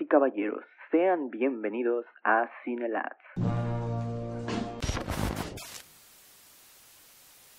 [0.00, 3.16] Y caballeros, sean bienvenidos a Cinelats.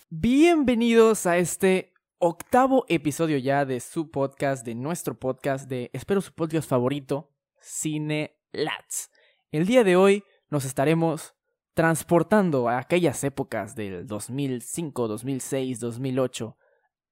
[0.09, 6.33] Bienvenidos a este octavo episodio ya de su podcast, de nuestro podcast, de espero su
[6.33, 9.09] podcast favorito, Cinelats.
[9.51, 11.33] El día de hoy nos estaremos
[11.75, 16.57] transportando a aquellas épocas del 2005, 2006, 2008,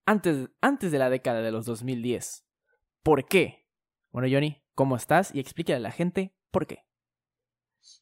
[0.05, 2.45] antes, antes de la década de los 2010.
[3.01, 3.65] ¿Por qué?
[4.11, 5.33] Bueno, Johnny, ¿cómo estás?
[5.33, 6.83] Y explícale a la gente por qué.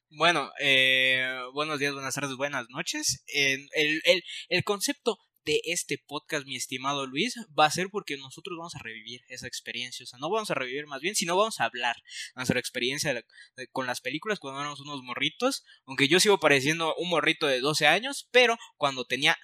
[0.09, 3.23] Bueno, eh, buenos días, buenas tardes, buenas noches.
[3.27, 8.80] el, concepto de este podcast, mi estimado Luis, va a ser porque nosotros vamos a
[8.80, 10.04] revivir esa experiencia.
[10.04, 11.95] O sea, no vamos a revivir más bien, sino vamos a hablar
[12.36, 13.23] nuestra experiencia
[13.72, 15.64] con las películas cuando éramos unos morritos.
[15.86, 19.38] Aunque yo sigo pareciendo un morrito de 12 años, pero cuando tenía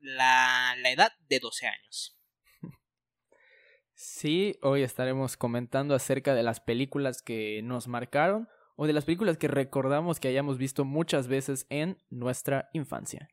[0.00, 2.16] la, la edad de 12 años.
[4.06, 9.38] Sí, hoy estaremos comentando acerca de las películas que nos marcaron o de las películas
[9.38, 13.30] que recordamos que hayamos visto muchas veces en nuestra infancia.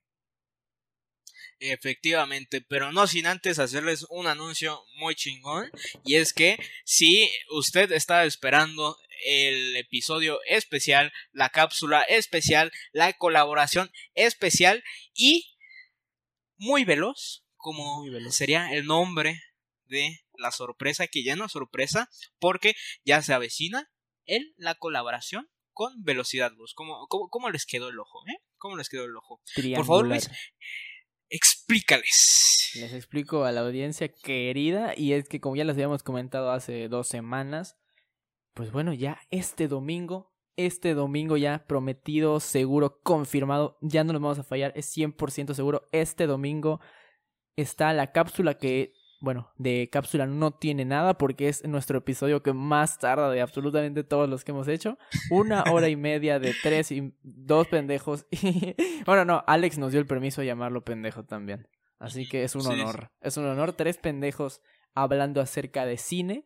[1.59, 5.69] Efectivamente, pero no sin antes hacerles un anuncio muy chingón.
[6.05, 8.95] Y es que si usted está esperando
[9.25, 15.53] el episodio especial, la cápsula especial, la colaboración especial y
[16.55, 19.37] muy veloz, como sería el nombre
[19.87, 22.73] de la sorpresa, que ya no es sorpresa, porque
[23.05, 23.89] ya se avecina
[24.25, 26.73] en la colaboración con Velocidad Luz.
[26.75, 28.19] ¿Cómo, cómo, les quedó el ojo?
[28.27, 28.43] Eh?
[28.57, 29.41] ¿Cómo les quedó el ojo?
[29.55, 30.29] Por favor, Luis,
[31.29, 32.71] explícales.
[32.75, 36.87] Les explico a la audiencia querida y es que como ya les habíamos comentado hace
[36.87, 37.77] dos semanas,
[38.53, 44.39] pues bueno, ya este domingo, este domingo ya prometido, seguro, confirmado, ya no nos vamos
[44.39, 46.79] a fallar, es 100% seguro, este domingo
[47.55, 52.53] está la cápsula que bueno, de cápsula no tiene nada porque es nuestro episodio que
[52.53, 54.97] más tarda de absolutamente todos los que hemos hecho.
[55.29, 58.25] Una hora y media de tres y dos pendejos.
[59.05, 61.67] bueno, no, Alex nos dio el permiso de llamarlo pendejo también.
[61.99, 63.11] Así que es un honor.
[63.21, 63.73] Es un honor.
[63.73, 64.61] Tres pendejos
[64.95, 66.45] hablando acerca de cine.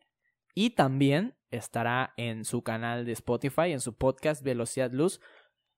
[0.54, 5.20] Y también estará en su canal de Spotify, en su podcast Velocidad Luz.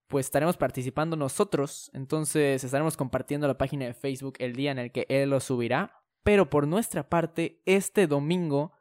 [0.09, 1.91] Pues estaremos participando nosotros.
[1.93, 5.98] Entonces estaremos compartiendo la página de Facebook el día en el que él lo subirá
[6.23, 8.73] pero por nuestra parte, este domingo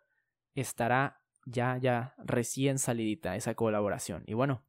[0.54, 4.25] estará ya, ya recién salidita esa colaboración.
[4.26, 4.65] Y bueno,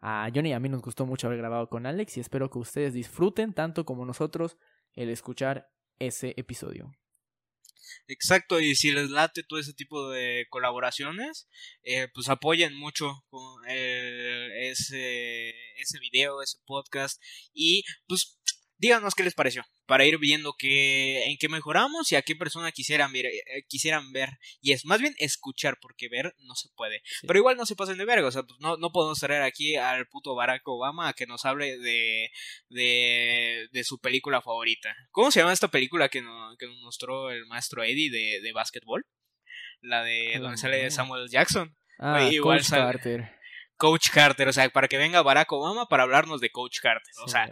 [0.00, 2.58] a Johnny y a mí nos gustó mucho haber grabado con Alex y espero que
[2.58, 4.58] ustedes disfruten tanto como nosotros
[4.92, 6.94] el escuchar ese episodio.
[8.06, 11.48] Exacto, y si les late todo ese tipo de colaboraciones,
[11.82, 13.24] eh, pues apoyen mucho
[13.66, 17.20] ese, ese video, ese podcast
[17.52, 18.38] y pues
[18.84, 22.70] díganos qué les pareció para ir viendo qué, en qué mejoramos y a qué persona
[22.70, 24.28] quisieran ver, eh, quisieran ver.
[24.60, 27.02] Y es más bien escuchar, porque ver no se puede.
[27.26, 29.76] Pero igual no se pasen de verga, o sea, pues no, no podemos traer aquí
[29.76, 32.30] al puto Barack Obama a que nos hable de,
[32.68, 34.94] de, de su película favorita.
[35.10, 39.06] ¿Cómo se llama esta película que, nos mostró el maestro Eddie de, de básquetbol?
[39.80, 41.74] La de donde sale Samuel Jackson.
[41.98, 43.34] Ah, igual Carter.
[43.76, 47.28] Coach Carter, o sea, para que venga Barack Obama para hablarnos de Coach Carter, o
[47.28, 47.50] sea,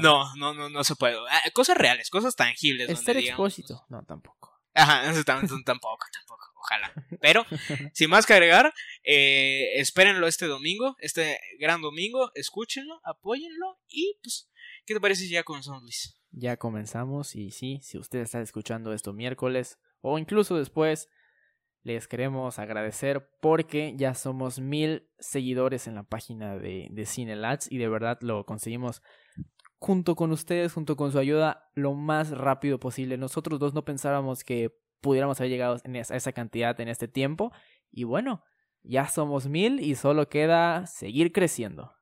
[0.00, 1.16] no, no, no, no se puede.
[1.30, 2.88] Ah, cosas reales, cosas tangibles.
[2.88, 4.58] Estar expósito, no, tampoco.
[4.74, 6.92] Ajá, tampoco, tampoco, ojalá.
[7.20, 7.44] Pero,
[7.94, 14.48] sin más que agregar, eh, espérenlo este domingo, este gran domingo, escúchenlo, apóyenlo y pues,
[14.86, 16.14] ¿qué te parece si ya comenzamos, Luis?
[16.30, 21.08] Ya comenzamos y sí, si usted está escuchando esto miércoles o incluso después,
[21.88, 27.88] les queremos agradecer porque ya somos mil seguidores en la página de, de y de
[27.88, 29.02] verdad lo conseguimos
[29.78, 33.16] junto con ustedes, junto con su ayuda, lo más rápido posible.
[33.16, 37.52] Nosotros dos no pensábamos que pudiéramos haber llegado a esa cantidad en este tiempo
[37.90, 38.44] y bueno,
[38.82, 41.94] ya somos mil y solo queda seguir creciendo.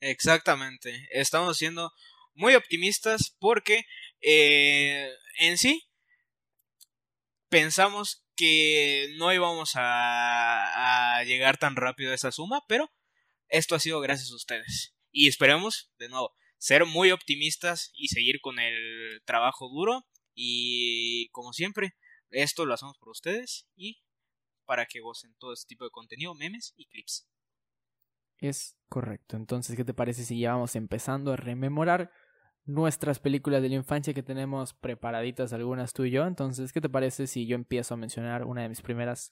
[0.00, 1.92] Exactamente, estamos siendo
[2.32, 3.82] muy optimistas porque
[4.22, 5.10] eh,
[5.40, 5.82] en sí
[7.50, 12.90] pensamos que no íbamos a, llegar tan rápido a esa suma, pero
[13.48, 14.94] esto ha sido gracias a ustedes.
[15.10, 20.06] Y esperemos, de nuevo, ser muy optimistas y seguir con el trabajo duro.
[20.34, 21.96] Y como siempre,
[22.30, 24.00] esto lo hacemos por ustedes y
[24.64, 27.28] para que gocen todo este tipo de contenido, memes y clips.
[28.38, 29.36] Es correcto.
[29.36, 32.12] Entonces, ¿qué te parece si ya vamos empezando a rememorar
[32.68, 36.26] nuestras películas de la infancia que tenemos preparaditas algunas tú y yo.
[36.26, 39.30] Entonces, ¿qué te parece si yo empiezo a mencionar una de mis primeras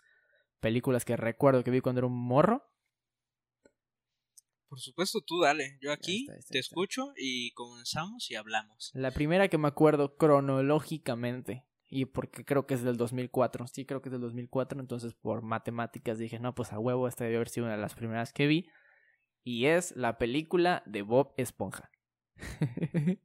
[0.61, 2.65] películas que recuerdo que vi cuando era un morro?
[4.69, 5.79] Por supuesto, tú dale.
[5.83, 8.91] Yo aquí te escucho y comenzamos y hablamos.
[8.95, 13.67] La primera que me acuerdo cronológicamente Y porque creo que es del 2004.
[13.67, 14.81] Sí, creo que es del 2004.
[14.81, 17.95] Entonces, por matemáticas dije, no, pues a huevo, esta debe haber sido una de las
[17.95, 18.67] primeras que vi.
[19.45, 21.91] Y es la película de Bob Esponja.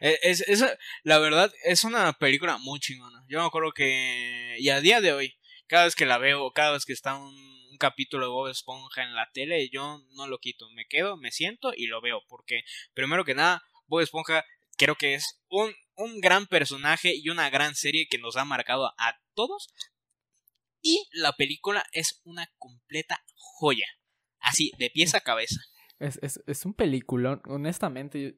[0.00, 0.64] E, es, es,
[1.02, 3.24] la verdad, es una película muy chingona.
[3.28, 4.56] Yo me acuerdo que.
[4.58, 7.54] Y a día de hoy, cada vez que la veo, cada vez que está un,
[7.78, 10.70] capítulo de Bob Esponja en la tele, yo no lo quito.
[10.70, 12.22] Me quedo, me siento y lo veo.
[12.28, 12.62] Porque,
[12.94, 14.44] primero que nada, Bob Esponja
[14.78, 18.94] creo que es un, un gran personaje y una gran serie que nos ha marcado
[18.96, 19.68] a todos.
[20.82, 23.88] Y la película es una completa joya.
[24.38, 25.60] Así, de pies a cabeza.
[26.04, 28.36] Es, es, es un peliculón, honestamente.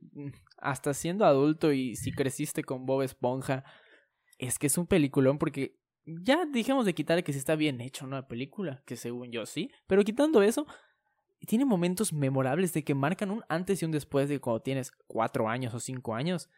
[0.59, 3.65] Hasta siendo adulto y si creciste con Bob Esponja,
[4.39, 8.07] es que es un peliculón porque ya dijimos de quitar que si está bien hecho.
[8.07, 9.71] La película, que según yo sí.
[9.87, 10.67] Pero quitando eso,
[11.47, 15.49] tiene momentos memorables de que marcan un antes y un después de cuando tienes cuatro
[15.49, 16.49] años o cinco años.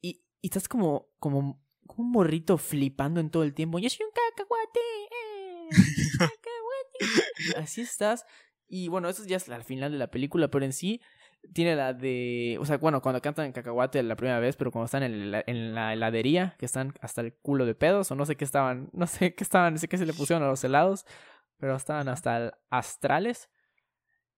[0.00, 3.78] Y, y estás como, como, como un morrito flipando en todo el tiempo.
[3.78, 4.80] Yo soy un cacahuate.
[5.12, 5.68] Eh,
[6.18, 7.60] cacahuate.
[7.62, 8.24] Así estás.
[8.70, 11.00] Y bueno, eso ya es al final de la película, pero en sí
[11.52, 12.56] tiene la de.
[12.60, 15.42] O sea, bueno, cuando cantan en cacahuate la primera vez, pero cuando están en la,
[15.46, 18.88] en la heladería, que están hasta el culo de pedos, o no sé qué estaban,
[18.92, 21.04] no sé qué estaban, no sé qué se le pusieron a los helados,
[21.58, 23.50] pero estaban hasta astrales.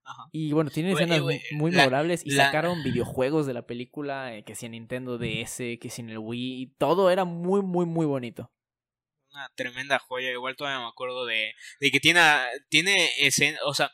[0.04, 0.24] Ajá.
[0.32, 2.46] Y bueno, tiene escenas muy memorables y la...
[2.46, 6.18] sacaron videojuegos de la película, eh, que si en Nintendo DS, que si en el
[6.18, 8.50] Wii, todo era muy, muy, muy bonito.
[9.30, 12.20] Una tremenda joya, igual todavía me acuerdo de, de que tiene,
[12.68, 13.92] tiene escena, o sea,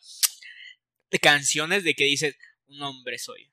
[1.11, 3.51] de canciones de que dices, un hombre soy.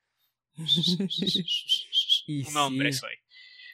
[2.26, 2.98] y un hombre sí.
[2.98, 3.14] soy.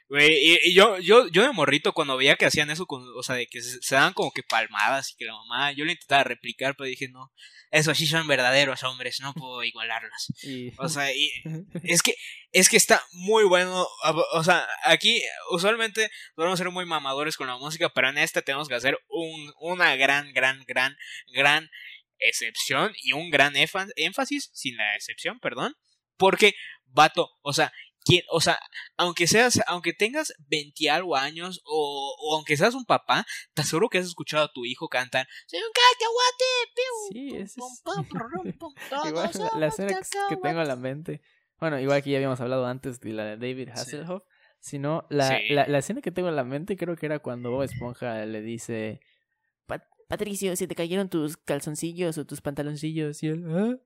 [0.08, 3.22] Güey, y, y, yo, yo, yo de morrito cuando veía que hacían eso, con, o
[3.22, 5.90] sea, de que se, se, daban como que palmadas y que la mamá, yo lo
[5.90, 7.32] intentaba replicar, pero dije, no,
[7.72, 10.32] esos sí son verdaderos hombres, no puedo igualarlos.
[10.42, 10.72] Y...
[10.76, 11.30] O sea, y,
[11.84, 12.14] es que,
[12.52, 13.88] es que está muy bueno,
[14.34, 18.68] o sea, aquí usualmente podemos ser muy mamadores con la música, pero en este tenemos
[18.68, 20.94] que hacer un, una gran, gran, gran,
[21.32, 21.70] gran
[22.28, 25.74] excepción y un gran énfasis, sin la excepción, perdón,
[26.16, 26.54] porque,
[26.86, 27.72] vato, o sea,
[28.04, 28.58] ¿quién, o sea,
[28.96, 33.88] aunque seas, aunque tengas 20 algo años o, o, aunque seas un papá, te aseguro
[33.88, 36.44] que has escuchado a tu hijo cantar Soy un cacahuate,
[37.12, 37.56] sí, es...
[39.56, 41.22] la, escena que, que, tengo en la mente,
[41.58, 44.22] bueno, igual que ya habíamos hablado antes de la de David Hasselhoff,
[44.60, 44.70] sí.
[44.70, 45.48] sino la, sí.
[45.50, 48.42] la, la, escena que tengo en la mente creo que era cuando Bob Esponja le
[48.42, 49.00] dice
[50.12, 53.76] Patricio, se te cayeron tus calzoncillos o tus pantaloncillos y él ¿Ah?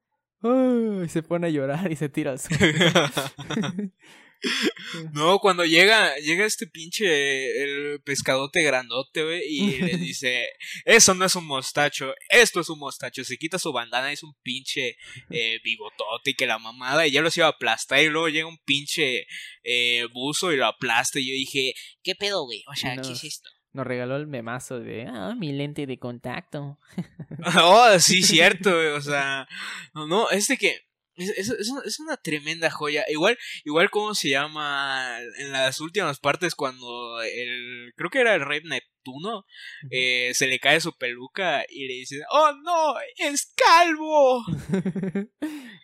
[0.43, 2.59] Oh, y se pone a llorar y se tira al suelo.
[5.13, 10.49] no, cuando llega, llega este pinche el pescadote grandote, güey, y le dice,
[10.85, 13.25] eso no es un mostacho, esto es un mostacho.
[13.25, 14.97] Se quita su bandana, es un pinche
[15.31, 18.49] eh, bigotote y que la mamada, y ya los iba a aplastar, y luego llega
[18.49, 19.27] un pinche
[19.63, 22.65] eh, buzo y lo aplasta, y yo dije, ¿qué pedo, güey?
[22.69, 23.03] O sea, no.
[23.03, 23.49] ¿qué es esto?
[23.77, 26.79] Nos regaló el memazo de, ah, mi lente de contacto.
[27.63, 29.47] oh, sí, cierto, o sea,
[29.93, 33.05] no, no, es de que es, es, es, una tremenda joya.
[33.09, 38.47] Igual, igual como se llama en las últimas partes cuando el, creo que era el
[38.47, 39.45] rey Neptuno,
[39.91, 44.43] eh, se le cae su peluca y le dice, oh no, es calvo.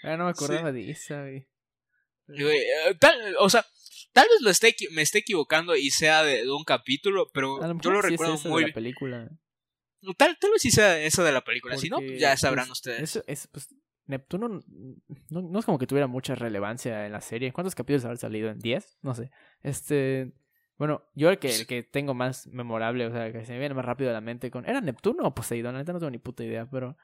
[0.03, 0.77] ah, no me acordaba sí.
[0.77, 1.47] de esa, güey.
[2.99, 3.67] Tal, o sea,
[4.13, 7.91] Tal vez lo esté, me esté equivocando y sea de, de un capítulo, pero yo
[7.91, 8.75] lo sí recuerdo es muy bien.
[8.75, 9.31] película.
[10.17, 12.67] Tal, tal vez sí sea eso de la película, Porque, si no, pues ya sabrán
[12.67, 13.03] pues, ustedes.
[13.03, 13.69] Eso es, pues,
[14.07, 17.53] Neptuno no, no, es como que tuviera mucha relevancia en la serie.
[17.53, 18.51] ¿Cuántos capítulos habrán salido?
[18.51, 18.99] ¿En 10?
[19.03, 19.31] No sé.
[19.63, 20.33] Este.
[20.77, 23.75] Bueno, yo el que, el que tengo más memorable, o sea, que se me viene
[23.75, 24.69] más rápido a la mente con.
[24.69, 25.75] ¿Era Neptuno o Poseidón?
[25.75, 26.97] La neta no tengo ni puta idea, pero.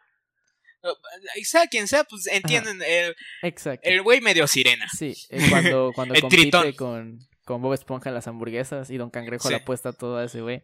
[1.45, 3.89] Sea quien sea, pues entienden el, Exacto.
[3.89, 4.87] el güey medio sirena.
[4.97, 6.73] Sí, eh, cuando, cuando El compite tritón.
[6.73, 9.55] con, con Bob Esponja en las hamburguesas y Don Cangrejo Sí.
[9.55, 10.63] le apuesta todo a ese güey.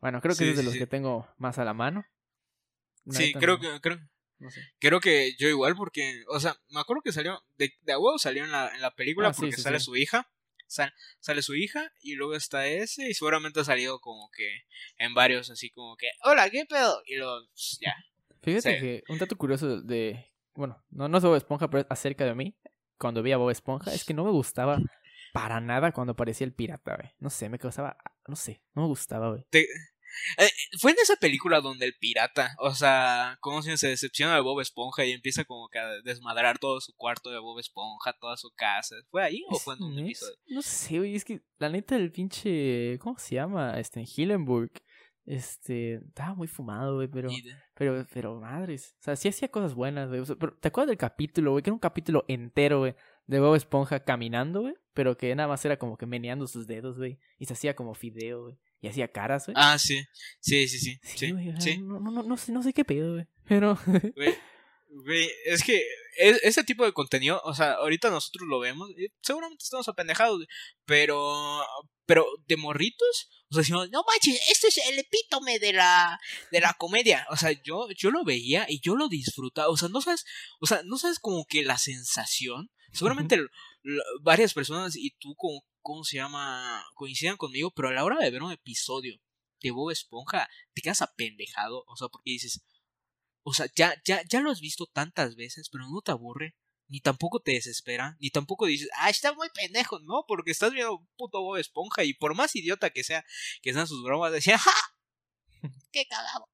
[0.00, 0.78] Bueno, creo que Sí, es de los sí.
[0.78, 2.04] que tengo más a la mano.
[3.10, 3.98] Sí, creo que, creo,
[4.38, 4.60] no sé.
[4.78, 8.18] creo que yo igual porque, o sea, me acuerdo que salió, de, de a huevo
[8.18, 10.30] salió en la, en la película Ah, porque sale su hija,
[10.66, 14.48] sal- sale su hija y luego está ese y seguramente ha salido como que
[14.96, 17.02] en varios así como que, hola, ¿qué pedo?
[17.06, 17.94] Y luego, pues, ya.
[18.44, 18.80] Fíjate Sí.
[18.80, 20.30] que un dato curioso de.
[20.54, 22.56] Bueno, no, no es Bob Esponja, pero es acerca de mí.
[22.98, 24.78] Cuando vi a Bob Esponja, es que no me gustaba
[25.32, 27.10] para nada cuando aparecía el pirata, güey.
[27.18, 27.96] No sé, me causaba.
[28.28, 29.44] No sé, no me gustaba, güey.
[29.50, 29.66] Te-
[30.38, 30.48] eh,
[30.78, 34.60] fue en esa película donde el pirata, o sea, como si se decepciona de Bob
[34.60, 38.52] Esponja y empieza como que a desmadrar todo su cuarto de Bob Esponja, toda su
[38.54, 38.94] casa.
[39.10, 40.36] ¿Fue ahí o fue en un Es- episodio?
[40.46, 42.96] No sé, güey, es que la neta el pinche.
[43.00, 43.76] ¿Cómo se llama?
[43.80, 44.70] Este, en Hillenburg.
[45.26, 45.94] Este.
[45.94, 47.28] Estaba muy fumado, güey, pero.
[47.76, 48.94] Pero, pero madres.
[49.00, 50.20] O sea, sí hacía cosas buenas, güey.
[50.20, 51.62] O sea, pero, ¿te acuerdas del capítulo, güey?
[51.62, 52.94] Que era un capítulo entero, güey.
[53.26, 54.74] De Bob Esponja caminando, güey.
[54.92, 57.18] Pero que nada más era como que meneando sus dedos, güey.
[57.38, 58.56] Y se hacía como fideo, güey.
[58.80, 59.56] y hacía caras, güey.
[59.58, 60.04] Ah, sí.
[60.40, 60.98] Sí, sí, sí.
[61.02, 61.78] Sí, Sí, güey, sí.
[61.78, 63.26] No, no, no, no sé, no sé qué pedo, güey.
[63.48, 63.76] Pero.
[64.14, 64.34] Güey,
[65.04, 65.76] güey, es que
[66.18, 70.36] e- ese tipo de contenido, o sea, ahorita nosotros lo vemos, y seguramente estamos apendejados,
[70.36, 70.46] güey,
[70.84, 71.18] pero,
[72.06, 76.18] pero de morritos, o sea, decimos, no manches, este es el epítome de la,
[76.50, 79.88] de la comedia, o sea, yo, yo lo veía y yo lo disfrutaba, o sea,
[79.88, 80.24] no sabes,
[80.60, 83.38] o sea, no sabes como que la sensación, seguramente
[84.22, 86.84] varias personas y tú como, ¿cómo se llama?
[86.94, 89.20] coincidan conmigo, pero a la hora de ver un episodio
[89.60, 92.62] de Bob Esponja, te quedas apendejado, o sea, porque dices,
[93.42, 96.56] o sea, ya, ya, ya lo has visto tantas veces, pero no te aburre,
[96.88, 100.96] ni tampoco te desespera, ni tampoco dices, ah, está muy pendejo, no, porque estás viendo
[100.98, 103.24] un puto Bob Esponja y por más idiota que sea,
[103.62, 104.70] que sean sus bromas, decía, ¡ja!
[105.92, 106.46] ¡Qué cagado!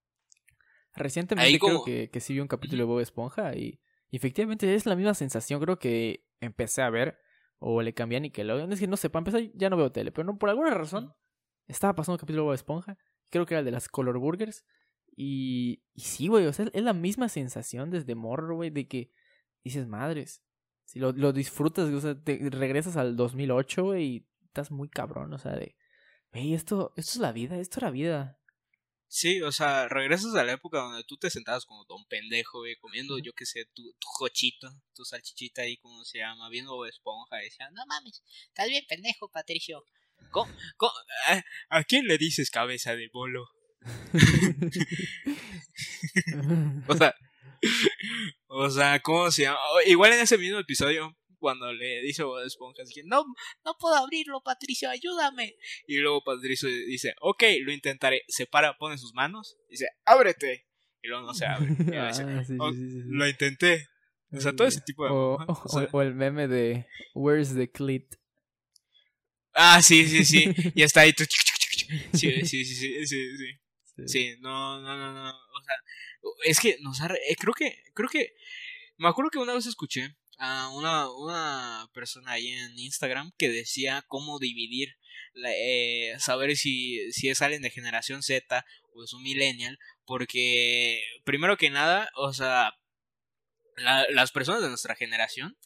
[0.95, 4.17] Recientemente Ahí creo como- que, que sí vi un capítulo de Bob Esponja y, y
[4.17, 5.61] efectivamente es la misma sensación.
[5.61, 7.19] Creo que empecé a ver
[7.59, 8.73] o le cambié a Nickelodeon.
[8.73, 11.15] Es que no sé, para empezar ya no veo tele, pero no, por alguna razón
[11.69, 12.99] estaba pasando un capítulo de Bob Esponja.
[13.31, 14.65] Creo que era el de las Color Burgers.
[15.17, 19.13] Y, y sí, güey, o sea, es la misma sensación desde morro, güey, de que
[19.65, 20.43] dices, madres,
[20.85, 25.33] si lo, lo disfrutas, o sea, te regresas al 2008, güey, y estás muy cabrón,
[25.33, 25.77] o sea, de,
[26.33, 28.37] güey, esto, esto es la vida, esto era vida.
[29.13, 32.77] Sí, o sea, regresas a la época donde tú te sentabas como don pendejo, güey,
[32.77, 37.41] comiendo, yo qué sé, tu, tu jochito, tu salchichita ahí, como se llama, viendo Esponja,
[37.41, 39.83] y decía, no mames, estás bien pendejo, Patricio.
[40.31, 40.93] ¿Cómo- cómo-
[41.29, 41.43] a,
[41.79, 43.49] a quién le dices cabeza de bolo?
[46.89, 47.15] O sea,
[48.53, 49.59] o sea, ¿cómo se llama?
[49.87, 53.25] Igual en ese mismo episodio, cuando le dice Bob Esponja, que, no,
[53.65, 55.55] no puedo abrirlo, Patricio, ayúdame.
[55.87, 58.23] Y luego Patricio dice, ok, lo intentaré.
[58.29, 60.67] Se para, pone sus manos, dice, ábrete.
[61.03, 61.69] Y luego no se abre.
[61.79, 63.03] Y luego dice, sí, "Oh, sí, sí, sí.
[63.07, 63.87] lo intenté.
[64.33, 65.11] O sea, todo ese tipo de...
[65.13, 68.15] O, mamadas, o- o sea, o el meme de Where's the clit?
[69.55, 70.45] ah, sí, sí, sí.
[70.75, 71.13] Y está ahí.
[71.13, 71.25] tú-
[72.13, 74.07] Sí, sí, sí, sí, sí, sí.
[74.07, 75.29] Sí, no, no, no, no.
[75.31, 75.75] O sea,
[76.45, 77.09] es que nos ha.
[77.09, 77.83] re- eh, creo que.
[77.95, 78.35] Creo que.
[78.97, 84.05] Me acuerdo que una vez escuché a una, una persona ahí en Instagram que decía
[84.09, 84.97] cómo dividir.
[85.47, 89.79] eh, saber si, si es alguien de generación Z o es un millennial.
[90.05, 92.73] Porque, primero que nada, o sea.
[93.77, 95.57] la- las personas de nuestra generación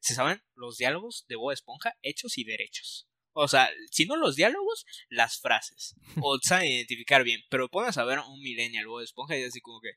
[0.00, 3.08] se saben los diálogos de Bob Esponja hechos y derechos.
[3.34, 5.96] O sea, si no los diálogos, las frases.
[6.22, 7.40] O saben identificar bien.
[7.50, 9.90] Pero pones a ver un millennial Bob Esponja y así como que.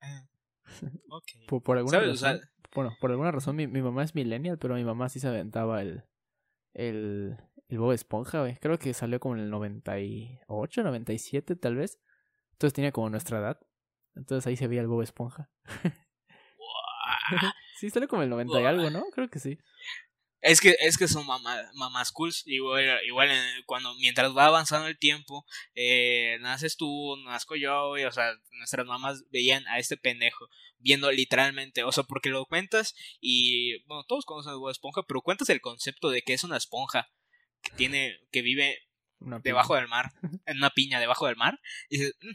[0.00, 0.26] ah,
[1.10, 1.24] ok.
[1.48, 2.14] Por, por alguna ¿Sabes?
[2.14, 2.48] O sea- razón.
[2.74, 5.82] bueno, por alguna razón mi, mi mamá es millennial, pero mi mamá sí se aventaba
[5.82, 6.04] el.
[6.72, 7.36] El.
[7.68, 8.56] El Bob Esponja, güey.
[8.58, 11.98] Creo que salió como en el 98, 97, tal vez.
[12.52, 13.58] Entonces tenía como nuestra edad.
[14.14, 15.50] Entonces ahí se veía el Bob Esponja.
[17.78, 19.04] sí, salió como el 90 y algo, ¿no?
[19.12, 19.58] Creo que sí.
[20.46, 22.42] Es que, es que son mamá, mamás cools.
[22.46, 28.04] Igual, igual en- cuando, mientras va avanzando el tiempo, eh, naces tú, nazco yo, güey,
[28.04, 30.46] o sea, nuestras mamás veían a este pendejo,
[30.76, 35.22] viendo literalmente, o sea, porque lo cuentas y, bueno, todos conocen a Bob Esponja, pero
[35.22, 37.10] cuentas el concepto de que es una esponja
[37.62, 38.82] que tiene, que vive
[39.42, 40.10] debajo del mar,
[40.44, 41.58] en una piña debajo del mar,
[41.88, 42.32] y dices, "Mm,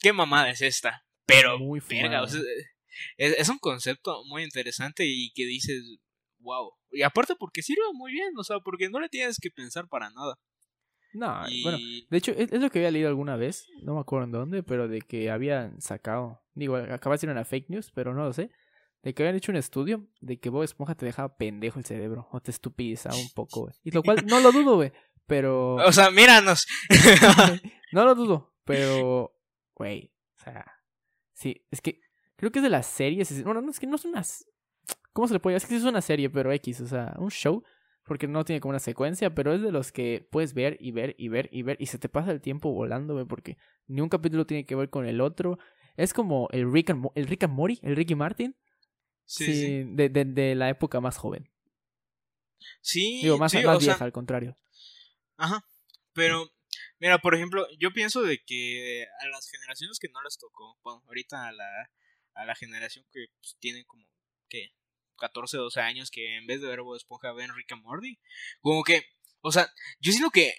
[0.00, 1.06] ¿qué mamada es esta?
[1.26, 2.44] Pero, Muy verga, o fumada.
[2.44, 2.52] sea,
[3.16, 5.84] es, es un concepto muy interesante y que dices,
[6.42, 6.70] wow.
[6.90, 10.10] Y aparte porque sirve muy bien, o sea, porque no le tienes que pensar para
[10.10, 10.34] nada.
[11.14, 11.62] No, Y...
[11.62, 14.32] bueno, de hecho, es, es lo que había leído alguna vez, no me acuerdo en
[14.32, 18.24] dónde, pero de que habían sacado, digo, acaba de ser una fake news, pero no
[18.24, 18.50] lo sé,
[19.02, 22.28] de que habían hecho un estudio de que Bob Esponja te dejaba pendejo el cerebro,
[22.32, 23.70] o te estupidizaba un poco.
[23.82, 24.92] Y lo cual no lo dudo, güey,
[25.26, 25.74] pero...
[25.86, 26.66] o sea, míranos.
[27.92, 29.36] no lo dudo, pero,
[29.74, 30.64] güey, o sea,
[31.34, 32.00] sí, es que
[32.36, 34.22] creo que es de las series, es- bueno, no, es que no es una...
[35.12, 35.56] ¿Cómo se le puede?
[35.56, 37.62] Es que es una serie, pero X, o sea, un show,
[38.04, 41.14] porque no tiene como una secuencia, pero es de los que puedes ver y ver
[41.18, 44.08] y ver y ver y se te pasa el tiempo volando, güey, porque ni un
[44.08, 45.58] capítulo tiene que ver con el otro.
[45.96, 48.56] Es como el Rick and, el Rick and Morty, el Ricky Martin,
[49.24, 49.84] sí, sí, sí.
[49.94, 51.48] De, de, de la época más joven.
[52.80, 54.56] Sí, Digo, más, sí, más sea, vieja, al contrario.
[55.36, 55.64] Ajá.
[56.12, 56.50] Pero,
[56.98, 61.02] mira, por ejemplo, yo pienso de que a las generaciones que no les tocó, bueno,
[61.06, 61.90] ahorita a la,
[62.34, 64.06] a la generación que pues, tiene como,
[64.48, 64.72] ¿qué?
[65.16, 68.18] 14, 12 años que en vez de ver Bob Esponja ven Rick and Morty.
[68.60, 69.04] Como que,
[69.40, 70.54] o sea, yo siento que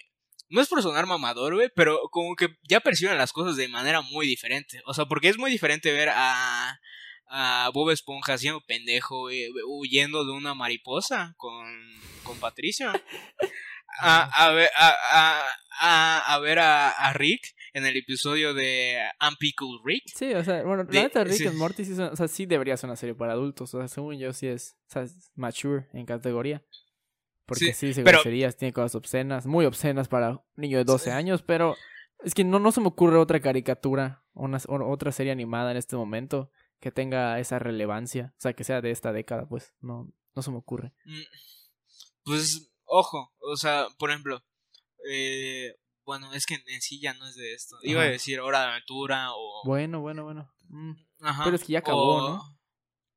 [0.48, 4.00] no es por sonar mamador, güey, pero como que ya perciben las cosas de manera
[4.02, 4.82] muy diferente.
[4.86, 6.80] O sea, porque es muy diferente ver a,
[7.28, 11.66] a Bob Esponja haciendo pendejo, güey, huyendo de una mariposa con,
[12.22, 12.92] con Patricio.
[14.00, 15.46] A, a ver, a, a,
[15.78, 18.96] a, a ver a, a Rick en el episodio de
[19.28, 20.04] Unpickled Rick.
[20.14, 21.46] Sí, o sea, bueno, De- la neta Rick sí.
[21.46, 24.18] and Morty sí, o sea, sí debería ser una serie para adultos, o sea, según
[24.18, 26.64] yo sí es, o sea, es mature en categoría.
[27.46, 30.84] Porque sí, Sí, dice pero- groserías, tiene cosas obscenas, muy obscenas para un niño de
[30.84, 31.76] 12 años, pero
[32.24, 35.76] es que no, no se me ocurre otra caricatura, una, o- otra serie animada en
[35.76, 36.50] este momento
[36.80, 40.50] que tenga esa relevancia, o sea, que sea de esta década, pues, no, no se
[40.50, 40.92] me ocurre.
[41.04, 41.20] Mm,
[42.24, 44.42] Pues, ojo, o sea, por ejemplo,
[45.10, 45.74] eh,
[46.04, 47.76] bueno, es que en sí ya no es de esto.
[47.82, 49.62] Iba a decir Hora de Aventura o...
[49.64, 50.50] Bueno, bueno, bueno.
[50.68, 50.92] Mm.
[51.20, 52.42] Ajá, pero es que ya acabó, o- ¿no?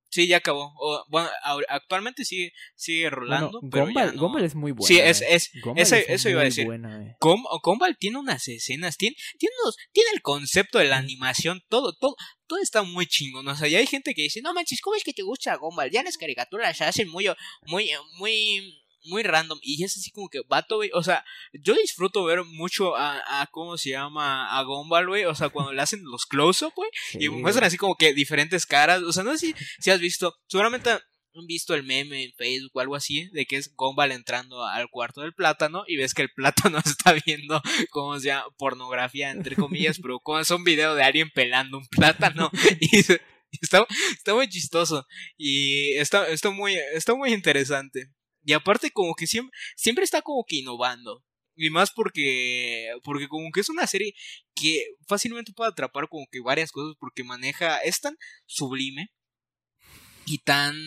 [0.10, 0.72] Sí, ya acabó.
[0.80, 1.30] O, bueno,
[1.68, 4.22] actualmente sigue, sigue rolando, Bueno, pero Gumball, no.
[4.22, 4.88] Gumball es muy buena.
[4.88, 5.28] Sí, es, eh.
[5.36, 6.66] es, Gumball ese- es eso iba a decir.
[6.66, 7.18] buena, eh.
[7.20, 11.94] Gum- Gumball tiene unas escenas, tiene, tiene, unos- tiene el concepto de la animación, todo,
[12.00, 12.16] todo,
[12.48, 13.46] todo está muy chingón.
[13.50, 15.92] O sea, ya hay gente que dice, no manches, ¿cómo es que te gusta Gumball?
[15.92, 17.28] Ya las caricaturas se hacen muy,
[17.66, 19.60] muy, muy, muy random.
[19.62, 20.90] Y es así como que, vato, güey.
[20.94, 21.24] O sea,
[21.54, 24.58] yo disfruto ver mucho a, a ¿cómo se llama?
[24.58, 25.26] A Gumball, güey.
[25.26, 26.90] O sea, cuando le hacen los close-up, güey.
[27.14, 29.02] Y muestran así como que diferentes caras.
[29.04, 30.36] O sea, no sé si, si has visto.
[30.48, 33.30] Seguramente han visto el meme en Facebook o algo así.
[33.32, 35.84] De que es Gumball entrando al cuarto del plátano.
[35.88, 38.46] Y ves que el plátano está viendo, ¿cómo se llama?
[38.58, 40.00] Pornografía, entre comillas.
[40.02, 42.52] pero como es un video de alguien pelando un plátano.
[43.50, 45.08] Y está, está muy chistoso.
[45.38, 48.10] Y está, está, muy, está muy interesante.
[48.48, 51.22] Y aparte, como que siempre, siempre está como que innovando.
[51.54, 54.14] Y más porque, porque como que es una serie
[54.56, 59.12] que fácilmente puede atrapar como que varias cosas porque maneja, es tan sublime
[60.26, 60.78] y tan...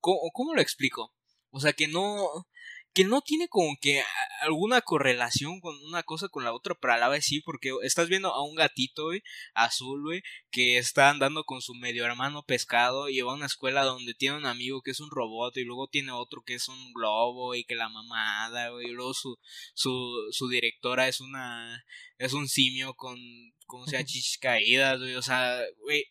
[0.00, 1.12] ¿Cómo, cómo lo explico?
[1.50, 2.46] O sea, que no...
[2.94, 4.02] Que no tiene como que
[4.42, 8.08] alguna correlación con una cosa con la otra, pero a la vez sí, porque estás
[8.08, 9.22] viendo a un gatito, güey,
[9.52, 10.22] azul, güey,
[10.52, 14.36] que está andando con su medio hermano pescado y va a una escuela donde tiene
[14.36, 17.64] un amigo que es un robot y luego tiene otro que es un globo y
[17.64, 19.38] que la mamada, güey, y luego su,
[19.74, 19.90] su,
[20.30, 21.84] su directora es una,
[22.18, 23.18] es un simio con,
[23.66, 26.04] como sea, chichis caídas, güey, o sea, güey,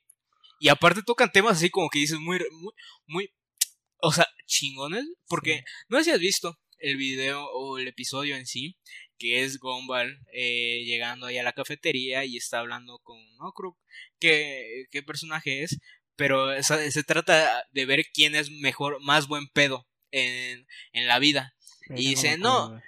[0.60, 2.74] y aparte tocan temas así como que dices muy, muy,
[3.08, 3.34] muy,
[4.02, 5.64] o sea, chingones, porque Sí.
[5.88, 8.78] no sé si has visto el video o el episodio en sí,
[9.18, 13.18] que es Gumball eh, llegando ahí a la cafetería y está hablando con,
[13.56, 13.78] creo
[14.20, 15.80] qué, qué personaje es,
[16.16, 21.20] pero se, se trata de ver quién es mejor, más buen pedo en, en la
[21.20, 21.56] vida.
[21.90, 22.82] Y dice, no,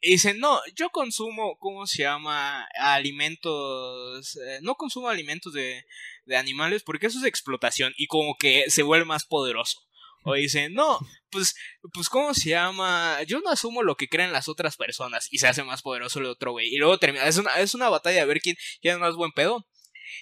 [0.00, 2.66] dice, no, yo consumo, ¿cómo se llama?
[2.78, 5.84] Alimentos, eh, no consumo alimentos de,
[6.24, 9.80] de animales porque eso es explotación y como que se vuelve más poderoso.
[10.24, 10.98] O dice, no,
[11.30, 11.54] pues,
[11.92, 13.18] pues, ¿cómo se llama?
[13.26, 16.26] Yo no asumo lo que creen las otras personas y se hace más poderoso el
[16.26, 16.68] otro güey.
[16.72, 19.32] Y luego termina, es una, es una batalla de ver quién, quién es más buen
[19.32, 19.66] pedo.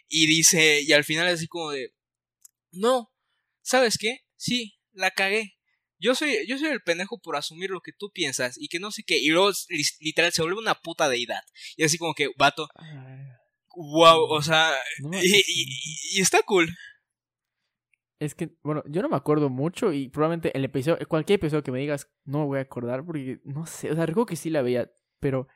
[0.09, 1.93] Y dice, y al final así como de,
[2.73, 3.13] no,
[3.63, 4.21] ¿sabes qué?
[4.37, 5.57] Sí, la cagué.
[5.99, 8.91] Yo soy, yo soy el pendejo por asumir lo que tú piensas y que no
[8.91, 9.19] sé qué.
[9.19, 11.43] Y luego, li- literal, se vuelve una puta deidad.
[11.77, 12.69] Y así como que, vato,
[13.75, 14.75] wow, o sea,
[15.23, 16.75] y está cool.
[18.21, 21.73] Es que, bueno, yo no me acuerdo mucho y probablemente el episodio, cualquier episodio que
[21.73, 24.51] me digas, no me voy a acordar porque no sé, o sea, recuerdo que sí
[24.51, 25.49] la veía, pero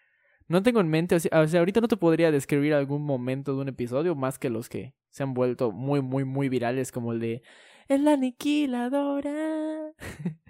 [0.48, 3.54] no tengo en mente, o sea, o sea, ahorita no te podría describir algún momento
[3.54, 7.12] de un episodio más que los que se han vuelto muy, muy, muy virales, como
[7.12, 7.42] el de
[7.86, 9.92] El aniquiladora.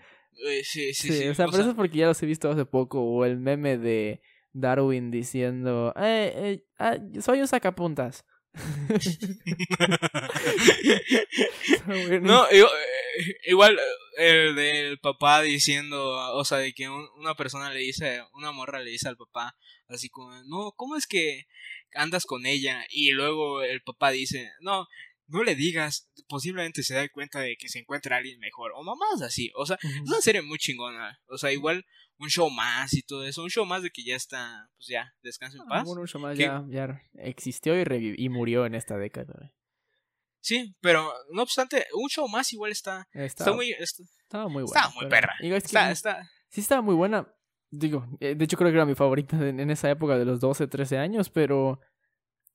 [0.47, 1.29] Eh, sí, sí, Sí, sí.
[1.29, 3.39] o sea, o pero eso es porque ya los he visto hace poco, o el
[3.39, 4.21] meme de
[4.53, 8.25] Darwin diciendo, eh, eh, ah, soy un sacapuntas.
[12.23, 12.71] No, igual,
[13.19, 13.79] eh, igual,
[14.19, 18.53] eh, el del papá diciendo, o sea, de que un- una persona le dice, una
[18.53, 19.57] morra le dice al papá,
[19.89, 21.47] así como, no, ¿cómo es que
[21.95, 22.85] andas con ella?
[22.91, 24.87] Y luego el papá dice, no,
[25.27, 29.23] no le digas, posiblemente se da cuenta de que se encuentra alguien mejor, o mamás
[29.23, 31.85] así, o sea, es una serie muy chingona, o sea, igual
[32.19, 35.13] un show más y todo eso, un show más de que ya está, pues ya,
[35.23, 35.85] descansa en Ah, paz.
[35.87, 39.53] bueno, un show más ya, ya existió y, y murió en esta década.
[40.41, 44.65] Sí, pero no obstante, un show más igual está, Estaba, está muy, está, estaba muy
[44.65, 45.09] buena.
[45.09, 47.27] perra, Digo, es que está, sí- está, Sí estaba muy buena.
[47.71, 50.39] Digo, eh, de hecho creo que era mi favorita en, en esa época de los
[50.39, 51.81] 12, 13 años, pero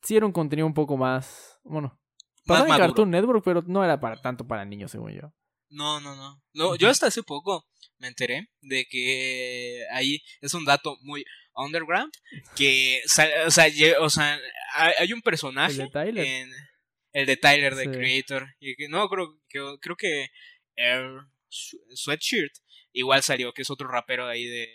[0.01, 1.99] sí era un contenido un poco más, bueno,
[2.45, 2.77] pasaba en.
[2.77, 5.33] Cartoon Network, pero no era para tanto para niños, según yo.
[5.69, 6.41] No, no, no.
[6.53, 7.65] No, yo hasta hace poco
[7.97, 12.11] me enteré de que ahí es un dato muy underground
[12.55, 13.27] que o sea,
[13.99, 14.39] o sea,
[14.75, 16.25] hay, un personaje El de Tyler.
[16.25, 16.51] en
[17.13, 17.87] el de Tyler Sí.
[17.89, 20.27] Creator y que no creo que creo que
[20.75, 21.03] Air
[21.49, 22.53] Sw- Sweatshirt
[22.93, 24.69] igual salió que es otro rapero ahí de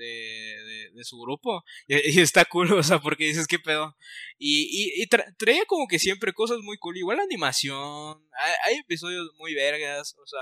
[0.00, 3.96] de, de, de su grupo y, y está cool, o sea, porque dices qué pedo
[4.38, 8.52] y, y, y tra- traía como que siempre cosas muy cool, igual la animación, hay,
[8.64, 10.40] hay episodios muy vergas, o sea,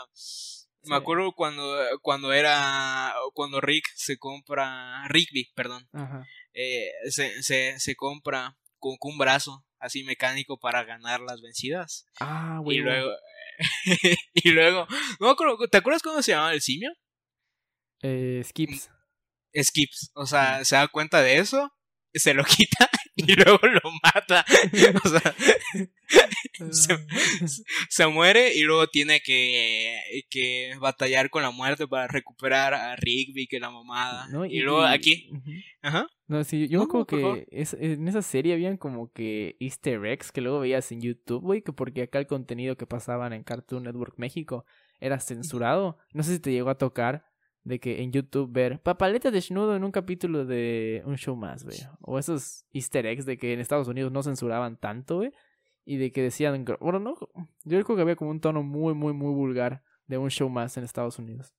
[0.84, 6.24] me acuerdo cuando, cuando era, cuando Rick se compra, Rigby, perdón, Ajá.
[6.54, 12.06] eh, se, se, se compra con, con un brazo así mecánico para ganar las vencidas.
[12.20, 12.78] Ah, Y güey.
[12.78, 13.10] luego,
[14.34, 14.86] y luego,
[15.20, 15.36] no
[15.70, 16.90] ¿te acuerdas cómo se llamaba el simio?
[18.02, 18.90] Eh, skips.
[19.62, 20.10] Skips.
[20.14, 21.70] O sea, se da cuenta de eso,
[22.14, 24.44] se lo quita y luego lo mata.
[25.04, 25.34] O sea,
[26.70, 26.98] se,
[27.88, 33.46] se muere y luego tiene que, que batallar con la muerte para recuperar a Rigby,
[33.46, 34.28] que la mamada.
[34.28, 34.44] ¿no?
[34.46, 35.30] Y, luego aquí.
[35.82, 36.06] Ajá.
[36.26, 37.06] No, sí, yo favor.
[37.46, 41.42] que es- en esa serie habían como que easter eggs que luego veías en YouTube,
[41.42, 44.64] güey, que porque acá el contenido que pasaban en Cartoon Network México
[45.00, 45.98] era censurado.
[46.12, 47.24] No sé si te llegó a tocar
[47.68, 51.78] de que en YouTube ver papaleta desnudo en un capítulo de un show más, güey.
[52.00, 55.32] O esos easter eggs de que en Estados Unidos no censuraban tanto, güey.
[55.84, 57.14] Y de que decían, bueno, no,
[57.64, 60.76] yo creo que había como un tono muy, muy, muy vulgar de un show más
[60.76, 61.54] en Estados Unidos.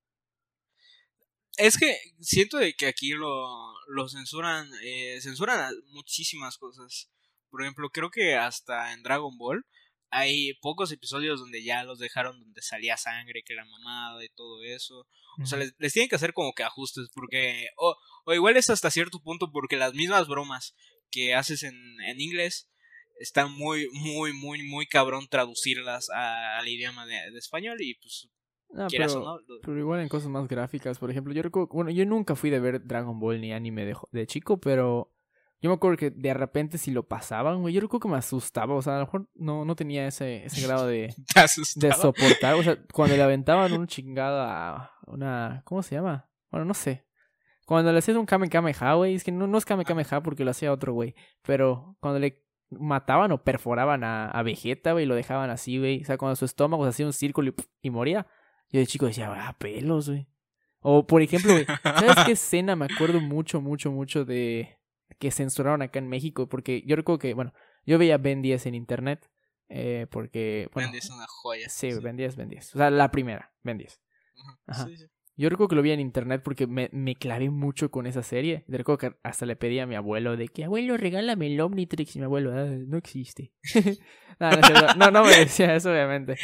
[1.58, 7.12] Es que siento de que aquí lo, lo censuran, eh, censuran muchísimas cosas.
[7.50, 9.64] Por ejemplo, creo que hasta en Dragon Ball
[10.12, 14.64] hay pocos episodios donde ya los dejaron donde salía sangre, que la mamada y todo
[14.64, 15.06] eso.
[15.42, 17.68] O sea, les, les tienen que hacer como que ajustes, porque.
[17.78, 17.96] O,
[18.26, 20.76] o igual es hasta cierto punto, porque las mismas bromas
[21.12, 22.70] que haces en, en inglés
[23.20, 28.30] están muy, muy, muy, muy cabrón traducirlas a- al idioma de, de español y pues
[28.78, 29.40] Ah, pero- no.
[29.64, 32.60] Pero igual en cosas más gráficas, por ejemplo, yo recuerdo, bueno, yo nunca fui de
[32.60, 35.12] ver Dragon Ball ni anime de, de chico, pero
[35.62, 38.76] yo me acuerdo que de repente si lo pasaban, güey, yo recuerdo que me asustaba,
[38.76, 41.14] o sea, a lo mejor no, no tenía ese, ese grado de,
[41.76, 46.30] de soportar, o sea, cuando le aventaban un chingado a una, ¿cómo se llama?
[46.50, 47.06] Bueno, no sé.
[47.66, 50.44] Cuando le hacías un Kame Kameha, güey, es que no, no es Kame Kameha porque
[50.44, 55.08] lo hacía otro güey, pero cuando le mataban o perforaban a, a Vegeta, güey, y
[55.08, 57.90] lo dejaban así, güey, o sea, cuando su estómago se hacía un círculo y, y
[57.90, 58.26] moría,
[58.70, 60.28] yo de chico decía, ah, pelos, güey.
[60.82, 64.79] O, por ejemplo, güey, ¿sabes qué escena me acuerdo mucho, mucho, mucho de
[65.18, 66.48] que censuraron acá en México?
[66.48, 67.54] Porque yo recuerdo que, bueno,
[67.86, 69.30] yo veía Ben 10 en internet,
[69.70, 71.70] eh, porque, bueno, Bendy es una joya.
[71.70, 72.76] sí, Ben 10, Ben 10.
[72.76, 74.02] O sea, la primera, Ben 10.
[74.38, 74.86] Ujú, Ajá.
[74.86, 75.06] sí, sí.
[75.42, 78.66] Yo recuerdo que lo vi en internet porque me, me clavé mucho con esa serie.
[78.68, 82.16] Y recuerdo que hasta le pedí a mi abuelo de que, abuelo, regálame el Omnitrix.
[82.16, 83.54] Y mi abuelo, "Ah, no existe.
[84.98, 86.36] no, no, me decía eso, obviamente.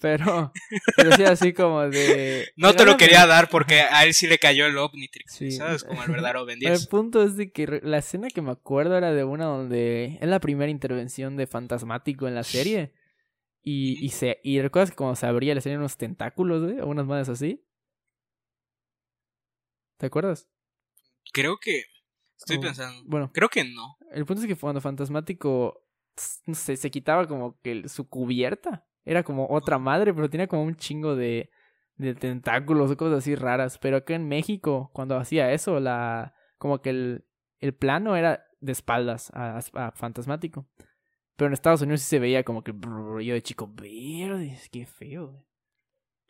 [0.00, 0.52] Pero,
[0.96, 2.48] pero decía así como de...
[2.56, 5.50] No te lo quería dar porque a él sí le cayó el Omnitrix, Sí.
[5.52, 5.84] ¿sabes?
[5.84, 6.86] Como el verdadero Ben El 10.
[6.88, 10.40] punto es de que la escena que me acuerdo era de una donde es la
[10.40, 12.92] primera intervención de Fantasmático en la serie.
[13.62, 16.86] Y, y, se, y recuerdas que cuando se abría le salían unos tentáculos, güey, o
[16.86, 17.62] unas madres así.
[20.02, 20.48] ¿Te acuerdas?
[21.32, 21.84] Creo que.
[22.36, 23.04] Estoy pensando.
[23.06, 23.96] Bueno, Creo que no.
[24.10, 25.86] el punto es que cuando Fantasmático
[26.46, 28.84] no sé, se quitaba como que su cubierta.
[29.04, 31.50] Era como otra madre, pero tenía como un chingo de,
[31.94, 33.78] de tentáculos o cosas así raras.
[33.78, 37.24] Pero acá en México, cuando hacía eso, la como que el,
[37.60, 40.66] el plano era de espaldas a, a Fantasmático.
[41.36, 45.28] Pero en Estados Unidos sí se veía como que yo de chico, verde, qué feo.
[45.28, 45.44] güey".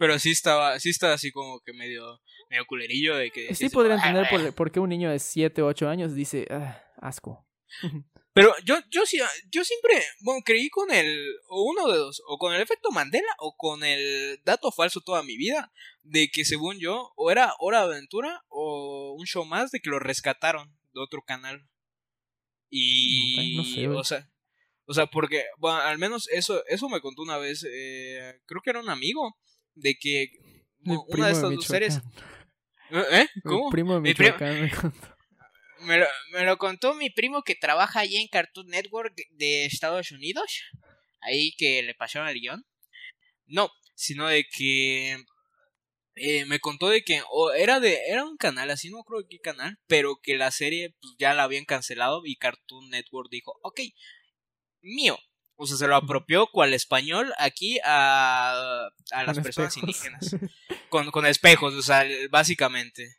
[0.02, 3.54] Pero sí estaba, sí estaba así como que medio, medio culerillo de que.
[3.54, 4.30] Sí podría "Ah, entender ah".
[4.30, 7.46] por, por qué un niño de 7 o 8 años dice, "Ah, asco.
[8.34, 9.20] Pero yo, yo sí,
[9.52, 13.32] yo siempre, bueno, creí con el, o uno de dos, o con el efecto Mandela,
[13.38, 15.70] o con el dato falso toda mi vida,
[16.02, 19.90] de que según yo, o era Hora de Aventura, o un show más de que
[19.90, 21.68] lo rescataron de otro canal.
[22.68, 24.28] Y, no sé, o sea,
[24.86, 28.70] o sea, porque, bueno, al menos eso, eso me contó una vez, eh, creo que
[28.70, 29.36] era un amigo,
[29.74, 30.30] de que
[30.80, 32.00] Mi una primo de de estas dos series,
[32.90, 33.20] Michoacán.
[33.20, 33.28] ¿eh?
[33.35, 33.70] Mi ¿Cómo?
[33.70, 35.16] primo de Mi primo- Michoacán me contó.
[35.80, 40.12] Me lo, me lo contó mi primo que trabaja allí en Cartoon Network de Estados
[40.12, 40.61] Unidos.
[41.20, 42.64] Ahí que le pasaron el guion.
[43.46, 45.16] No, sino de que
[46.14, 49.40] eh, me contó de que o era de era un canal, así no creo qué
[49.40, 53.80] canal, pero que la serie pues, ya la habían cancelado y Cartoon Network dijo, ok,
[54.82, 55.18] mío.
[55.62, 59.77] O sea, se lo apropió cual español aquí a, a las personas espejos.
[59.77, 60.37] indígenas.
[60.88, 63.14] Con, con espejos, o sea, básicamente.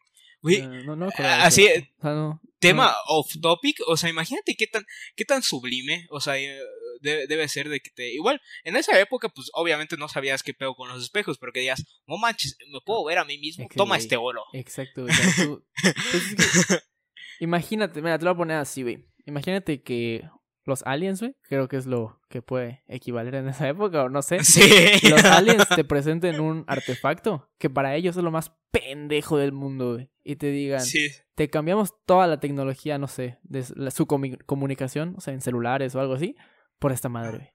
[0.62, 1.86] Ah, no, no de así, eso.
[2.00, 3.16] O sea, no, tema no.
[3.20, 6.60] off topic, o sea, imagínate qué tan qué tan sublime, o sea, eh,
[7.00, 10.54] debe, debe ser de que te igual en esa época pues obviamente no sabías qué
[10.54, 13.66] pedo con los espejos, pero que digas, "No manches, me puedo ver a mí mismo,
[13.74, 15.06] toma este oro." Exacto.
[15.06, 16.80] o sea, tú- pues es que-
[17.40, 19.06] imagínate, mira, te lo voy a poner así, güey.
[19.26, 20.24] Imagínate que
[20.66, 24.22] los aliens, güey, creo que es lo que puede equivaler en esa época, o no
[24.22, 24.40] sé.
[24.44, 25.10] Sí.
[25.10, 29.94] los aliens te presenten un artefacto que para ellos es lo más pendejo del mundo,
[29.94, 30.10] güey.
[30.24, 31.10] Y te digan, Sí.
[31.36, 35.96] te cambiamos toda la tecnología, no sé, de la- su comunicación, o sea, en celulares
[35.96, 36.36] o algo así,
[36.80, 37.50] por esta madre, güey.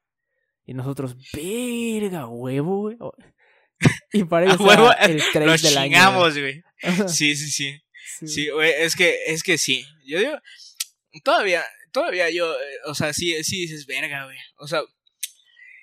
[0.67, 2.97] Y nosotros, verga, huevo, güey.
[4.13, 5.93] Y para ellos huevo, el craze Los del año.
[5.95, 6.63] chingamos, güey.
[6.83, 7.09] güey.
[7.09, 7.81] Sí, sí, sí.
[8.19, 8.27] Sí.
[8.29, 9.85] Sí, güey, es que es que sí.
[10.05, 10.33] Yo digo
[11.25, 11.63] todavía
[12.01, 12.57] todavía yo, eh,
[12.87, 14.39] o sea, sí sí dices verga, güey.
[14.59, 14.81] O sea,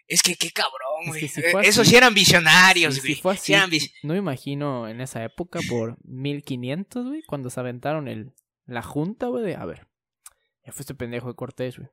[0.07, 1.21] Es que qué cabrón, Es güey.
[1.21, 3.15] que si Eh, Esos sí eran visionarios, Sí, güey.
[3.15, 7.23] si fue Sí así, eran vis- no me imagino en esa época por 1500, güey,
[7.23, 8.33] cuando se aventaron el,
[8.67, 9.87] la junta, güey, de, a ver,
[10.63, 11.89] ya fue este pendejo de Cortés, güey.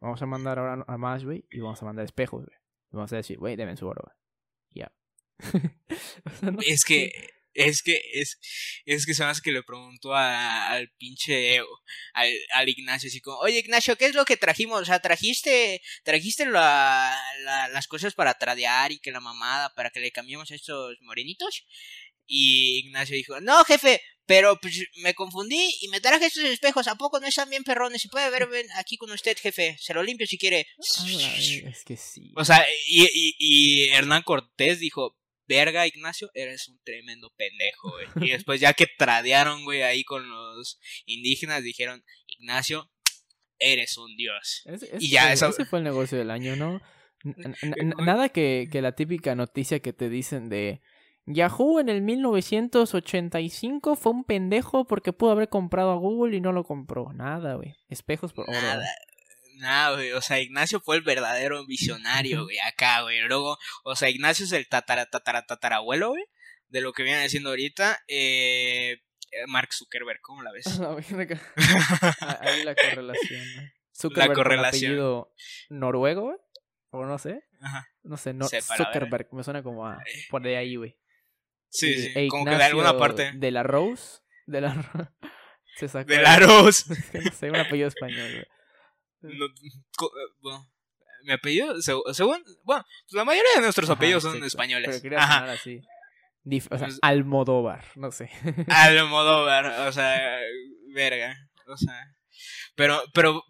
[0.00, 2.56] Vamos a mandar ahora a más, güey, y vamos a mandar espejos, güey.
[2.92, 4.16] Y vamos a decir, güey, deben su oro, güey.
[4.74, 4.92] Ya.
[6.26, 7.10] O sea, no Es que,
[7.66, 8.38] es que, es,
[8.86, 11.58] es que me hace que le preguntó a- al pinche,
[12.14, 14.82] al, al Ignacio, así como, oye Ignacio, ¿qué es lo que trajimos?
[14.82, 19.90] O sea, trajiste, trajiste la, la- las cosas para tradear y que la mamada, para
[19.90, 21.64] que le cambiemos a estos morenitos.
[22.30, 26.86] Y Ignacio dijo, no, jefe, pero pues me confundí y me traje estos espejos.
[26.86, 28.02] ¿A poco no están bien perrones?
[28.02, 29.76] Se puede ver ven, aquí con usted, jefe.
[29.80, 30.66] Se lo limpio si quiere.
[30.98, 32.30] A la verga, es que sí.
[32.36, 35.17] O sea, y, y, y Hernán Cortés dijo,
[35.48, 38.28] verga, Ignacio, eres un tremendo pendejo, güey.
[38.28, 42.90] Y después ya que tradearon, güey, ahí con los indígenas, dijeron, Ignacio,
[43.58, 44.62] eres un dios.
[45.00, 46.80] Y ya, eso- ese fue el negocio del año, ¿no?
[47.24, 50.80] N- nada que, que la típica noticia que te dicen de
[51.26, 56.52] Yahoo en el 1985 fue un pendejo porque pudo haber comprado a Google y no
[56.52, 57.12] lo compró.
[57.12, 57.74] Nada, güey.
[57.88, 58.60] Espejos por oro.
[58.60, 58.84] Nada.
[59.58, 63.20] Nada, güey, o sea, Ignacio fue el verdadero visionario, güey, acá, güey.
[63.20, 66.24] Luego, o sea, Ignacio es el tatara, tatara, tatarabuelo, güey,
[66.68, 67.98] de lo que viene haciendo ahorita.
[68.08, 69.02] Eh,
[69.48, 70.66] Mark Zuckerberg, ¿cómo la ves?
[70.78, 70.90] La.
[72.20, 73.42] Ah, Ahí la correlación.
[73.56, 73.62] ¿no?
[73.92, 74.92] Zuckerberg con correlación.
[74.92, 75.34] apellido
[75.70, 76.38] noruego, güey.
[76.90, 77.42] O no sé.
[77.60, 77.88] Ajá.
[78.02, 79.28] No sé, no, Sepa la Zuckerberg.
[79.32, 79.98] Me suena como a
[80.30, 80.96] por de ahí, güey.
[81.68, 83.32] Sí, sí, e como que de alguna parte.
[83.34, 84.20] De la Rose.
[84.46, 84.72] De la
[85.78, 86.90] Se sacó Del arroz.
[86.90, 88.46] Es que no sé, un apellido español, güey.
[89.20, 89.46] No,
[89.96, 90.70] co- eh, bueno,
[91.24, 94.46] mi apellido, seg- según, bueno, pues la mayoría de nuestros Ajá, apellidos son exacto.
[94.46, 94.88] españoles.
[94.90, 95.34] Pero quería Ajá.
[95.40, 95.80] sonar así.
[96.44, 98.30] Dif- o sea, Pues- Almodóvar, no sé.
[98.68, 100.38] Almodóvar, o sea,
[100.94, 102.14] verga, o sea,
[102.76, 103.42] pero, pero,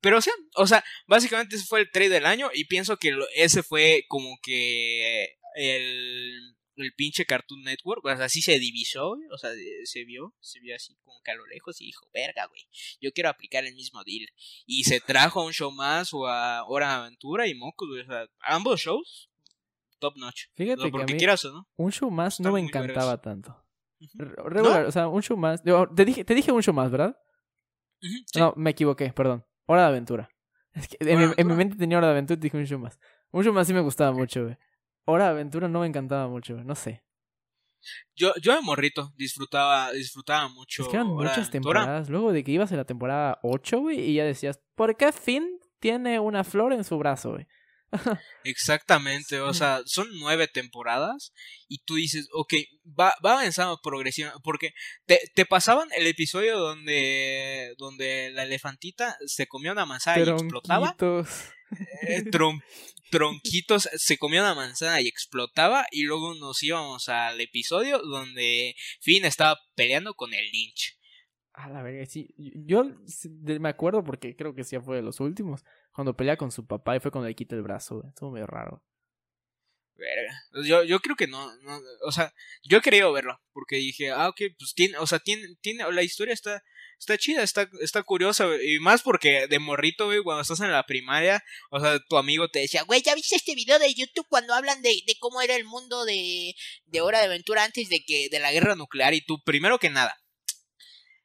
[0.00, 3.16] pero, o sea, o sea, básicamente ese fue el trade del año y pienso que
[3.36, 9.38] ese fue como que el, el pinche Cartoon Network, o sea, así se divisó, o
[9.38, 9.50] sea,
[9.84, 12.62] se vio, se vio así como que a lo lejos y dijo, verga, güey,
[13.00, 14.28] yo quiero aplicar el mismo deal.
[14.66, 18.02] Y se trajo a un show más o a Hora de Aventura y Mocos, güey,
[18.02, 19.30] o sea, ambos shows,
[19.98, 20.46] top notch.
[20.54, 21.68] Fíjate O sea, que a porque mí quieras o no.
[21.76, 23.56] un show más no me encantaba tanto.
[24.14, 25.62] Regular, o sea, un show más.
[25.62, 27.16] Te, dije, te dije un show más, ¿verdad?
[28.00, 28.24] Sí.
[28.38, 29.44] No, me equivoqué, perdón.
[29.66, 30.28] Hora de aventura.
[30.72, 32.98] Es que en, mi, en mente tenía hora de aventura y dije un show más.
[33.30, 34.58] Un show más sí me gustaba mucho, güey.
[35.06, 36.62] Hora de aventura no me encantaba mucho.
[36.62, 37.02] No sé.
[38.14, 40.82] Yo, yo de morrito disfrutaba, disfrutaba mucho.
[40.82, 42.10] Es que eran Hora muchas temporadas.
[42.10, 45.60] Luego de que ibas en la temporada 8, güey, y ya decías, ¿por qué Finn
[45.78, 47.46] tiene una flor en su brazo, güey?
[48.44, 51.32] Exactamente, o sea, son nueve temporadas
[51.68, 52.54] y tú dices, ok,
[52.98, 54.70] va, va avanzando progresivamente, porque
[55.06, 60.96] te, te pasaban el episodio donde, donde la elefantita se comía una manzana y explotaba,
[62.30, 62.62] tron-
[63.10, 69.24] tronquitos se comía una manzana y explotaba y luego nos íbamos al episodio donde Finn
[69.24, 70.98] estaba peleando con el Lynch.
[71.52, 72.34] A la verga, sí.
[72.36, 72.84] Yo
[73.60, 75.64] me acuerdo porque creo que sí fue de los últimos.
[75.92, 78.04] Cuando pelea con su papá y fue cuando le quita el brazo.
[78.06, 78.84] Estuvo medio raro.
[79.94, 80.34] Verga.
[80.66, 84.28] Yo, yo creo que no, no, o sea, yo he querido verlo, porque dije, ah,
[84.28, 86.62] ok, pues tiene, o sea, tiene, tiene, la historia está,
[86.98, 90.86] está chida, está, está curiosa, y más porque de morrito, güey, cuando estás en la
[90.86, 94.54] primaria, o sea, tu amigo te decía, güey, ¿ya viste este video de YouTube cuando
[94.54, 96.54] hablan de, de cómo era el mundo de,
[96.86, 99.14] de Hora de Aventura antes de que, de la guerra nuclear?
[99.14, 100.16] Y tú, primero que nada,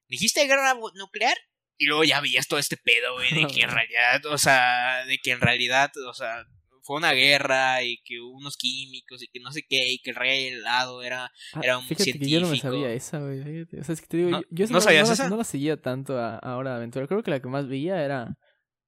[0.07, 1.37] dijiste guerra nuclear,
[1.77, 5.17] y luego ya veías todo este pedo, güey, de que en realidad, o sea, de
[5.17, 6.45] que en realidad, o sea,
[6.83, 10.09] fue una guerra y que hubo unos químicos y que no sé qué y que
[10.11, 12.73] el rey helado era Ah, Era un fíjate que yo no me científico.
[12.73, 13.61] sabía esa, güey.
[13.61, 15.29] O sea, es que te digo, ¿No- yo, no no, sabías no la- esa?
[15.29, 17.07] no la seguía tanto a, a Hora de Aventura.
[17.07, 18.37] Creo que la que más veía era,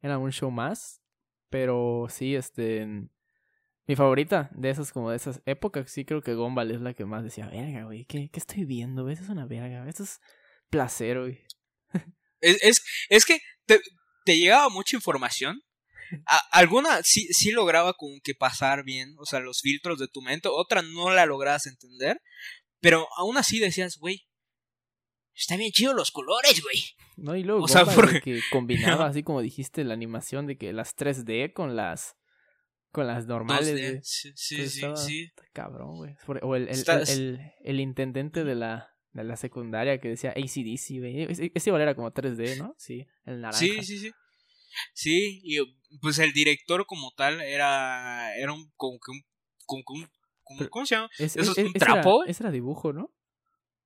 [0.01, 1.01] era un show más.
[1.49, 2.87] Pero sí, este.
[3.85, 7.03] Mi favorita de esas, como de esas épocas, sí creo que Gumball es la que
[7.05, 9.09] más decía, verga, güey, ¿qué, ¿qué estoy viendo?
[9.09, 10.21] Eso es una verga, esto es
[10.69, 11.39] placer, güey.
[12.41, 13.81] es, es, es que te,
[14.23, 15.61] te llegaba mucha información
[16.25, 20.21] A- alguna sí, sí lograba como que pasar bien o sea los filtros de tu
[20.21, 22.19] mente otra no la lograbas entender
[22.79, 24.27] pero aún así decías güey
[25.33, 26.83] está bien chido los colores güey
[27.17, 30.73] No, y luego O sea, porque- que combinaba, así como dijiste, la animación de que
[30.73, 32.15] las 3D con las
[32.91, 33.69] con las normales.
[33.75, 33.99] 2D, güey.
[34.03, 35.23] sí sí sí, estaba- sí.
[35.23, 36.15] está cabrón, güey.
[36.43, 40.29] O el, el, Está- el, el- el intendente de la, de la secundaria que decía
[40.31, 41.23] ACDC, güey.
[41.23, 42.75] Ese, ese igual era como 3D, ¿no?
[42.77, 43.57] Sí, el naranja.
[43.59, 44.11] Sí, sí, sí.
[44.93, 45.59] Sí, y
[46.01, 49.21] pues el director como tal era era un como que un,
[49.65, 50.09] como que un
[50.43, 51.09] como- Pero- ¿cómo se llama?
[51.17, 53.11] Es- ¿Eso es un ese trapo, Era, ese era dibujo, ¿no?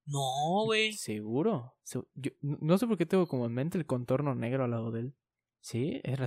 [0.06, 0.94] No, güey.
[0.94, 1.76] Seguro.
[1.84, 4.92] Se- yo- no sé por qué tengo como en mente el contorno negro al lado
[4.92, 5.16] de él.
[5.62, 6.26] Sí, era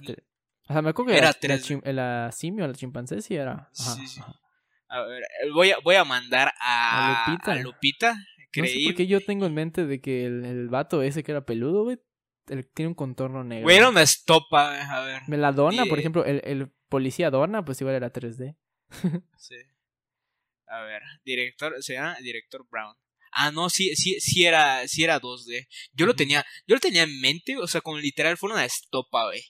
[0.68, 1.62] O sea, me acuerdo que Era la, la, 3D.
[1.62, 3.70] chim- la simio, la chimpancé, sí era.
[3.78, 4.20] Ajá, Sí, sí.
[4.20, 4.38] ajá.
[4.88, 5.22] A ver,
[5.54, 7.52] voy a, voy a mandar a, A Lupita.
[7.52, 8.14] a Lupita.
[8.56, 11.30] No sé por qué yo tengo en mente de que el, el vato ese que
[11.30, 11.98] era peludo, güey,
[12.50, 13.64] el- tiene un contorno negro.
[13.64, 15.22] Güey, era una estopa, eh, a ver.
[15.28, 18.56] Me la dona, por ejemplo, el, el policía dona, pues igual era 3D.
[19.36, 19.56] Sí.
[20.66, 22.94] A ver, director, se llama director Brown.
[23.32, 25.66] Ah, no, sí, sí, sí era, sí era 2D.
[25.92, 29.24] Yo lo tenía, yo lo tenía en mente, o sea, con literal fue una estopa,
[29.26, 29.42] güey.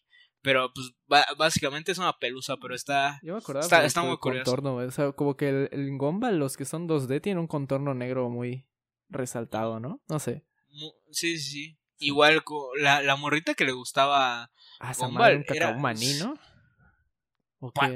[0.43, 0.93] Pero pues
[1.37, 4.45] básicamente es una pelusa, pero está Yo me acordaba Está- está muy curioso.
[4.51, 4.77] contorno.
[4.77, 8.31] O sea, como que el, el Gumball, los que son 2D, tienen un contorno negro
[8.31, 8.67] muy
[9.11, 10.03] resaltado, ¿no?
[10.09, 10.43] No sé.
[10.71, 11.80] sí, sí, sí.
[12.01, 12.43] Igual
[12.81, 16.35] la, la morrita que le gustaba Ah, madre, un era- maní, ¿no?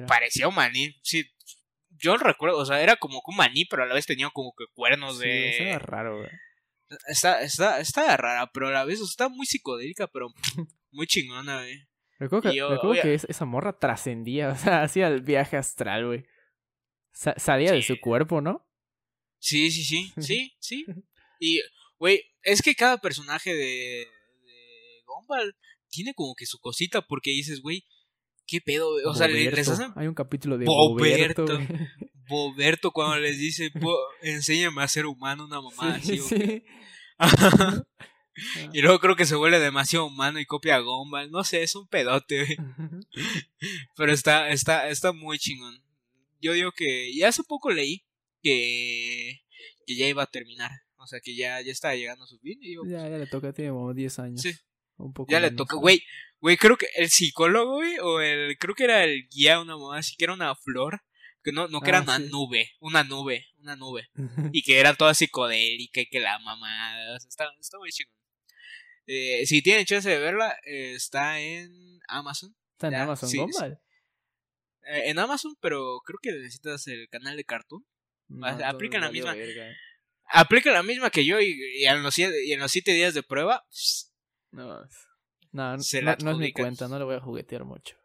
[0.07, 1.25] Parecía un maní, sí.
[1.97, 4.65] Yo recuerdo, o sea, era como un maní, pero a la vez tenía como que
[4.75, 6.31] cuernos Sí, eso de era raro, güey.
[7.09, 10.29] Está, está, está rara, pero a la vez está muy psicodélica, pero
[10.91, 11.89] muy chingona, güey.
[12.19, 16.07] Recuerdo que, yo- recuerdo que es- esa morra trascendía, o sea, hacía el viaje astral,
[16.07, 16.27] güey.
[17.13, 18.67] Sa- salía de su cuerpo, ¿no?
[19.39, 20.85] Sí, sí, sí, sí, sí.
[21.41, 21.61] Y,
[21.99, 24.07] güey, es que cada personaje de,
[24.45, 25.57] de Gumball
[25.91, 27.85] tiene como que su cosita, porque dices, güey,
[28.47, 28.89] ¿qué pedo?
[29.09, 31.47] O sea, le- les hacen Hay un capítulo de Boberto.
[32.29, 36.37] Boberto, cuando les dice, "Po- enséñame a ser humano, una mamá Sí, así.
[36.37, 36.63] sí.
[38.73, 41.31] y luego creo que se vuelve demasiado humano y copia a Gumball.
[41.31, 42.57] No sé, es un pedote, güey.
[43.97, 45.81] Pero está, está, está muy chingón.
[46.41, 48.05] Yo digo que ya hace poco leí
[48.43, 49.41] que,
[49.87, 50.71] que ya iba a terminar.
[51.05, 52.59] O sea, que ya, ya estaba llegando a su fin.
[52.61, 54.41] Y digo, ya, ya le toca, tiene como 10 años.
[54.41, 54.53] Sí.
[54.97, 56.03] Un poco ya le toca, güey.
[56.41, 59.99] Güey, creo que el psicólogo, güey, o el, creo que era el guía, una mamá
[59.99, 61.01] así, que era una flor.
[61.43, 62.29] Que no, no que era Ah, una sí.
[62.31, 64.09] nube, una nube, una nube.
[64.53, 66.95] Y que era toda psicodélica y que la mamá.
[67.15, 68.15] O sea, está, está muy chingón.
[69.07, 72.57] Eh, si tienen chance de verla, eh, está en Amazon.
[72.73, 73.79] Está en Ya, Amazon sí, Gumball.
[74.87, 77.85] Eh, en Amazon, pero creo que necesitas el canal de Cartoon.
[78.29, 79.35] No, aplica entonces la misma.
[79.35, 79.77] verga.
[80.31, 83.15] Aplica la misma que yo y, y en, los siete, y en los siete días
[83.15, 83.65] de prueba.
[83.71, 84.13] pss,
[84.53, 84.81] No,
[85.53, 87.97] no, Se no, la no es mi cuenta, no le voy a juguetear mucho.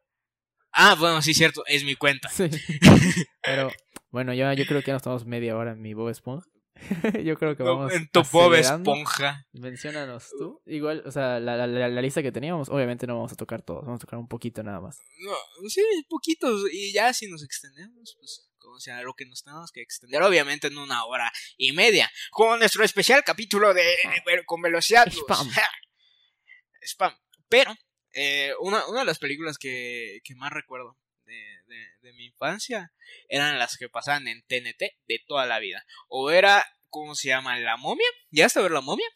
[0.71, 2.29] Ah, bueno, sí, cierto, es mi cuenta.
[2.29, 2.43] Sí.
[3.43, 3.71] Pero
[4.11, 6.47] bueno, ya yo creo que ya nos estamos media hora en mi Bob Esponja.
[7.25, 8.53] yo creo que vamos en tu Bob.
[8.53, 9.45] Esponja.
[9.51, 10.61] Menciónanos tú.
[10.65, 13.61] Igual, o sea, la, la, la- la lista que teníamos, obviamente no vamos a tocar
[13.63, 14.99] todos, vamos a tocar un poquito nada más.
[15.19, 16.71] No, sí, poquitos.
[16.71, 20.67] Y ya si nos extendemos, pues, como sea, lo que nos tenemos que extender, obviamente
[20.67, 22.11] en una hora y media.
[22.31, 25.07] Con nuestro especial capítulo de, de- con velocidad.
[25.11, 25.49] Spam.
[26.81, 27.17] Spam.
[27.49, 27.75] Pero,
[28.13, 31.33] eh, una, una de las películas que, que más recuerdo de,
[31.67, 32.91] de, de mi infancia
[33.27, 35.83] eran las que pasaban en TNT de toda la vida.
[36.07, 37.57] O era, ¿cómo se llama?
[37.59, 38.07] La momia.
[38.29, 39.07] ¿Llegaste a ver la momia?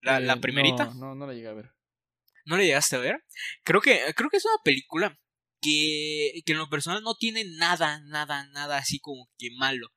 [0.00, 0.84] La, la Eh, primerita.
[0.86, 1.70] No, no, no la llegué a ver.
[2.44, 3.24] ¿No le llegaste a ver?
[3.64, 5.18] Creo que, creo que es una película
[5.60, 9.88] que, que en lo personal no tiene nada, nada, nada así como que malo.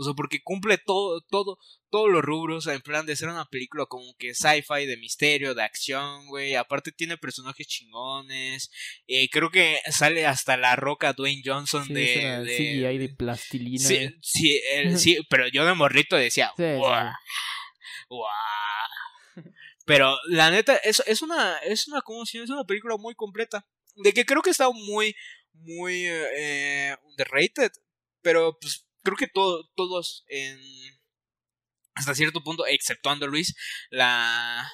[0.00, 1.58] O sea, porque cumple todo, todo,
[1.90, 5.64] todos los rubros en plan de ser una película como que sci-fi, de misterio, de
[5.64, 6.54] acción, güey.
[6.54, 8.70] Aparte tiene personajes chingones.
[9.08, 12.22] Eh, creo que sale hasta la roca Dwayne Johnson Sí, de...
[12.22, 13.84] era de- de plastilina.
[13.88, 14.14] Sí, eh.
[14.22, 14.60] sí,
[14.98, 17.12] sí, pero yo de morrito decía, Sí, sí, "Guau,
[18.08, 18.30] guau".
[19.84, 22.44] Pero la neta, es, es una, es una, ¿cómo se llama?
[22.44, 23.66] Es una película muy completa.
[24.02, 25.14] De que creo que está muy,
[25.52, 27.72] muy eh, underrated.
[28.22, 30.58] Pero pues creo que todo, todos en
[31.94, 33.54] hasta cierto punto, exceptuando Luis,
[33.90, 34.70] la,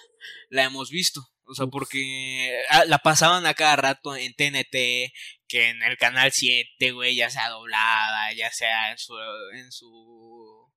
[0.50, 1.26] la hemos visto.
[1.46, 5.12] O sea, porque ah, la pasaban a cada rato en TNT,
[5.46, 9.14] que en el canal 7, güey, ya sea doblada, ya sea en su
[9.54, 10.72] en su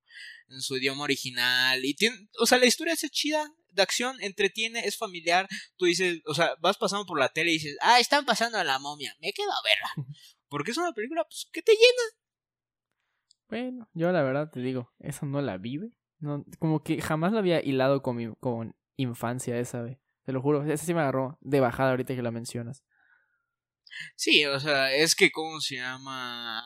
[0.49, 3.45] en su idioma original y tiene, o sea, la historia es chida,
[3.77, 5.47] de acción, entretiene, es familiar.
[5.77, 8.65] Tú dices, o sea, vas pasando por la tele y dices, "Ah, están pasando a
[8.65, 10.07] la momia, me quedo a verla."
[10.49, 12.03] Porque es una película pues, que te llena.
[13.49, 15.91] Bueno, yo la verdad te digo, esa no la vive.
[16.19, 19.99] No, como que jamás la había hilado con mi con infancia esa, güey.
[20.25, 22.83] Te lo juro, esa sí me agarró de bajada ahorita que la mencionas.
[24.15, 26.63] Sí, o sea, es que cómo se llama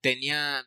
[0.00, 0.66] tenía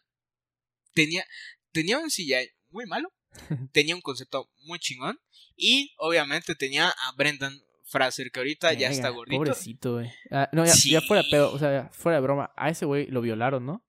[0.94, 1.26] tenía
[1.72, 3.14] tenía un CGI muy malo,
[3.74, 5.20] tenía un concepto muy chingón
[5.58, 9.38] y obviamente tenía a Brendan Fraser que ahorita ya está gordito.
[9.38, 10.10] Pobrecito, güey.
[10.32, 12.52] Ah, no, ya, fuera pedo, o sea, fuera de broma.
[12.56, 13.84] A ese güey lo violaron, ¿no?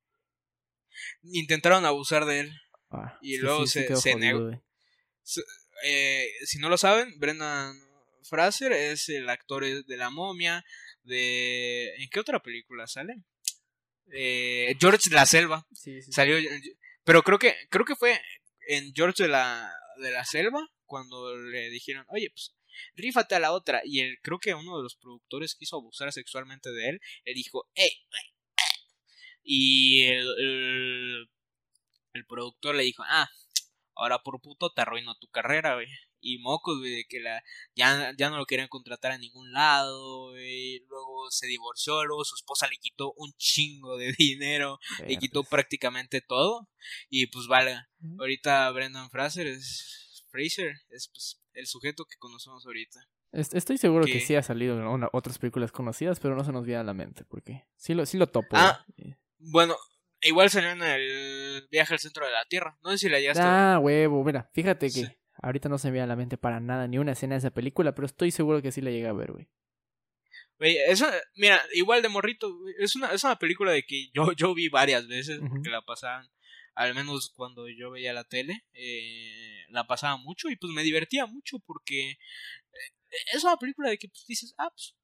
[1.22, 2.52] Intentaron abusar de él.
[2.90, 4.50] Ah, Y luego se- se negó.
[5.84, 7.76] Eh, si no lo saben, Brendan
[8.24, 10.64] Fraser es el actor de La Momia,
[11.02, 13.14] de ¿en qué otra película sale?
[14.12, 15.66] Eh, George de la Selva.
[15.72, 16.12] Sí, sí, sí.
[16.12, 16.36] Salió
[17.04, 18.20] pero creo que creo que fue
[18.68, 22.58] en George de la de la Selva cuando le dijeron, "Oye, pues
[22.94, 23.82] rífate a la otra.
[23.84, 27.68] Y él, creo que uno de los productores quiso abusar sexualmente de él, le dijo.
[29.42, 31.30] Y el, el,
[32.12, 33.28] el productor le dijo, ah,
[33.94, 35.86] ahora por puto te arruino tu carrera, güey.
[36.20, 37.42] Y mocos, güey, de que la,
[37.76, 40.80] ya, ya no lo querían contratar a ningún lado, güey.
[40.88, 46.20] Luego se divorció, luego su esposa le quitó un chingo de dinero, le quitó prácticamente
[46.20, 46.68] todo.
[47.08, 47.80] Y pues vale,
[48.18, 50.07] ahorita Brendan Fraser es
[50.38, 53.00] Fraser, es pues, el sujeto que conocemos ahorita.
[53.32, 56.80] Estoy seguro que, sí ha salido en otras películas conocidas, pero no se nos viene
[56.80, 58.48] a la mente, porque sí lo, sí lo topo.
[58.52, 58.86] Ah,
[59.38, 59.76] bueno,
[60.22, 62.78] igual salió en el viaje al centro de la Tierra.
[62.82, 63.42] No sé si la hallaste.
[63.44, 66.86] Ah, huevo, mira, fíjate que ahorita no se me viene a la mente para nada
[66.86, 69.32] ni una escena de esa película, pero estoy seguro que sí la llegué a ver,
[69.32, 69.48] güey.
[70.58, 74.54] Güey, eso, mira, igual de morrito, es una, es una película de que yo, yo
[74.54, 76.28] vi varias veces, porque la pasaban,
[76.78, 81.26] al menos cuando yo veía la tele, eh, la pasaba mucho y pues me divertía
[81.26, 82.16] mucho porque eh,
[83.34, 84.94] es una película de que pues, dices, ah, pues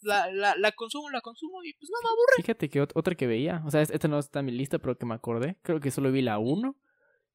[0.00, 2.42] la, la, la consumo, la consumo y pues no me aburre.
[2.42, 5.04] Fíjate que otra que veía, o sea, esta no está en mi lista, pero que
[5.04, 6.74] me acordé, creo que solo vi la 1,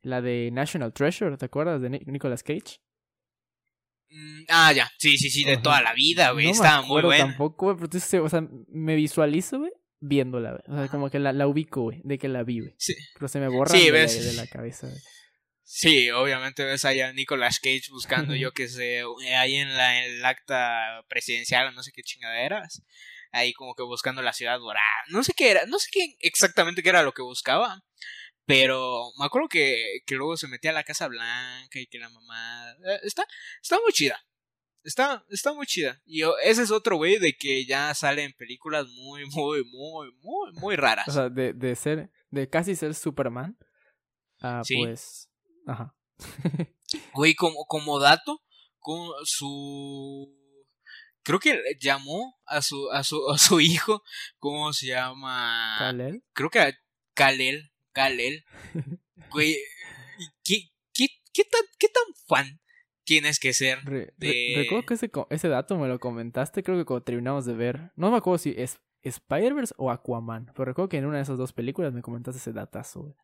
[0.01, 2.81] la de National Treasure, ¿te acuerdas de Nicolas Cage?
[4.09, 7.27] Mm, ah, ya, sí, sí, sí, de toda la vida, güey, no estaba muy buena.
[7.27, 9.71] tampoco, güey, pero o sea, me visualizo, güey,
[10.07, 10.61] viéndola.
[10.67, 12.75] O sea, como que la, la ubico, güey, de que la vi, güey.
[12.77, 12.95] Sí.
[13.13, 14.99] Pero se me borra de, La, de la cabeza, güey.
[15.67, 19.01] Sí, obviamente ves allá a Nicolas Cage buscando, yo que sé,
[19.35, 22.83] ahí en la, el acta presidencial, no sé qué chingaderas,
[23.31, 26.83] ahí como que buscando la ciudad dorada, no sé qué era, no sé qué exactamente
[26.83, 27.83] qué era lo que buscaba,
[28.45, 32.09] pero me acuerdo que, que luego se metía a la Casa Blanca y que la
[32.09, 32.71] mamá...
[32.85, 33.25] Eh, está,
[33.59, 34.23] está muy chida.
[34.85, 36.01] Está, está muy chida.
[36.05, 40.51] Y ese es otro güey de que ya sale en películas muy, muy, muy, muy,
[40.53, 41.07] muy raras.
[41.07, 43.57] O sea, de, de ser, de casi ser Superman.
[44.41, 45.29] Ah, pues
[45.65, 45.95] Ajá.
[47.13, 48.41] Güey, como, como dato,
[48.79, 50.31] con su
[51.23, 54.03] creo que llamó a su a su a su hijo
[54.37, 56.75] cómo se llama Kalel creo que
[57.15, 58.45] Kalel Kalel
[59.31, 59.57] güey
[60.43, 62.61] ¿qué, qué, qué, tan qué tan fan
[63.05, 67.45] tienes que ser recuerdo que ese, ese dato me lo comentaste creo que cuando terminamos
[67.45, 71.17] de ver no me acuerdo si es Spider-Verse o Aquaman pero recuerdo que en una
[71.17, 73.15] de esas dos películas me comentaste ese datazo güey.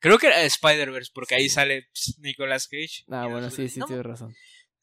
[0.00, 1.88] Creo que era Spider-Verse, porque ahí sale
[2.18, 3.04] Nicolas Cage.
[3.08, 4.34] Ah, bueno, sí, sí, tienes razón.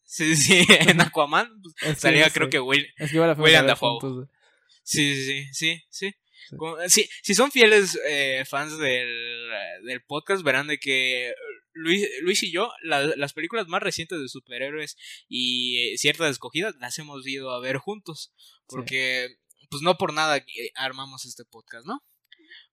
[0.04, 1.50] Sí, sí, en Aquaman
[1.82, 4.28] pues, salía creo que Will, es que William Dafoe.
[4.84, 6.14] Sí, sí, sí, sí.
[6.84, 7.10] sí.
[7.24, 9.50] Si son fieles eh, fans del,
[9.84, 11.34] del, podcast, verán de que
[11.76, 14.98] Luis, Luis y yo, las películas más recientes de superhéroes
[15.28, 18.34] y eh, ciertas escogidas las hemos ido a ver juntos.
[18.66, 19.38] Porque,
[19.70, 20.44] pues no por nada
[20.76, 22.02] armamos este podcast, ¿no?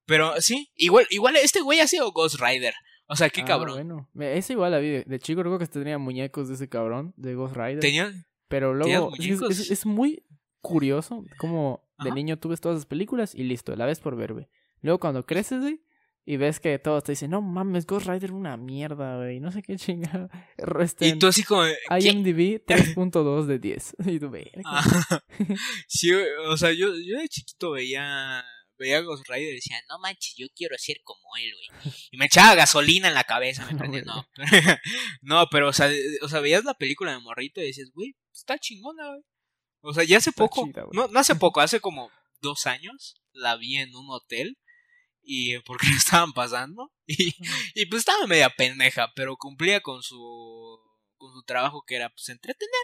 [0.07, 2.75] Pero sí, igual, igual este güey ha sido Ghost Rider.
[3.07, 3.75] O sea, qué ah, cabrón.
[3.75, 5.03] Bueno, ese igual la vi.
[5.05, 7.81] De, chico creo que tenía muñecos de ese cabrón, de Ghost Rider.
[7.81, 8.13] Tenía.
[8.49, 10.25] Pero luego es, es, muy
[10.61, 14.33] curioso como de niño tú ves todas las películas y listo, la ves por ver,
[14.33, 14.49] güey.
[14.81, 15.81] Luego cuando creces, güey,
[16.25, 19.41] y ves que todos te dicen, no mames, Ghost Rider una mierda, güey.
[19.41, 20.29] No sé qué chingada.
[20.81, 21.65] Este, y tú así como.
[21.67, 23.97] IMDb 3.2 de 10.
[24.07, 24.51] y tú, ve.
[25.89, 26.13] sí,
[26.47, 28.45] o sea, yo, yo de chiquito veía
[28.79, 31.95] veía a Ghost Rider y decía, no manches, yo quiero ser como él, güey.
[32.11, 34.27] Y me echaba gasolina en la cabeza, me prendía, no.
[35.23, 35.89] no, pero, o sea,
[36.23, 39.23] o sea, veías la película de Morrito y decías, güey, está chingona, güey.
[39.83, 42.11] O sea, ya hace poco, no, no hace poco, hace como
[42.41, 44.59] dos años, la vi en un hotel
[45.23, 47.35] y porque lo estaban pasando y,
[47.75, 50.81] y pues estaba media pendeja, pero cumplía con su
[51.17, 52.83] con su trabajo que era pues entretener.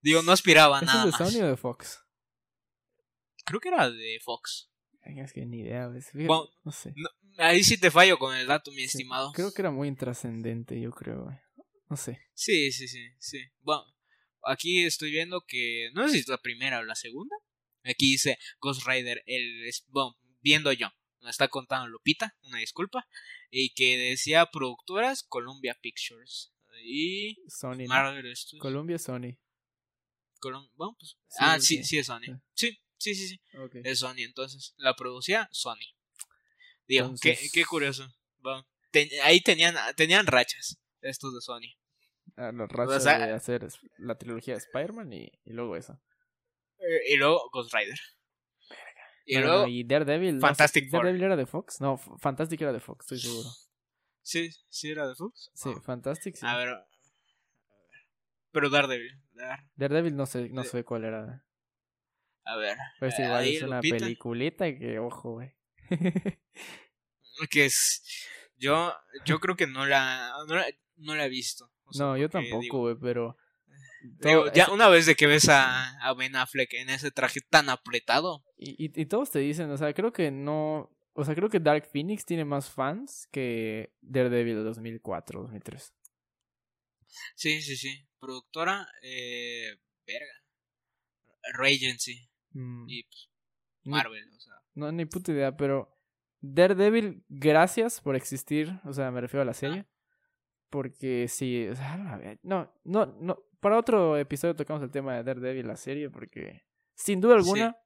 [0.00, 1.08] Digo, no aspiraba a nada.
[1.08, 2.00] ¿Es de Sony o de Fox?
[3.44, 4.70] Creo que era de Fox.
[5.02, 5.88] Es que ni idea,
[6.64, 6.92] no sé.
[7.38, 9.32] ahí sí te fallo con el dato, mi estimado.
[9.32, 11.28] Creo que era muy intrascendente, yo creo.
[11.88, 12.20] No sé.
[12.34, 13.38] Sí, sí, sí, sí.
[13.60, 13.84] Bueno,
[14.42, 15.90] aquí estoy viendo que.
[15.94, 17.36] No sé si es la primera o la segunda.
[17.84, 19.70] Aquí dice Ghost Rider, el.
[19.88, 20.88] Bueno, viendo yo.
[21.26, 23.06] Me está contando Lupita, una disculpa.
[23.50, 26.54] Y que decía productoras Columbia Pictures.
[26.82, 27.36] Y.
[27.48, 27.86] Sony.
[28.58, 29.36] Columbia Sony.
[30.40, 31.18] bueno, pues.
[31.38, 32.40] ah, sí, sí es Sony.
[32.54, 33.40] Sí, Sí, sí, sí.
[33.84, 34.74] Es Sony, entonces.
[34.78, 35.94] La producía Sony.
[36.86, 38.08] Digo, qué, qué, curioso.
[39.22, 41.76] ahí tenían, tenían rachas estos de Sony.
[42.36, 43.68] Ah, rachas de hacer
[43.98, 46.00] la trilogía de Spider-Man y, y, luego esa.
[46.78, 47.98] Eh, y luego Ghost Rider.
[49.26, 49.66] Y luego.
[49.66, 50.40] y Daredevil.
[50.40, 51.80] Fantastic ¿Daredevil era de Fox?
[51.80, 53.48] No, Fantastic era de Fox, estoy seguro.
[54.22, 55.50] Sí, sí era de Fox.
[55.54, 56.46] Sí, Fantastic sí.
[56.46, 56.76] A ver.
[58.52, 59.20] Pero Daredevil.
[59.74, 61.44] Daredevil no sé, no sé cuál era.
[62.44, 62.78] A ver.
[63.00, 65.52] Pues igual es una peliculita que, ojo, güey.
[67.50, 68.02] que es.
[68.56, 70.32] Yo, yo creo que no la,
[70.96, 71.70] no la, he visto.
[71.98, 73.36] no, yo tampoco, güey, pero.
[74.02, 77.68] Digo, ya una vez de que ves a, a Ben Affleck en ese traje tan
[77.68, 78.45] apretado.
[78.56, 80.90] Y, y- y todos te dicen, o sea, creo que no.
[81.18, 85.94] O sea, creo que Dark Phoenix tiene más fans que Daredevil de 2004, 2003.
[87.34, 88.06] Sí, sí, sí.
[88.18, 89.76] Productora, eh,
[90.06, 90.32] verga.
[91.54, 93.30] Regency Mm, y pues,
[93.84, 94.54] Marvel, o sea.
[94.74, 95.94] No, ni puta idea, pero
[96.40, 98.80] Daredevil, gracias por existir.
[98.84, 99.86] O sea, me refiero a la serie.
[100.70, 103.38] Porque sí, o sea, no, no, no.
[103.60, 107.76] Para otro episodio tocamos el tema de Daredevil, la serie, porque sin duda alguna,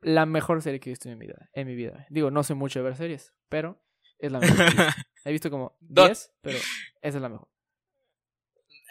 [0.00, 1.48] la mejor serie que he visto en mi vida.
[1.52, 2.06] En mi vida.
[2.10, 3.82] Digo, no sé mucho de ver series, pero
[4.18, 4.56] es la mejor.
[5.24, 5.50] he visto.
[5.50, 7.48] Como Do- 10, pero esa es la mejor.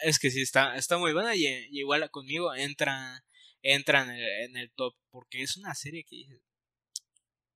[0.03, 3.23] Es que sí, está, está muy buena y, y igual conmigo entra,
[3.61, 6.41] entra en, el, en el top porque es una serie que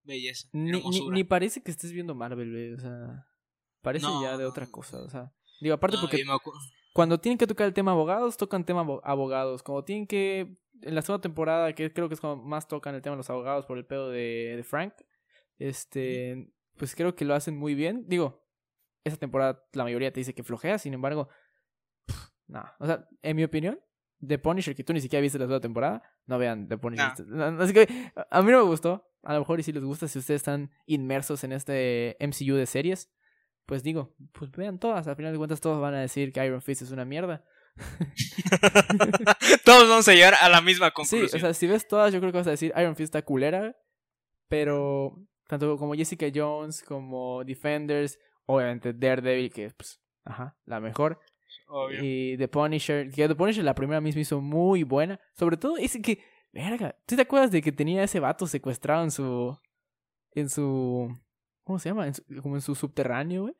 [0.03, 3.27] belleza, Ni, ni, parece que estés viendo Marvel, güey, O sea,
[3.81, 5.01] parece No, ya de otra cosa.
[5.01, 6.23] O sea, digo, aparte No, porque
[6.93, 9.61] cuando tienen que tocar el tema abogados, tocan tema abo- abogados.
[9.61, 10.57] Cuando tienen que.
[10.81, 13.29] En la segunda temporada, que creo que es cuando más tocan el tema de los
[13.29, 14.93] abogados por el pedo de, de Frank.
[15.57, 16.51] Este.
[16.77, 18.05] Pues creo que lo hacen muy bien.
[18.07, 18.45] Digo,
[19.03, 21.27] esa temporada la mayoría te dice que flojea, sin embargo.
[22.47, 22.63] No.
[22.79, 23.79] O sea, en mi opinión,
[24.25, 27.27] The Punisher, que tú ni siquiera viste la segunda temporada, no vean The Punisher.
[27.27, 29.05] No, Así que a- a mí no me gustó.
[29.23, 32.65] A lo mejor y si les gusta, si ustedes están inmersos en este MCU de
[32.65, 33.11] series,
[33.65, 35.07] pues digo, pues vean todas.
[35.07, 37.43] Al final de cuentas, todos van a decir que Iron Fist es una mierda.
[39.65, 41.25] Todos vamos a llegar a la misma Sí, conclusión.
[41.35, 43.75] o sea, si ves todas, yo creo que vas a decir Iron Fist está culera.
[44.47, 45.15] Pero
[45.47, 51.19] tanto como Jessica Jones, como Defenders, obviamente Daredevil, que pues, ajá, la mejor.
[51.67, 51.99] Obvio.
[52.03, 55.19] Y The Punisher, que The Punisher la primera misma hizo muy buena.
[55.37, 59.11] Sobre todo ese que, verga, ¿tú te acuerdas de que tenía ese vato secuestrado en
[59.11, 59.55] su,
[60.31, 61.15] en su,
[61.63, 62.07] ¿cómo se llama?
[62.07, 63.55] En su- como en su subterráneo, güey.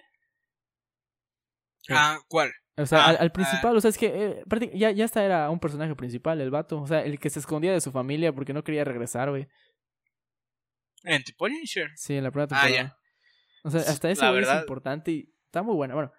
[1.89, 2.51] Ah, ¿cuál?
[2.81, 5.49] O sea, Ah, al, al principal, o sea, es que eh, ya, ya hasta era
[5.49, 6.81] un personaje principal, el vato.
[6.81, 9.47] O sea, el que se escondía de su familia porque no quería regresar, güey.
[11.03, 11.91] En The Punisher.
[11.95, 12.97] Sí, en la primera Ah, temporada.
[13.63, 15.93] O sea, hasta La güey es verdad- importante y está muy buena.
[15.93, 16.11] Bueno,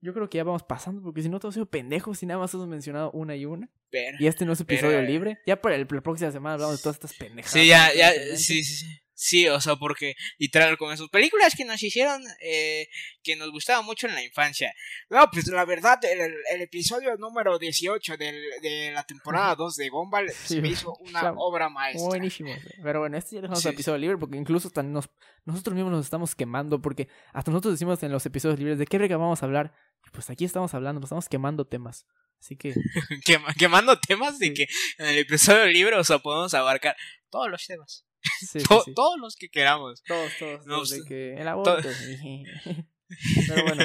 [0.00, 2.52] yo creo que ya vamos pasando porque si no todos sido pendejos y nada más
[2.54, 3.68] hemos mencionado una y una.
[3.90, 4.16] Pero...
[4.20, 5.38] Y este no es episodio Pero- libre.
[5.46, 7.52] Ya para el, la próxima semana hablamos de todas estas pendejadas.
[7.52, 8.36] Sí, ya, ya, Excelente.
[8.38, 9.00] sí, sí, sí.
[9.18, 12.86] Sí, o sea, porque literal con sus películas que nos hicieron, eh,
[13.22, 14.74] que nos gustaba mucho en la infancia.
[15.08, 19.88] No, pues la verdad, el, el episodio número 18 del, de la temporada 2 de
[19.88, 22.06] Gumball Sí, se me hizo una obra maestra.
[22.08, 22.54] Buenísimo.
[22.82, 23.68] Pero bueno, este ya dejamos Sí.
[23.68, 25.08] el episodio libre porque incluso hasta nos,
[25.46, 28.98] nosotros mismos nos estamos quemando porque hasta nosotros decimos en los episodios libres de qué
[28.98, 29.72] rega vamos a hablar.
[30.12, 32.06] Pues aquí estamos hablando, nos estamos quemando temas.
[32.38, 32.74] Así que
[33.24, 34.66] Quema- quemando temas de que
[34.98, 36.94] en el episodio libre, o sea, podemos abarcar
[37.30, 38.05] todos los temas.
[38.40, 38.94] Sí, sí, To- sí.
[38.94, 40.02] Todos los que queramos.
[40.04, 41.76] Todos, todos, que el aborto.
[43.48, 43.84] Pero bueno,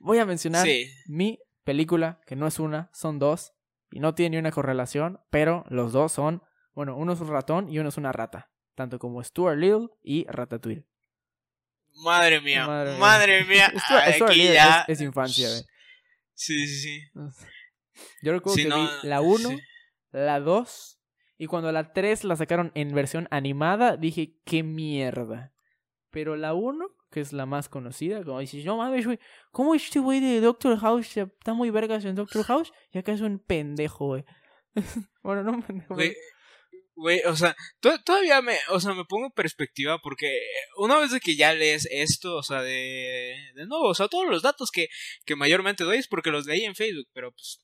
[0.00, 0.66] voy a mencionar
[1.06, 3.52] mi película, que no es una, son dos,
[3.90, 6.42] y no tiene ni una correlación, pero los dos son,
[6.74, 10.26] bueno, uno es un ratón y uno es una rata, tanto como Stuart Little y
[10.28, 10.84] Ratatouille.
[12.02, 12.98] Madre mía, Madre mía.
[12.98, 13.72] madre mía.
[13.84, 14.80] Stuart, Little ya.
[14.88, 15.48] es, es infancia.
[16.34, 17.02] Sí, sí, sí.
[18.22, 19.60] Yo recuerdo que no, vi la 1, sí.
[20.12, 20.97] la 2,
[21.38, 25.52] y cuando la 3 la sacaron en versión animada, dije, qué mierda.
[26.10, 29.18] Pero la 1, que es la más conocida, como dices, no mames, güey,
[29.52, 32.72] ¿cómo este güey de Doctor House está muy vergas en Doctor House?
[32.92, 34.24] Y acá es un pendejo, güey.
[35.22, 35.94] bueno, no un pendejo,
[37.00, 40.40] Güey, o sea, to- todavía me, o sea, me pongo en perspectiva porque
[40.78, 44.26] una vez de que ya lees esto, o sea, de, de nuevo, o sea, todos
[44.28, 44.88] los datos que,
[45.24, 47.60] que mayormente doy es porque los leí en Facebook, pero pues,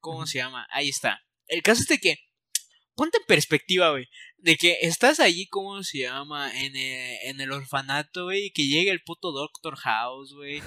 [0.00, 0.66] ¿cómo se llama?
[0.70, 1.20] Ahí está.
[1.48, 2.14] El caso es de que,
[2.96, 6.50] ponte en perspectiva, güey, de que estás allí, ¿cómo se llama?
[6.60, 10.62] En el, en el orfanato, güey, y que llegue el puto Doctor House, güey,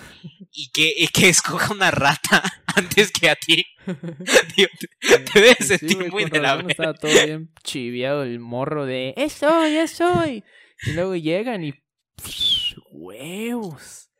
[0.52, 2.44] y que, y que escoja una rata
[2.76, 3.66] antes que a ti.
[3.86, 4.70] Te,
[5.34, 6.72] te debes Sí, sentir muy de la verga.
[6.72, 10.44] Estaba todo bien chiviado el morro de ¡Eso, ya soy!
[10.86, 11.74] Y luego llegan y.
[12.92, 14.12] ¡Huevos!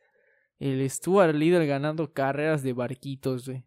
[0.58, 3.62] El Stuart Little ganando carreras de barquitos, güey.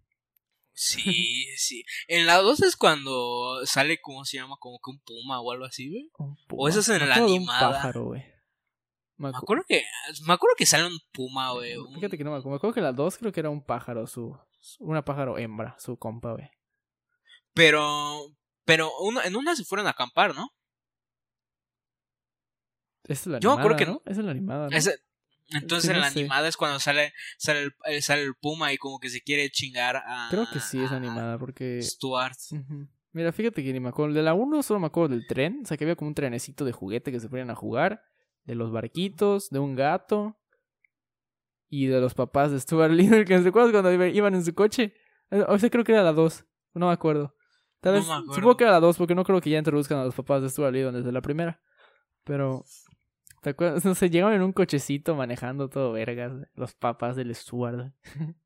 [0.73, 1.83] Sí, sí.
[2.07, 4.57] En la 2 es cuando sale, ¿cómo se llama?
[4.59, 6.09] Como que un puma o algo así, güey.
[6.49, 7.67] O eso es en la animada.
[7.67, 8.21] Un pájaro, güey.
[9.17, 9.83] Me Me acu- acuerdo que,
[10.25, 11.77] me acuerdo que sale un puma, güey.
[11.77, 12.49] un- Fíjate que no me acuerdo.
[12.51, 14.35] Me acuerdo que la 2 creo que era un pájaro, su.
[14.79, 16.49] Una pájaro hembra, su compa, güey.
[17.53, 20.49] Pero, pero uno- en una se fueron a acampar, ¿no?
[23.03, 24.11] Es la Yo me animada, acuerdo que- ¿no?
[24.11, 24.75] Es la animada, ¿no?
[24.77, 24.97] Ese-
[25.49, 26.19] entonces Sí, en no la sé.
[26.19, 29.49] animada es cuando sale, sale, el, eh, sale el puma y como que se quiere
[29.49, 30.27] chingar a...
[30.29, 31.81] Creo que sí es animada, porque.
[31.81, 32.37] Stuart.
[33.11, 34.15] Mira, fíjate que ni me acuerdo.
[34.15, 35.61] De la 1 solo me acuerdo del tren.
[35.63, 38.01] O sea, que había como un trenecito de juguete que se ponían a jugar.
[38.45, 40.37] De los barquitos, de un gato.
[41.69, 43.25] Y de los papás de Stuart Little.
[43.25, 44.95] Que ¿te acuerdas cuando iba- iban en su coche?
[45.29, 46.45] Eh, O sea, creo que era la 2.
[46.73, 47.35] No me acuerdo.
[47.81, 48.33] Tal No vez, me acuerdo.
[48.33, 50.49] supongo que era la 2, porque no creo que ya introduzcan a los papás de
[50.49, 51.61] Stuart Little desde la primera.
[52.23, 52.63] Pero,
[53.43, 53.83] ¿te acuerdas?
[54.11, 56.31] Llegaron en un cochecito manejando todo vergas.
[56.55, 57.93] Los papás del Stuart.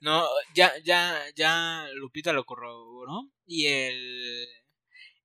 [0.00, 3.30] No, ya, ya, ya Lupita lo corroboró.
[3.46, 4.48] Y el.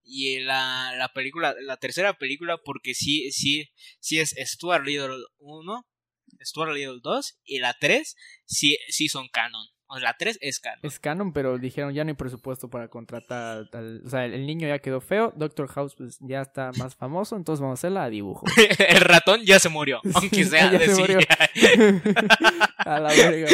[0.04, 5.88] Y la, la película, la tercera película, porque sí, sí, sí es Stuart Little 1,
[6.46, 8.16] Stuart Little 2, y la 3
[8.46, 9.68] sí, sí son canon.
[9.90, 10.80] O sea, la 3 es canon.
[10.84, 14.02] Es canon, pero dijeron ya no hay presupuesto para contratar al...
[14.06, 15.34] O sea, el niño ya quedó feo.
[15.36, 18.46] Doctor House pues ya está más famoso, entonces vamos a hacerla a dibujo.
[18.90, 21.20] el ratón ya se murió, aunque sea de se murió.
[21.20, 22.02] CGI.
[22.78, 23.50] a la verga.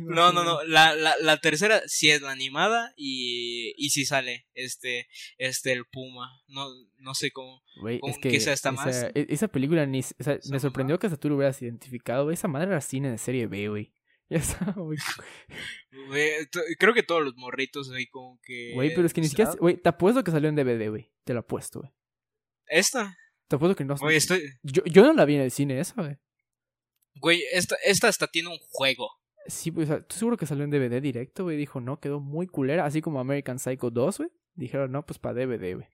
[0.00, 0.62] No, no, no.
[0.64, 5.06] La, la, la tercera sí es la animada y, y sí sale este,
[5.38, 6.28] este el Puma.
[6.48, 6.66] No,
[6.98, 7.62] no sé cómo.
[7.80, 9.02] Güey, ¿Con es que qué sea esta esa, más?
[9.14, 10.00] e- esa película ni...
[10.00, 12.30] o sea, me sorprendió que hasta tú lo hubieras identificado.
[12.30, 13.92] Esa madre era cine de serie B, güey.
[14.34, 14.96] Ya está, güey.
[16.78, 18.72] Creo que todos los morritos ahí como que.
[18.74, 19.50] Güey, pero es que ni siquiera...
[19.50, 19.60] ¿sabes?
[19.60, 21.10] Güey, te apuesto que salió en DVD, güey.
[21.24, 21.92] Te lo apuesto, güey.
[22.68, 23.18] Esta.
[23.48, 23.96] Te apuesto que no...
[23.96, 24.40] Güey, estoy.
[24.62, 26.16] Yo, yo no la vi en el cine esa, güey.
[27.16, 29.10] Güey, esta, esta hasta tiene un juego.
[29.48, 31.56] Sí, pues, o sea, ¿tú seguro que salió en DVD directo, güey?
[31.56, 32.84] Dijo, no, quedó muy culera.
[32.84, 34.30] Así como American Psycho 2, güey.
[34.54, 35.88] Dijeron, no, pues para DVD, güey.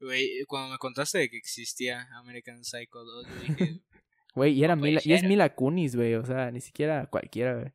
[0.00, 3.80] Güey, cuando me contaste de que existía American Psycho 2, yo dije.
[4.34, 5.00] Güey, y era Mila...
[5.04, 5.22] Y es.
[5.22, 6.14] Mila Kunis, güey.
[6.14, 7.72] O sea, ni siquiera cualquiera, güey.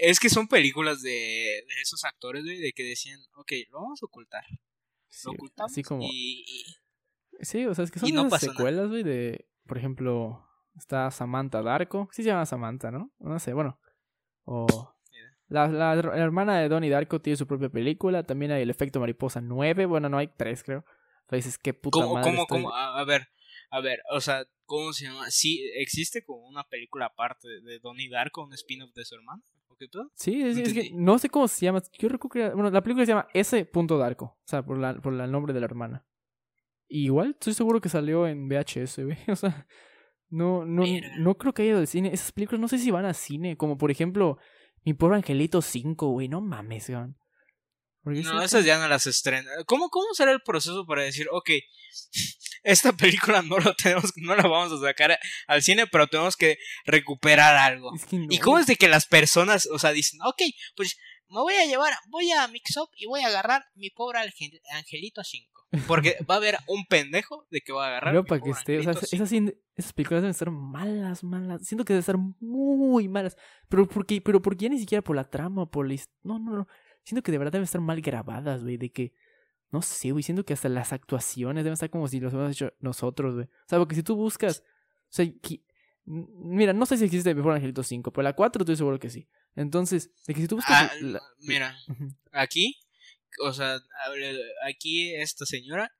[0.00, 4.02] es que son películas de, de esos actores, güey, de que decían, ok, lo vamos
[4.02, 4.44] a ocultar.
[5.08, 6.02] Sí, Lo ocultamos así como...
[6.04, 6.64] y, y-
[7.40, 9.46] Sí, o sea, es que son no esas secuelas, güey, de...
[9.66, 12.08] Por ejemplo, está Samantha Darko.
[12.12, 13.12] Sí se llama Samantha, ¿no?
[13.18, 13.78] No sé, bueno.
[14.44, 14.94] O...
[15.48, 18.22] La, la, la hermana de Donnie Darko tiene su propia película.
[18.24, 19.86] También hay El Efecto Mariposa 9.
[19.86, 20.80] Bueno, no hay tres, creo.
[20.80, 22.74] O sea, dices, qué puta ¿Cómo, madre cómo, estoy- cómo?
[22.74, 23.28] A, a ver,
[23.70, 25.30] a ver, o sea, ¿cómo se llama?
[25.30, 29.42] Sí, existe como una película aparte de, Donnie Darko, un spin-off de su hermano.
[29.68, 30.10] ¿O qué pedo?
[30.14, 31.82] Sí, es que no sé cómo se llama.
[31.98, 33.68] Yo recuerdo que Bueno, la película se llama S.
[33.72, 34.24] Darko.
[34.24, 36.06] O sea, por, la, por el nombre de la hermana.
[36.88, 39.18] Y igual, estoy seguro que salió en VHS, güey.
[39.28, 39.66] O sea,
[40.28, 40.84] no, no,
[41.18, 42.12] no creo que haya ido al cine.
[42.12, 43.56] Esas películas no sé si van a cine.
[43.56, 44.38] Como por ejemplo,
[44.84, 46.28] Mi pobre Angelito 5, güey.
[46.28, 47.14] No mames, güey.
[48.06, 49.52] Porque No, esas ya no las estrenan.
[49.66, 51.50] ¿Cómo, ¿Cómo será el proceso para decir, ok,
[52.62, 56.56] esta película no lo tenemos, no la vamos a sacar al cine, pero tenemos que
[56.84, 57.92] recuperar algo?
[57.96, 60.40] es que no, ¿Y cómo es de que las personas, o sea, dicen, ok,
[60.76, 60.96] pues
[61.28, 64.62] me voy a llevar, voy a Mix Up y voy a agarrar mi pobre Angel-
[64.70, 65.66] Angelito 5?
[65.88, 68.12] Porque va a haber un pendejo de que va a agarrar.
[68.12, 71.66] Pero para que pobre esté, o sea, Angelito esas, películas deben estar malas, malas.
[71.66, 73.36] Siento que deben estar muy malas.
[73.68, 76.68] Pero porque, pero porque ya ni siquiera por la trama, por la No, no, no.
[77.06, 78.76] Siento que de verdad deben estar mal grabadas, güey.
[78.76, 79.14] De que.
[79.70, 80.22] No sé, güey.
[80.22, 83.46] Siento que hasta las actuaciones deben estar como si los hubiéramos hecho nosotros, güey.
[83.46, 84.62] O sea, porque si tú buscas.
[85.08, 85.26] O sea,
[86.04, 89.28] mira, no sé si existe Before Angelito 5, pero la 4 estoy seguro que sí.
[89.54, 90.90] Entonces, de que si tú buscas.
[90.92, 91.76] Ah, la- mira,
[92.32, 92.76] aquí,
[93.40, 93.78] o sea,
[94.68, 95.92] aquí esta señora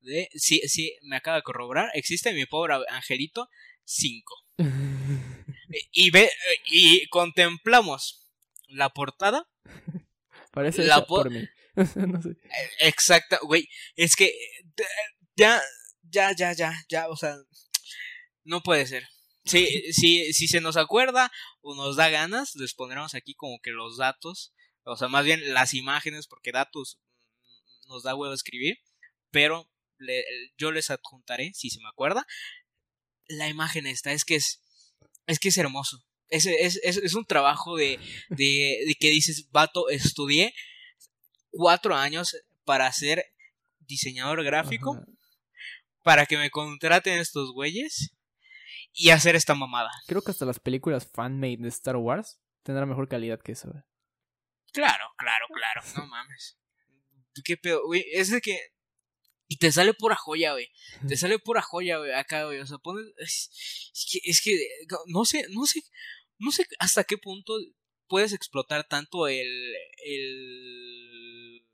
[0.00, 3.48] de sí, sí, me acaba de corroborar, existe mi pobre Angelito
[3.84, 4.34] 5.
[5.90, 6.30] Y ve
[6.66, 8.30] y contemplamos
[8.68, 9.48] la portada
[10.54, 11.44] Parece La por mí.
[11.96, 12.36] No sé.
[12.78, 14.64] exacta, güey, es que eh,
[15.34, 15.60] ya
[16.02, 17.36] ya ya ya ya, o sea,
[18.44, 19.08] no puede ser.
[19.44, 21.32] Sí, sí, si se nos acuerda
[21.62, 25.52] o nos da ganas, les pondremos aquí como que los datos, o sea, más bien
[25.52, 27.00] las imágenes, porque datos
[27.40, 28.78] mm, nos da huevo escribir,
[29.32, 30.24] pero le-
[30.56, 32.24] yo les adjuntaré, si se me acuerda,
[33.26, 34.62] la imagen esta, es que es,
[35.26, 36.06] es que es hermoso.
[36.28, 37.98] Es, es, es, es un trabajo de,
[38.28, 40.54] de, de que dices, vato, estudié
[41.50, 43.24] cuatro años para ser
[43.80, 45.06] diseñador gráfico, Ajá.
[46.02, 48.14] para que me contraten estos güeyes
[48.92, 49.90] y hacer esta mamada.
[50.06, 53.68] Creo que hasta las películas fanmade de Star Wars tendrán mejor calidad que eso.
[54.72, 56.58] Claro, claro, claro, no mames.
[57.44, 58.04] ¿Qué pedo, güey?
[58.12, 58.58] Es de que.
[59.46, 60.68] Y te sale pura joya, güey.
[61.06, 62.60] Te sale pura joya, güey, acá, güey.
[62.60, 63.04] O sea, pones.
[63.18, 63.50] Es,
[63.92, 64.68] es que, es que.
[65.06, 65.82] No sé, no sé.
[66.38, 67.54] No sé hasta qué punto
[68.08, 69.74] puedes explotar tanto el.
[70.06, 71.66] el.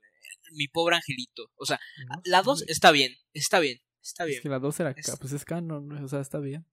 [0.53, 1.49] mi pobre angelito.
[1.55, 2.71] O sea, No la sé, 2 güey.
[2.71, 4.37] está bien, está bien, está bien.
[4.37, 6.65] Es que la 2 era acá, pues es canon, o sea, está bien.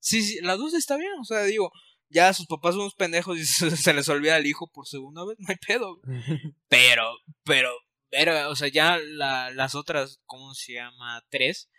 [0.00, 1.12] Sí, sí, la 2 está bien.
[1.20, 1.72] O sea, digo,
[2.10, 5.36] ya sus papás son unos pendejos y se, les olvida el hijo por segunda vez.
[5.38, 6.00] No hay pedo.
[6.68, 7.04] Pero,
[7.44, 7.70] pero,
[8.10, 11.22] pero, o sea, ya la- las otras, ¿cómo se llama?
[11.30, 11.70] Tres,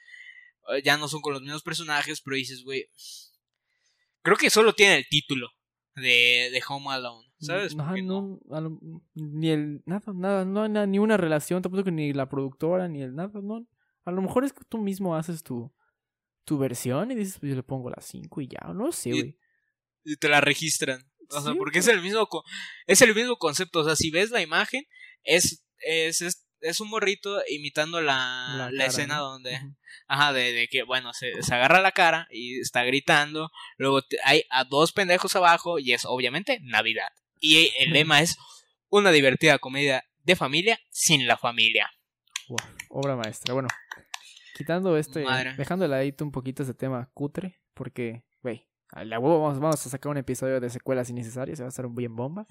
[0.73, 2.85] eh, ya no son con los mismos personajes, pero dices, güey,
[4.21, 5.49] creo que solo tiene el título
[5.95, 7.75] de, de Home Alone, ¿sabes?
[7.77, 8.79] Ajá, no, lo-
[9.15, 12.87] ni el, nada, nada, no hay nada, ni una relación, tampoco que ni la productora,
[12.87, 13.67] ni el nada, no.
[14.05, 15.73] A lo mejor es que tú mismo haces tu,
[16.45, 19.13] tu versión y dices, pues yo le pongo las 5 y ya, no sé, Y-
[19.21, 19.39] güey.
[20.05, 21.01] Y te la registran.
[21.29, 21.95] O sea, Sí, porque es pues.
[21.97, 22.27] el mismo
[22.87, 23.81] es el mismo concepto.
[23.81, 24.83] O sea, si ves la imagen,
[25.23, 29.23] es, es, es, es un morrito imitando la, la, cara, escena ¿no?
[29.31, 29.59] donde,
[30.07, 33.49] ajá, de, de que, bueno, se, se agarra la cara y está gritando.
[33.77, 37.09] Luego te- hay a dos pendejos abajo y es obviamente Navidad.
[37.39, 38.37] Y el lema es
[38.89, 41.89] una divertida comedia de familia sin la familia.
[42.89, 43.53] Obra maestra.
[43.53, 43.69] Bueno,
[44.57, 45.53] quitando este, Madre.
[45.55, 48.23] dejando de ladito un poquito ese tema cutre, porque,
[48.89, 51.69] a la huevo vamos, vamos a sacar un episodio de secuelas innecesarias, se va a
[51.69, 52.47] hacer un bien bomba.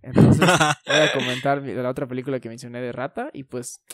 [0.00, 0.40] Entonces,
[0.86, 3.84] voy a comentar la otra película que mencioné de Rata y pues,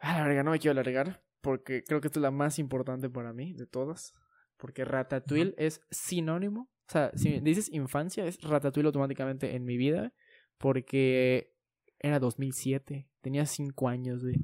[0.00, 3.08] a la verga, no me quiero alargar porque creo que esta es la más importante
[3.08, 4.14] para mí de todas,
[4.56, 10.12] porque Ratatouille es sinónimo, o sea, si dices infancia es Ratatouille automáticamente en mi vida,
[10.58, 11.54] porque
[12.00, 14.36] era 2007, tenía 5 años, güey,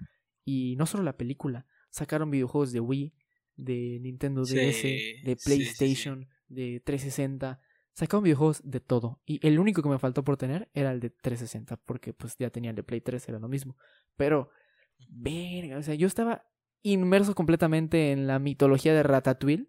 [0.45, 3.15] y no solo la película, sacaron videojuegos de Wii,
[3.57, 6.29] de Nintendo Sí, DS, de sí, sí.
[6.53, 7.61] De 360,
[7.95, 9.21] sacaron videojuegos de todo.
[9.25, 12.51] Y el único que me faltó por tener era el de 360, porque pues ya
[12.51, 13.77] tenía el de Play 3, era lo mismo.
[14.17, 14.51] Pero,
[15.09, 16.45] verga, o sea, yo estaba
[16.83, 19.69] inmerso completamente en la mitología de Ratatouille.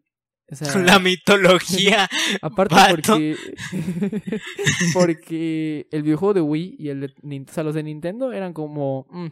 [0.52, 2.10] O sea, La mitología.
[2.42, 2.94] aparte vato.
[2.96, 3.36] porque
[4.94, 8.54] porque el videojuego de Wii y el de, Nin- o sea, los de Nintendo eran
[8.54, 9.28] como mm,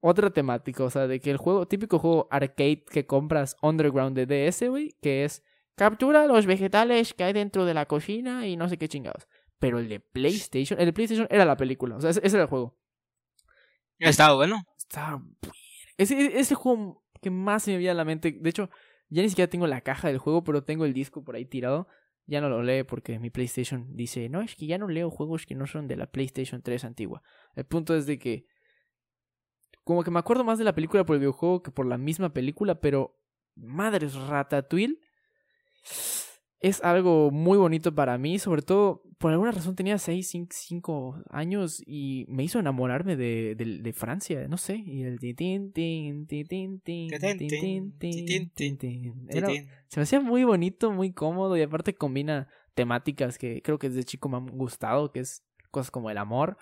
[0.00, 4.26] otra temática, o sea, de que el juego, típico juego arcade que compras underground de
[4.48, 5.42] DS, güey, que es
[5.74, 9.26] captura los vegetales que hay dentro de la cocina y no sé qué chingados.
[9.58, 12.44] Pero el de PlayStation, el de PlayStation era la película, o sea, ese, ese era
[12.44, 12.76] el juego.
[13.98, 14.64] Estaba bueno.
[14.76, 15.22] Estaba
[15.96, 18.32] ese, ese es el juego que más se me viene a la mente.
[18.32, 18.68] De hecho,
[19.08, 21.88] ya ni siquiera tengo la caja del juego, pero tengo el disco por ahí tirado.
[22.26, 25.46] Ya no lo lee porque mi PlayStation dice, no, es que ya no leo juegos
[25.46, 27.22] que no son de la PlayStation 3 antigua.
[27.54, 28.46] El punto es de que,
[29.84, 32.32] como que me acuerdo más de la película por el videojuego que por la misma
[32.32, 33.20] película, pero
[33.54, 34.98] madres, Ratatouille
[36.60, 41.82] es algo muy bonito para mí, sobre todo por alguna razón tenía 6, 5, años
[41.86, 45.18] y me hizo enamorarme de, de, de Francia, no sé, y el
[49.28, 53.88] Era, se me hacía muy bonito, muy cómodo y aparte combina temáticas que creo que
[53.88, 56.56] desde chico me han gustado, que es cosas como el amor,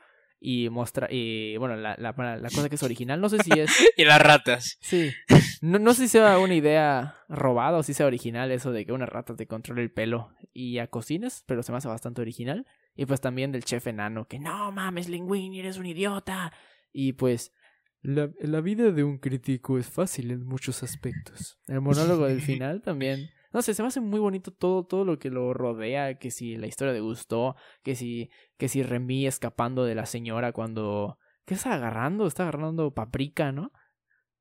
[0.45, 3.71] y mostra y bueno, la, la, la cosa que es original, no sé si es
[3.97, 4.77] Y las ratas.
[4.81, 5.13] Sí.
[5.61, 8.93] No, no sé si sea una idea robada o si sea original eso de que
[8.93, 12.67] una rata te controle el pelo y ya cocines, pero se me hace bastante original.
[12.97, 16.53] Y pues también del chef enano, que no mames, Linguini, eres un idiota.
[16.93, 17.55] Y pues,
[18.03, 21.59] la, la vida de un crítico es fácil en muchos aspectos.
[21.69, 23.31] El monólogo del final también.
[23.53, 26.57] No sé, se me hace muy bonito todo, todo lo que lo rodea, que si
[26.57, 31.19] la historia de Gusto, que si, que si Remy escapando de la señora cuando...
[31.45, 32.27] ¿Qué está agarrando?
[32.27, 33.73] Está agarrando paprika, ¿no?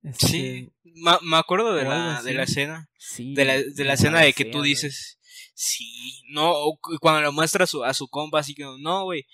[0.03, 0.74] Este, Sí.
[0.95, 2.89] Ma- me acuerdo de la, de la escena.
[2.97, 3.34] Sí.
[3.34, 5.20] De la, de la escena de que tú dices.
[5.53, 6.22] Sí.
[6.30, 6.53] No,
[6.99, 9.26] cuando le muestra a su, a su compa, así que no, güey.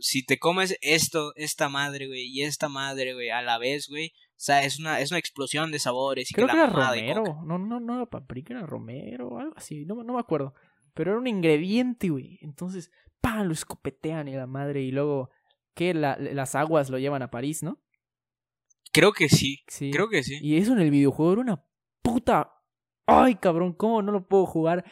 [0.00, 4.12] Si te comes esto, esta madre, güey, y esta madre, güey, a la vez, güey.
[4.42, 6.28] O sea, es una, es una explosión de sabores.
[6.28, 7.22] Y Creo que era romero.
[7.46, 9.84] No, no, no era paprika, era romero o algo así.
[9.86, 10.52] No, no me acuerdo.
[10.94, 12.40] Pero era un ingrediente, güey.
[12.42, 12.90] Entonces,
[13.20, 13.46] ¡pam!
[13.46, 14.82] Lo escopetean y la madre.
[14.82, 15.30] Y luego,
[15.74, 15.94] ¿qué?
[15.94, 17.80] La- las aguas lo llevan a París, ¿no?
[18.92, 19.60] Creo que sí.
[19.68, 19.92] Sí.
[19.92, 20.38] Creo que sí.
[20.42, 21.64] Y eso en el videojuego era una
[22.02, 22.51] puta.
[23.06, 24.84] Ay, cabrón, ¿cómo no lo puedo jugar?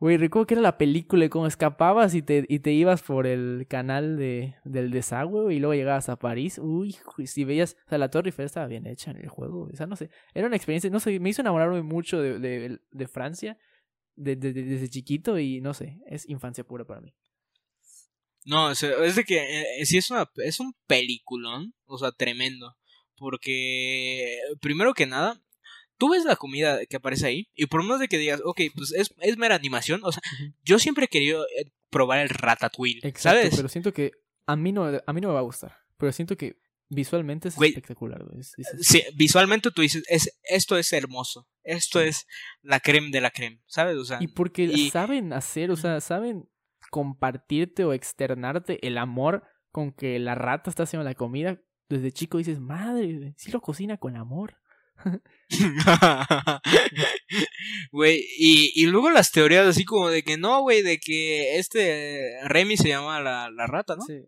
[0.00, 3.26] Güey, recuerdo que era la película y cómo escapabas y te, y te ibas por
[3.26, 6.58] el canal de, del desagüe y luego llegabas a París.
[6.62, 9.68] Uy, si veías, o sea, la Torre Eiffel estaba bien hecha en el juego.
[9.72, 12.38] O sea, no sé, era una experiencia, no sé, me hizo enamorarme mucho de,
[12.90, 13.56] de, Francia
[14.14, 17.14] de- de- de- desde chiquito y no sé, es infancia pura para mí.
[18.44, 18.80] No, es
[19.16, 22.76] de que eh, sí es una es un peliculón, o sea, tremendo,
[23.16, 25.42] porque primero que nada,
[25.98, 28.92] tú ves la comida que aparece ahí y por más de que digas, ok, pues
[28.92, 30.22] es, es mera animación, o sea,
[30.64, 33.56] yo siempre he querido eh, probar el ratatouille, Exacto, ¿sabes?
[33.56, 34.12] pero siento que
[34.46, 36.56] a mí no, a mí no me va a gustar, pero siento que
[36.90, 37.70] visualmente es Güey.
[37.70, 38.24] espectacular.
[38.24, 38.40] güey.
[38.40, 42.26] Es- es- Sí, visualmente tú dices, es, esto es hermoso, esto es
[42.62, 43.96] la creme de la creme, ¿sabes?
[43.96, 46.48] O sea, Y porque y- saben hacer, o sea, saben
[46.90, 51.60] compartirte o externarte el amor con que la rata está haciendo la comida.
[51.88, 54.56] Desde chico dices, madre, si lo cocina con amor.
[57.92, 62.32] Güey, y, y luego las teorías así como de que no, güey, de que este
[62.44, 64.04] Remy se llama la, la rata, ¿no?
[64.04, 64.20] Sí.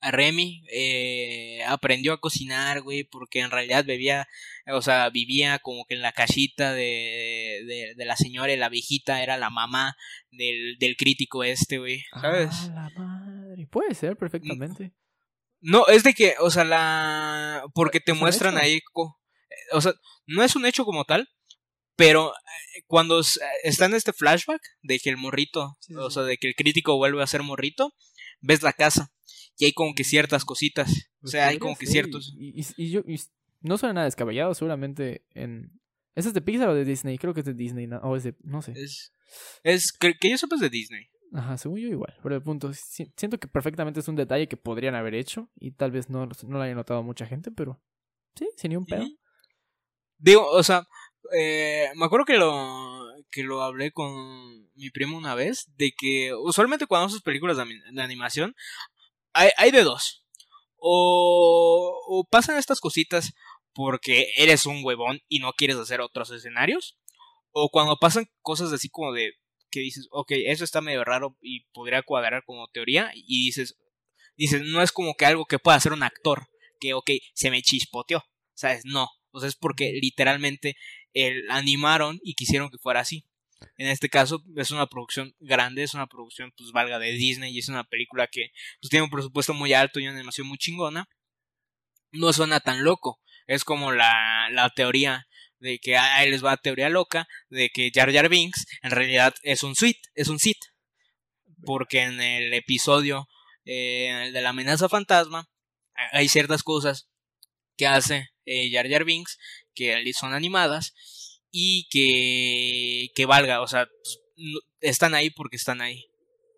[0.00, 4.28] a Remy eh, aprendió a cocinar, güey, porque en realidad bebía,
[4.72, 8.68] o sea, vivía como que en la casita de, de, de la señora y la
[8.68, 9.96] viejita era la mamá
[10.30, 12.50] del, del crítico este, güey, ¿sabes?
[12.74, 13.66] Ah, la madre.
[13.70, 14.92] Puede ser perfectamente.
[15.60, 17.64] No, es de que, o sea, la...
[17.74, 18.64] porque te ¿Es un muestran hecho?
[18.64, 19.17] ahí, co-
[19.72, 19.92] o sea,
[20.26, 21.28] no es un hecho como tal,
[21.96, 26.08] Pero eh, cuando s- está en este flashback de que el morrito, Sí, sí, o
[26.10, 26.14] sí.
[26.14, 27.92] sea, de que el crítico vuelve a ser morrito,
[28.40, 29.10] ves la casa
[29.56, 30.90] y hay como que ciertas cositas.
[30.90, 32.32] O Pues sea, hay como que ser, ciertos.
[32.38, 33.18] Y, y- y yo, y
[33.62, 35.72] no suena nada descabellado, seguramente en...
[36.14, 37.18] ¿Ese es de Pixar o de Disney?
[37.18, 37.98] Creo que es de Disney, ¿no?
[37.98, 38.36] o es de...
[38.44, 38.72] no sé.
[38.76, 39.12] Es,
[39.64, 41.08] es que, que yo sepa es de Disney.
[41.32, 42.16] Ajá, según yo igual.
[42.22, 45.72] Pero el punto, si- siento que perfectamente es un detalle que podrían haber hecho y
[45.72, 47.82] tal vez no, no lo haya notado mucha gente, pero
[48.36, 49.02] sí, sin ni un pedo.
[49.02, 49.18] Ujú.
[50.18, 50.86] Digo, o sea,
[51.36, 56.32] eh, me acuerdo que lo que lo hablé con mi primo una vez de que
[56.34, 58.54] usualmente cuando haces películas de, animación
[59.32, 60.24] hay, hay de dos.
[60.76, 63.34] O, o pasan estas cositas
[63.74, 66.96] porque eres un huevón y no quieres hacer otros escenarios.
[67.50, 69.34] O cuando pasan cosas así como de
[69.70, 73.10] que dices, ok, eso está medio raro y podría cuadrar como teoría.
[73.14, 73.76] Y dices,
[74.36, 76.48] dices, no es como que algo que pueda hacer un actor.
[76.80, 78.24] Que, ok, se me chispoteó.
[78.54, 78.82] ¿Sabes?
[78.84, 79.08] No.
[79.30, 80.76] O sea, es porque literalmente
[81.12, 83.24] el animaron y quisieron que fuera así.
[83.76, 87.58] En este caso es una producción grande, es una producción pues valga de Disney y
[87.58, 91.08] es una película que pues tiene un presupuesto muy alto y una animación muy chingona.
[92.12, 93.20] No suena tan loco.
[93.46, 95.26] Es como la, la teoría
[95.58, 99.34] de que ah, ahí les va teoría loca de que Jar Jar Binks en realidad
[99.42, 100.62] es un Sith, es un Sith.
[101.64, 103.28] Porque en el episodio
[103.64, 105.48] eh, de la amenaza fantasma
[106.12, 107.08] hay ciertas cosas
[107.78, 109.38] que hace eh, Jar Jar Binks
[109.74, 115.80] que son animadas y que, que valga, o sea, pues, no- están ahí porque están
[115.80, 116.10] ahí,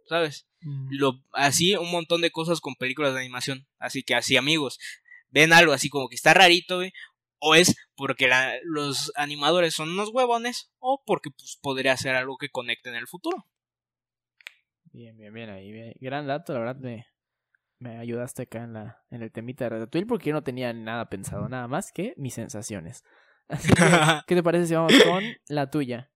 [0.09, 0.47] ¿sabes?
[0.62, 0.89] Mm.
[0.91, 4.79] Lo, así un montón de cosas con películas de animación, así que así amigos,
[5.29, 6.81] ven algo así como que está rarito,
[7.39, 12.37] o es porque la- los animadores son unos huevones, o porque pues podría ser algo
[12.39, 13.47] que conecte en el futuro.
[14.93, 15.71] Bien, bien, bien ahí.
[15.71, 15.93] bien.
[16.01, 17.07] Gran dato, la verdad me,
[17.81, 21.09] me ayudaste acá en, la, en el temita de Ratatouille porque yo no tenía nada
[21.09, 23.03] pensado, nada más que mis sensaciones.
[23.49, 23.83] Así que,
[24.28, 26.11] ¿qué te parece si vamos con la tuya?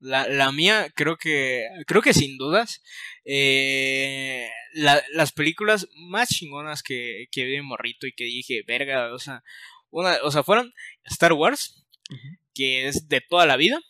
[0.00, 2.82] La, la mía, creo que, creo que sin dudas,
[3.24, 9.12] eh, la- las películas más chingonas que, que vi de morrito y que dije, verga,
[9.14, 9.42] o sea,
[9.90, 10.72] una, o sea, fueron
[11.04, 11.86] Star Wars,
[12.54, 13.80] que es de toda la vida,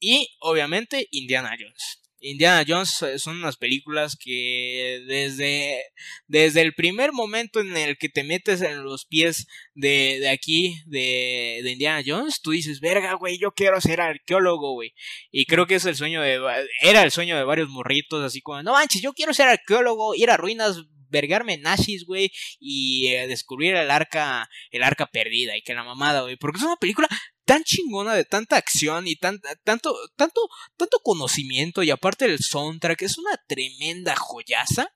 [0.00, 2.02] y obviamente Indiana Jones.
[2.20, 5.84] Indiana Jones eh, son unas películas que desde,
[6.26, 10.80] desde el primer momento en el que te metes en los pies de, de aquí,
[10.86, 14.94] de, Indiana Jones, tú dices, verga, güey, yo quiero ser arqueólogo, güey.
[15.30, 16.40] Y creo que es el sueño de,
[16.80, 20.30] era el sueño de varios morritos, así como, no manches, yo quiero ser arqueólogo, ir
[20.30, 25.74] a ruinas, vergarme nazis, güey, y eh, descubrir el arca, el arca perdida, y que
[25.74, 27.08] la mamada, güey, porque es una película
[27.48, 30.38] tan chingona de tanta acción y tan, tanto, tanto,
[30.76, 34.90] tanto conocimiento, y aparte el soundtrack, es una tremenda joyaza.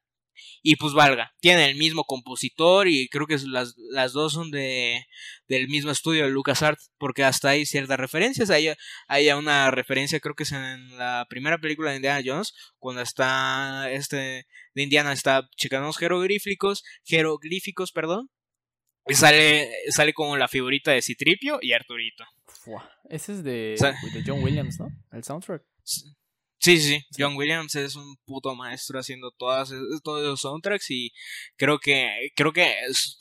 [0.65, 5.05] Y pues valga, tiene el mismo compositor y creo que las, las dos son de
[5.49, 8.51] del mismo estudio de LucasArts, porque hasta hay ciertas referencias.
[8.51, 8.69] Hay,
[9.09, 13.91] hay una referencia, creo que es en la primera película de Indiana Jones, cuando está
[13.91, 18.31] este de Indiana está checando jeroglíficos, jeroglíficos, perdón.
[19.07, 22.25] Y sale, sale como la figurita de Citripio y Arturito.
[22.53, 22.89] Fua.
[23.09, 24.89] Ese es de, O sea- de John Williams, ¿no?
[25.13, 25.63] El soundtrack.
[25.85, 27.05] Sí, sí, sí.
[27.19, 29.73] John Williams es un puto maestro haciendo todas,
[30.05, 31.11] todos los soundtracks y
[31.57, 32.73] creo que creo que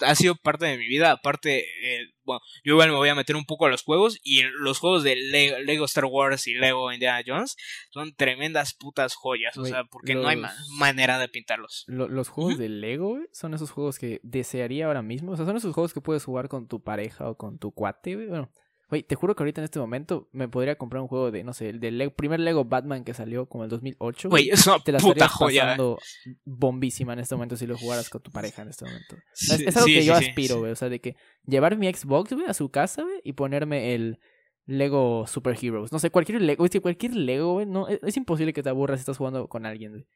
[0.01, 1.09] ha sido parte de mi vida.
[1.11, 4.43] Aparte, eh, bueno, yo igual me voy a meter un poco a los juegos y
[4.59, 7.55] los juegos de Lego, Lego Star Wars y Lego Indiana Jones
[7.89, 11.83] son tremendas putas joyas, o sea, porque no hay ma- manera de pintarlos.
[11.87, 15.31] Lo- los juegos de Lego son esos juegos que desearía ahora mismo.
[15.31, 18.13] O sea, son esos juegos que puedes jugar con tu pareja o con tu cuate,
[18.13, 18.27] güey.
[18.27, 18.51] Bueno,
[18.91, 21.53] güey, te juro que ahorita en este momento me podría comprar un juego de, no
[21.53, 24.29] sé, el del Lego- primer Lego Batman que salió como el 2008.
[24.29, 25.61] Güey, es una te la puta estarías joya.
[25.63, 25.99] pasando
[26.45, 29.15] bombísima en este momento si lo jugaras con tu pareja en este momento.
[29.33, 30.71] Sí, es, algo sí, que sí, yo aspiro, güey.
[30.71, 31.15] O sea, de que
[31.47, 34.19] llevar mi Xbox, güey, a su casa, güey, y ponerme el
[34.67, 35.91] Lego Super Heroes.
[35.91, 38.99] No sé, cualquier Lego, que cualquier Lego, güey, no, es, es imposible que te aburras
[38.99, 40.07] si estás jugando con alguien, güey.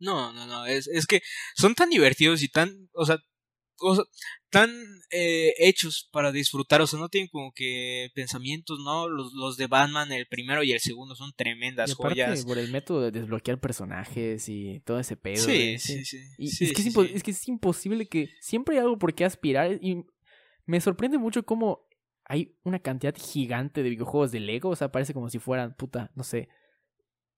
[0.00, 1.22] No, no, no, es, es que
[1.54, 3.18] son tan divertidos y tan, o sea,
[3.78, 4.04] o sea,
[4.50, 4.70] tan
[5.16, 9.08] eh, hechos para disfrutar, o sea, no tienen como que pensamientos, ¿no?
[9.08, 12.44] Los, los de Batman, el primero y el segundo son tremendas Y aparte, joyas.
[12.44, 15.36] por el método de desbloquear personajes y todo ese pedo.
[15.36, 16.18] Sí, güey, sí, sí.
[16.36, 17.12] Y sí, es, que sí, es, sí.
[17.14, 19.78] es que es imposible que siempre hay algo por qué aspirar.
[19.80, 20.04] Y
[20.66, 21.86] me sorprende mucho cómo
[22.24, 24.70] hay una cantidad gigante de videojuegos de Lego.
[24.70, 26.48] O sea, parece como si fueran, puta, no sé,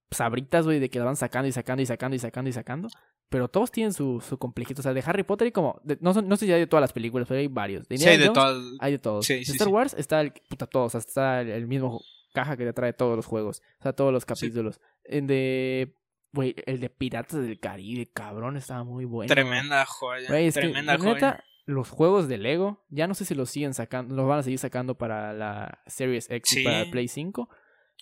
[0.09, 2.89] sabritas, güey, de que la van sacando y sacando y sacando y sacando y sacando.
[3.29, 4.79] Pero todos tienen su, su complejito.
[4.79, 5.79] O sea, de Harry Potter y como.
[5.83, 7.87] de- no, son- no sé si hay de todas las películas, pero hay varios.
[7.87, 8.57] De Sí, Indiana de todas.
[8.79, 9.25] hay de todos.
[9.25, 9.67] Sí, de sí, Star.
[9.67, 12.01] Wars está el puta todos, o sea, está el, el mismo
[12.33, 14.79] caja que te trae todos los juegos, o sea, todos los capítulos.
[15.03, 15.95] En de
[16.33, 19.27] güey, el de Piratas del Caribe, cabrón, estaba muy bueno.
[19.33, 20.27] Tremenda joya.
[20.29, 21.13] Güey, es que, tremenda la joya.
[21.13, 24.43] neta, los juegos de Lego, ya no sé si los siguen sacando, los van a
[24.43, 26.85] seguir sacando para la Series X y para.
[26.91, 27.49] Play 5,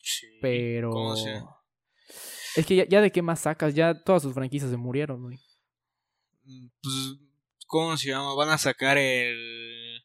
[0.03, 0.89] Sí, pero...
[0.91, 1.15] ¿cómo
[2.55, 5.39] Es que ya, ya de qué más sacas, ya todas sus franquicias se murieron, güey.
[6.43, 6.95] Mm, Pues,
[7.67, 8.33] ¿cómo se llama?
[8.35, 10.01] Van a sacar el.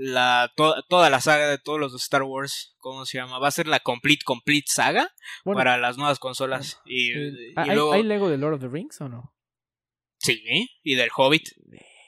[0.00, 2.76] La, to- toda la saga de todos los de Star Wars.
[2.78, 3.38] ¿Cómo se llama?
[3.40, 5.12] Va a ser la Complete Complete Saga
[5.44, 6.80] Bueno, para las nuevas consolas.
[6.84, 7.92] Y, eh, y ¿hay, luego.
[7.92, 9.34] ¿hay Lego de Lord of the Rings o no?
[10.18, 11.48] Sí, y del Hobbit.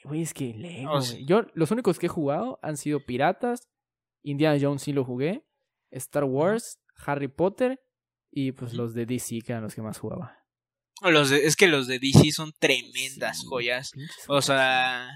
[0.05, 1.25] Güey, es que Lego, Oh, sí.
[1.25, 3.67] Yo, los únicos que he jugado han sido Piratas,
[4.23, 5.43] Indiana Jones sí lo jugué,
[5.91, 7.81] Star Wars, Harry Potter
[8.31, 10.37] y pues los de DC que eran los que más jugaba.
[11.01, 13.91] Los de- es que los de DC son tremendas Sí, joyas.
[14.27, 15.09] O sea,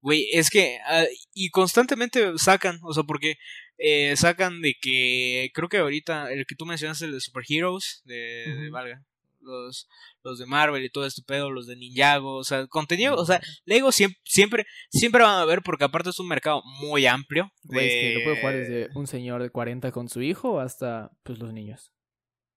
[0.00, 0.78] güey, es que.
[0.86, 3.36] ah, y constantemente sacan, o sea, porque
[3.78, 5.50] eh, sacan de que.
[5.54, 8.14] Creo que ahorita, el que tú mencionaste, el de Super Heroes, de,
[8.60, 8.70] de.
[8.70, 9.02] Valga.
[9.42, 9.88] Los,
[10.22, 13.40] los de Marvel y todo este pedo, los de Ninjago, o sea, contenido, o sea,
[13.64, 17.50] Lego siempre, siempre, siempre van a ver porque aparte es un mercado muy amplio.
[17.62, 20.60] Güey, es que lo puede jugar de- desde un señor de 40 con su hijo
[20.60, 21.90] hasta pues los niños.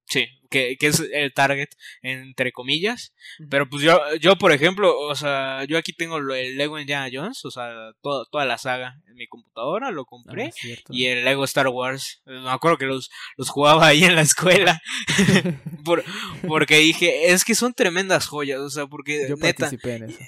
[0.05, 1.69] Sí, que, que es el target,
[2.01, 3.13] entre comillas.
[3.49, 7.43] Pero pues yo, yo por ejemplo, o sea, yo aquí tengo el Lego Indiana Jones,
[7.45, 10.51] o sea, toda, toda la saga en mi computadora, lo Ah, compré.
[10.51, 10.91] cierto.
[10.93, 14.81] Y el Lego Star Wars, me acuerdo que los, los jugaba ahí en la escuela.
[15.85, 16.03] por-
[16.47, 20.19] porque dije, es que son tremendas joyas, o sea, porque Yo neta, participé en eso.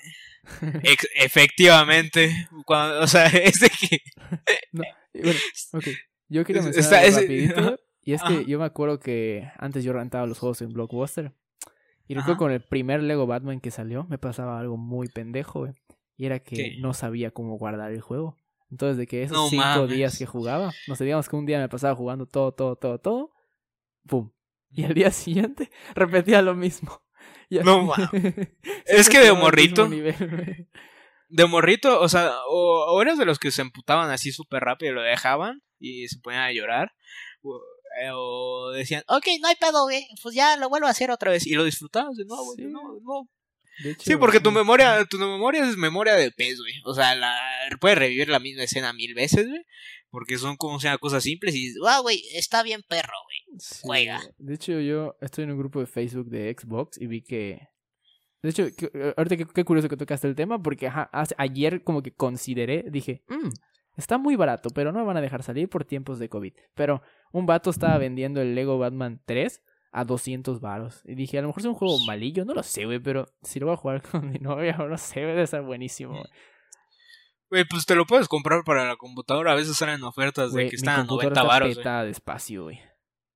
[1.15, 3.99] efectivamente, cuando, o sea, es de que...
[5.13, 5.39] Y bueno,
[5.73, 5.87] ok.
[6.27, 7.79] Yo quería mencionar está- es- rapidito.
[8.05, 8.29] Y es Ajá.
[8.37, 11.33] que yo me acuerdo que antes yo rentaba los juegos en Blockbuster.
[12.07, 12.37] Y recuerdo Ajá.
[12.39, 15.73] con el primer Lego Batman que salió, me pasaba algo muy pendejo, güey.
[16.15, 16.77] Y era que ¿Qué?
[16.79, 18.37] no sabía cómo guardar el juego.
[18.71, 19.89] Entonces, de que esos No cinco mames.
[19.89, 22.99] días que jugaba, no sé, digamos que un día me pasaba jugando todo, todo, todo,
[22.99, 23.31] todo.
[24.07, 24.31] ¡Pum!
[24.71, 27.01] Y al día siguiente repetía lo mismo.
[27.49, 28.09] Y No mames.
[28.85, 30.67] Es que de morrito- nivel.
[31.29, 34.91] De morrito, o sea, o, o eras de los que se emputaban así súper rápido
[34.91, 36.93] y lo dejaban y se ponían a llorar.
[37.41, 37.59] O,
[38.01, 41.31] eh, o decían, ok, no hay pedo, güey, pues ya lo vuelvo a hacer otra
[41.31, 41.45] vez.
[41.47, 42.63] Y lo disfrutabas de nuevo, Sí.
[42.63, 43.29] de nuevo, de nuevo.
[43.83, 46.73] De hecho, Sí, porque tu memoria, tu memoria es memoria de pez, güey.
[46.85, 47.37] O sea, la,
[47.81, 49.61] puedes revivir la misma escena mil veces, güey.
[50.09, 53.59] Porque son como sea cosas simples y dices, wow, güey, está bien perro, güey.
[53.59, 54.21] Sí, Juega.
[54.37, 57.67] De hecho, yo estoy en un grupo de Facebook de Xbox y vi que.
[58.41, 61.35] De hecho, que- eh, ahorita qué, qué curioso que tocaste el tema, porque ajá, hace-
[61.37, 63.49] ayer como que consideré, dije, "Mm,
[63.97, 66.53] está muy barato, pero no me van a dejar salir por tiempos de COVID.
[66.75, 67.01] Pero
[67.35, 69.61] un vato estaba vendiendo el Lego Batman 3
[69.91, 71.01] a 200 varos.
[71.03, 73.59] Y dije, a lo mejor es un juego malillo, no lo sé, güey, pero si
[73.59, 76.13] lo voy a jugar con mi novia, no sé, debe estar buenísimo.
[76.13, 76.29] güey.
[77.49, 79.51] Güey, pues te lo puedes comprar para la computadora.
[79.51, 82.63] A veces salen ofertas de que están a computadora 90 está baros, petada de espacio,
[82.63, 82.79] güey.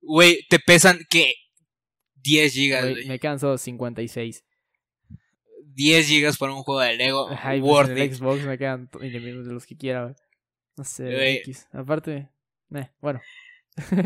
[0.01, 1.33] Güey, te pesan, ¿qué?
[2.15, 3.05] 10 gigas, Güey.
[3.05, 4.45] Me solo 56.
[5.73, 7.29] 10 gigas para un juego de Lego.
[7.29, 8.15] Ajá, y pues en el.
[8.15, 10.15] Xbox me quedan de los que quiera, güey.
[10.77, 11.35] No sé, Güey.
[11.37, 11.67] X.
[11.73, 12.29] Aparte,
[12.73, 13.19] eh, bueno.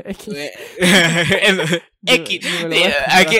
[0.06, 0.28] X.
[2.02, 2.46] Ni- X.
[2.46, 2.94] Eh.
[3.08, 3.38] Aquí.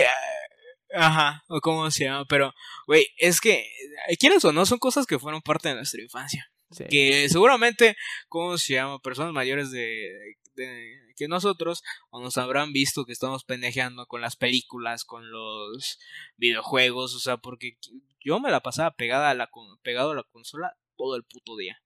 [0.96, 2.54] Ajá, o cómo se llama, pero,
[2.86, 3.62] güey, es que,
[4.10, 6.46] eh, quieras o no, son cosas que fueron parte de nuestra infancia.
[6.70, 6.84] Sí.
[6.90, 7.96] Que seguramente,
[8.30, 9.00] ¿cómo se llama?
[9.00, 10.08] Personas mayores de,
[10.54, 11.82] de- que nosotros,
[12.12, 15.98] o nos habrán visto que estamos pendejeando con las películas, con los
[16.38, 17.78] videojuegos, o sea, porque
[18.24, 19.50] yo me la pasaba pegada a la,
[19.82, 21.80] pegado a la consola todo el puto día.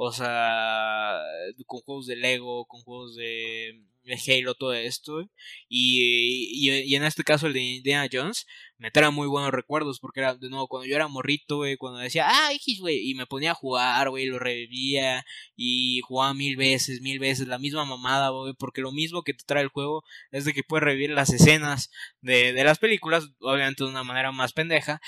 [0.00, 1.20] O sea,
[1.66, 3.82] con juegos de Lego, con juegos de,
[4.28, 5.28] Halo, todo esto.
[5.68, 8.46] Y, y, en este caso el de Indiana Jones,
[8.76, 11.98] me trae muy buenos recuerdos porque era, de nuevo, cuando yo era morrito, güey, cuando
[11.98, 15.24] decía, ah, güey, y me ponía a jugar, güey, lo revivía
[15.56, 19.42] y jugaba mil veces, mil veces, la misma mamada, güey, porque lo mismo que te
[19.44, 21.90] trae el juego es de que puedes revivir las escenas
[22.20, 25.00] de, de las películas, obviamente de una manera más pendeja,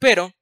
[0.00, 0.32] pero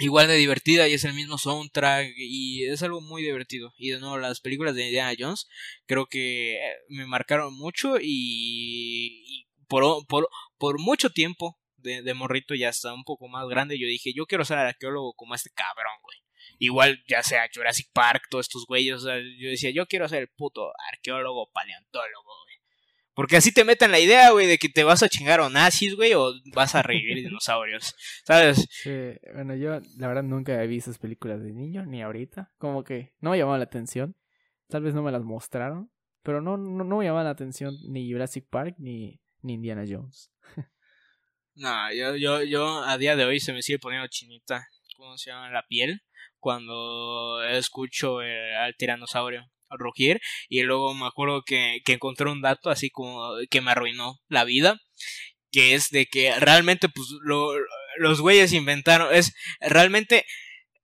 [0.00, 3.72] igual de divertida y es el mismo soundtrack y es algo muy divertido.
[3.76, 5.46] Y de nuevo, las películas de Indiana Jones
[5.86, 12.70] creo que me marcaron mucho y, y por, por, mucho tiempo de, de morrito ya
[12.70, 16.18] hasta un poco más grande yo dije, yo quiero ser arqueólogo como este cabrón, güey.
[16.58, 20.72] Igual ya sea Jurassic Park, todos estos güeyes, yo decía, yo quiero ser el puto
[20.92, 22.32] arqueólogo paleontólogo.
[23.14, 25.96] Porque así te meten la idea, güey, de que te vas a chingar a nazis,
[25.96, 27.94] güey, o vas a revivir dinosaurios,
[28.24, 28.66] ¿sabes?
[28.70, 28.90] Sí,
[29.34, 32.52] bueno, yo la verdad nunca he visto esas películas de niño, ni ahorita.
[32.58, 34.16] Como que no me llamaban la atención.
[34.68, 35.90] Tal vez no me las mostraron.
[36.22, 40.30] Pero no, no, no me llamaban la atención ni Jurassic Park ni, ni Indiana Jones.
[41.56, 45.30] No, yo, yo, yo a día de hoy se me sigue poniendo chinita, ¿cómo se
[45.30, 45.50] llama?
[45.50, 46.00] La piel,
[46.38, 50.20] cuando escucho eh, al tiranosaurio rugir.
[50.48, 54.44] Y luego me acuerdo que, que encontré un dato así como que me arruinó la
[54.44, 54.78] vida,
[55.52, 57.52] que es de que realmente, pues, lo,
[57.98, 60.24] los güeyes inventaron, es realmente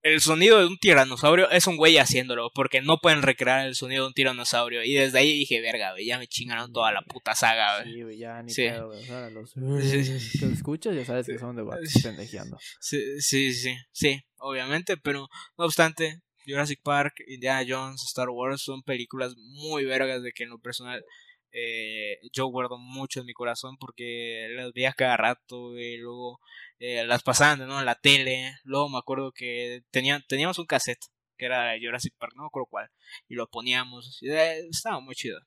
[0.02, 4.04] el sonido de un tiranosaurio es un güey haciéndolo, porque no pueden recrear el sonido
[4.04, 4.84] de un tiranosaurio.
[4.84, 7.92] Y desde ahí dije, verga, güey, ya me chingaron toda la puta saga, güey.
[7.92, 8.62] Sí, güey, ya ni Sí.
[8.68, 9.02] pedo, güey.
[9.02, 9.52] O sea, los...
[9.82, 10.38] Sí, sí, sí.
[10.38, 11.64] que lo escuchas ya sabes que son de
[12.04, 12.56] pendejeando.
[12.80, 15.26] Sí, sí, sí, sí, obviamente, pero
[15.58, 20.50] no obstante, Jurassic Park, Indiana Jones, Star Wars son películas muy vergas de que en
[20.50, 21.04] lo personal
[21.52, 26.38] eh, yo guardo mucho en mi corazón porque las veía cada rato y luego
[26.78, 27.80] eh, las pasaban ¿no?
[27.80, 32.32] en la tele, luego me acuerdo que tenía, teníamos un cassette que era Jurassic Park,
[32.36, 32.90] no me acuerdo cuál,
[33.28, 35.38] y lo poníamos, y, eh, estaba muy chido.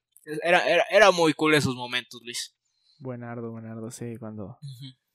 [0.44, 2.56] Era, era, era muy cool esos momentos, Luis.
[3.00, 4.58] Buenardo, buenardo, sí, cuando...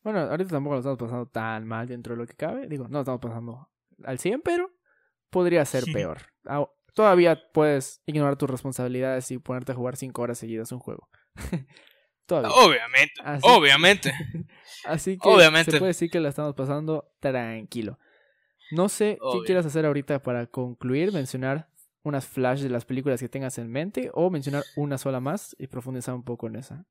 [0.02, 2.66] Bueno, ahorita tampoco lo estamos pasando tan mal dentro de lo que cabe.
[2.66, 3.70] Digo, no lo estamos pasando
[4.02, 4.73] al 100, pero
[5.34, 6.18] podría ser peor.
[6.94, 11.08] Todavía puedes ignorar tus responsabilidades y ponerte a jugar 5 horas seguidas un juego.
[12.26, 12.50] Todavía.
[12.52, 14.12] Obviamente, Así- obviamente.
[14.86, 15.72] Así que Obviamente.
[15.72, 17.98] se puede decir que la estamos pasando tranquilo.
[18.70, 19.42] No sé Obvio.
[19.42, 21.68] qué quieras hacer ahorita para concluir, mencionar
[22.02, 25.66] unas flash de las películas que tengas en mente o mencionar una sola más y
[25.66, 26.86] profundizar un poco en esa.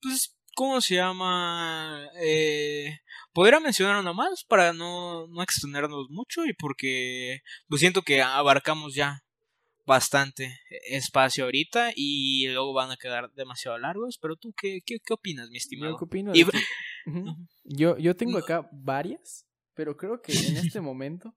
[0.00, 2.08] pues, ¿cómo se llama?
[2.20, 2.98] Eh,
[3.32, 8.94] podría mencionar una más para no, no extendernos mucho y porque pues siento que abarcamos
[8.94, 9.22] ya
[9.84, 15.14] bastante espacio ahorita y luego van a quedar demasiado largos, pero tú qué, qué, qué
[15.14, 15.96] opinas, mi Yo estimado?
[15.98, 16.44] qué opino Y-
[17.64, 21.36] yo, yo tengo acá varias, pero creo que en este momento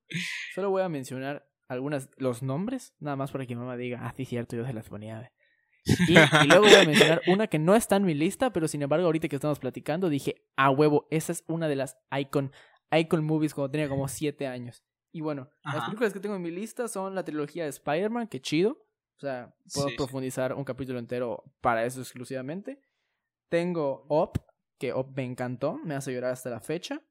[0.54, 4.14] solo voy a mencionar algunas, los nombres, nada más para que mi mamá diga, ah,
[4.16, 5.30] sí, cierto, yo se las ponía.
[5.86, 5.96] Güey".
[6.08, 8.82] Y, y luego voy a mencionar una que no está en mi lista, pero sin
[8.82, 12.52] embargo, ahorita que estamos platicando, dije, a huevo, esa es una de las icon,
[12.92, 14.84] icon movies cuando tenía como 7 años.
[15.12, 18.40] Y bueno, las películas que tengo en mi lista son la trilogía de Spider-Man, que
[18.40, 18.86] chido.
[19.16, 19.96] O sea, puedo Sí, sí.
[19.96, 22.80] profundizar un capítulo entero para eso exclusivamente.
[23.50, 24.40] Tengo Up,
[24.78, 27.02] que Up me encantó, me hace llorar hasta la fecha.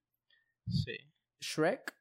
[0.68, 0.96] Sí.
[1.42, 1.94] Shrek.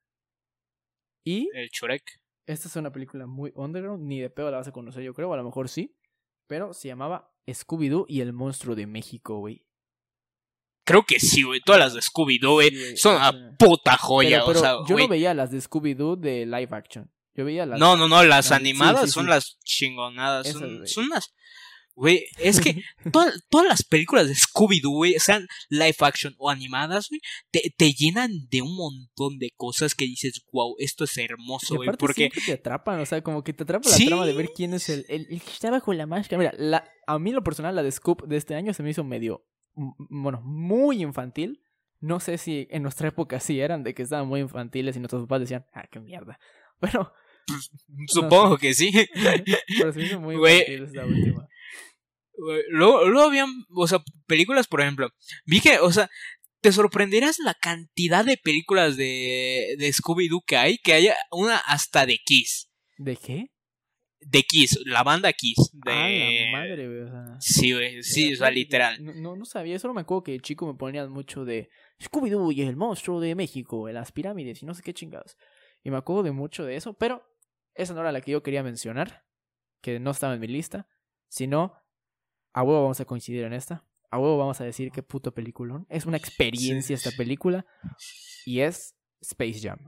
[1.25, 2.03] Y El Churek.
[2.47, 5.33] esta es una película muy underground, ni de pedo la vas a conocer, yo creo,
[5.33, 5.98] a lo mejor sí.
[6.49, 9.65] Pero se llamaba Scooby-Doo y el monstruo de México, güey.
[10.85, 11.61] Creo que sí, güey.
[11.61, 14.97] Todas las de Scooby-Doo, güey, Sí, son una puta joya, Pero, pero o sea, yo
[14.97, 17.13] no veía las de Scooby-Doo de live action.
[17.35, 17.79] Yo veía las.
[17.79, 20.47] No, no, no, las animadas sí, son las chingonadas.
[20.47, 21.35] Esas, Son, son unas.
[21.99, 22.81] Güey, es que
[23.13, 27.21] todas, todas las películas de Scooby-Doo, güey, sean live action o animadas, güey,
[27.51, 31.91] te, te llenan de un montón de cosas que dices, wow, esto es hermoso, güey.
[31.99, 34.89] Porque, te atrapan, o sea, como que te atrapa la trama de ver quién es
[34.89, 36.39] el, el, el que está bajo la máscara.
[36.39, 39.03] Mira, la, a mí lo personal la de Scoop de este año se me hizo
[39.03, 39.45] medio,
[39.75, 41.65] bueno, muy infantil.
[41.99, 45.23] No sé si en nuestra época sí eran de que estaban muy infantiles y nuestros
[45.23, 46.39] papás decían, ah, qué mierda.
[46.81, 47.13] Bueno,
[48.07, 48.93] supongo que sí.
[49.81, 51.49] pero se me hizo muy infantil esta última.
[52.69, 55.11] Luego, luego habían, o sea, películas, por ejemplo.
[55.45, 56.09] Vi que, o sea,
[56.61, 62.07] te sorprenderás la cantidad de películas de, de Scooby-Doo que hay, que haya una hasta
[62.07, 62.71] de Kiss.
[62.97, 63.51] ¿De qué?
[64.21, 65.71] De Kiss, la banda Kiss.
[65.73, 65.93] De...
[65.93, 67.01] Ah, la madre, güey.
[67.03, 68.99] O sea, Sí, güey, sí, o sea, literal.
[69.01, 71.71] No, no, sabía, solo me acuerdo que de chico me ponían mucho de
[72.01, 75.37] Scooby-Doo y el monstruo de México, en las pirámides y no sé qué chingados.
[75.85, 77.23] Y me acuerdo de mucho de eso, pero
[77.75, 79.25] esa no era la que yo quería mencionar,
[79.81, 80.89] que no estaba en mi lista,
[81.29, 81.75] sino
[82.53, 83.85] a huevo vamos a coincidir en esta.
[84.11, 85.87] A huevo vamos a decir qué puto peliculón.
[85.91, 87.09] Es una experiencia Sí.
[87.09, 87.67] esta película
[88.47, 89.79] y es Space Jam.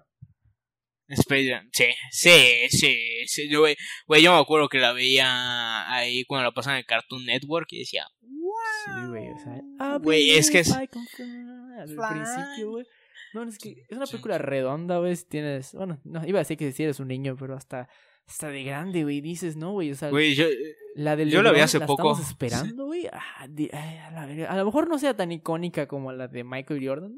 [1.08, 2.96] Space Jam, sí, sí, sí,
[3.26, 3.62] sí, yo,
[4.06, 7.80] güey, yo me acuerdo que la veía ahí cuando la pasaban en Cartoon Network y
[7.80, 10.70] decía, Sí, güey, o sea, Güey, es que es-.
[10.72, 12.86] Al principio, güey.
[13.34, 15.16] No, es que es una película redonda, güey.
[15.16, 17.88] si Tienes, bueno, no, iba a decir que si eres un niño, pero hasta,
[18.31, 20.47] hasta de grande, güey, dices, no, güey, o sea, güey, yo,
[20.94, 22.12] la del yo la vi hace poco.
[22.12, 23.09] estamos esperando, güey.
[23.12, 27.16] Ah, a, la lo mejor no sea tan icónica como la de Michael Jordan,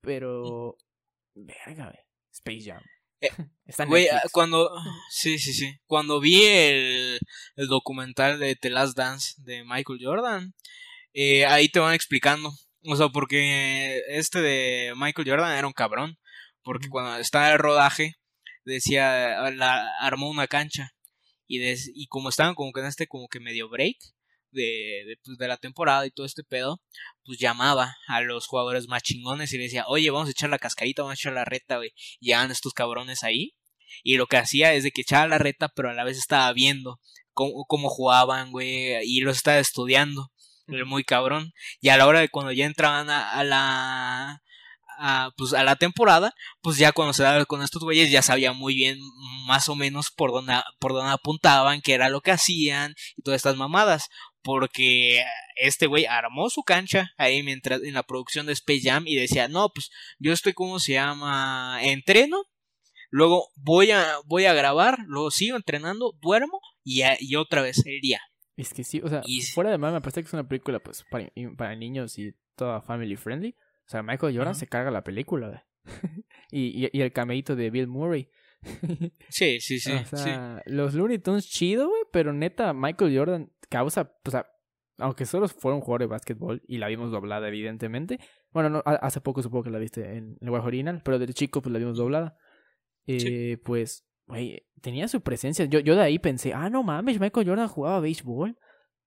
[0.00, 0.78] pero
[1.34, 1.98] verga, güey.
[2.32, 2.82] Space Jam.
[3.20, 3.28] Eh,
[3.66, 4.70] Está Güey, ah, cuando.
[5.10, 5.78] Sí, sí, sí.
[5.84, 7.18] Cuando vi el,
[7.56, 10.54] el documental de The Last Dance de Michael Jordan,
[11.12, 12.50] eh, ahí te van explicando.
[12.84, 16.16] O sea, porque este de Michael Jordan era un cabrón.
[16.62, 18.16] Porque cuando estaba en el rodaje,
[18.74, 19.50] decía.
[19.52, 20.92] La, armó una cancha.
[21.46, 23.96] Y, des- y como estaban como que en este como que medio break
[24.50, 24.62] de,
[25.06, 26.82] de, pues, de la temporada y todo este pedo,
[27.24, 30.58] pues llamaba a los jugadores más chingones y le decía, oye, vamos a echar la
[30.58, 31.92] cascarita, vamos a echar la reta, güey.
[32.20, 33.54] Llegaban estos cabrones ahí.
[34.02, 36.52] Y lo que hacía es de que echaba la reta, pero a la vez estaba
[36.52, 37.00] viendo
[37.32, 40.32] cómo, cómo jugaban, güey, y los estaba estudiando.
[40.86, 41.52] Muy cabrón.
[41.80, 44.42] Y a la hora de cuando ya entraban a, a la.
[44.98, 48.52] A, pues a la temporada, pues ya cuando se daba con estos güeyes ya sabía
[48.52, 48.98] muy bien
[49.46, 53.36] más o menos por dónde, por dónde apuntaban, qué era lo que hacían y todas
[53.38, 54.08] estas mamadas.
[54.42, 55.24] Porque
[55.56, 59.48] este güey armó su cancha ahí mientras en la producción de Space Jam y decía,
[59.48, 62.44] no, pues yo estoy como se llama, entreno,
[63.10, 67.84] luego voy a, voy a grabar, luego sigo entrenando, duermo y, a- y otra vez
[67.86, 68.20] el día.
[68.56, 71.04] Es que sí, o sea, Y- fuera de me parece que es una película pues
[71.10, 71.28] para,
[71.58, 73.54] para niños y toda family friendly.
[73.86, 75.48] O sea, Michael Jordan se carga la película.
[75.48, 75.60] güey.
[76.50, 78.28] y, y, y el cameíto de Bill Murray.
[79.28, 80.16] Sí, sí, sí, o sí.
[80.16, 84.46] sea, los Looney Tunes chido, güey, pero neta, Michael Jordan causa, o sea,
[84.98, 88.18] aunque solo fuera un jugador de básquetbol y la vimos doblada, evidentemente.
[88.50, 91.26] Bueno, no, ha- hace poco supongo que la viste en el lenguaje original, pero de
[91.32, 92.36] chico pues la vimos doblada.
[93.06, 95.64] Eh, Pues, güey, tenía su presencia.
[95.66, 98.56] Yo, yo de ahí pensé, ah, no mames, Michael Jordan jugaba béisbol.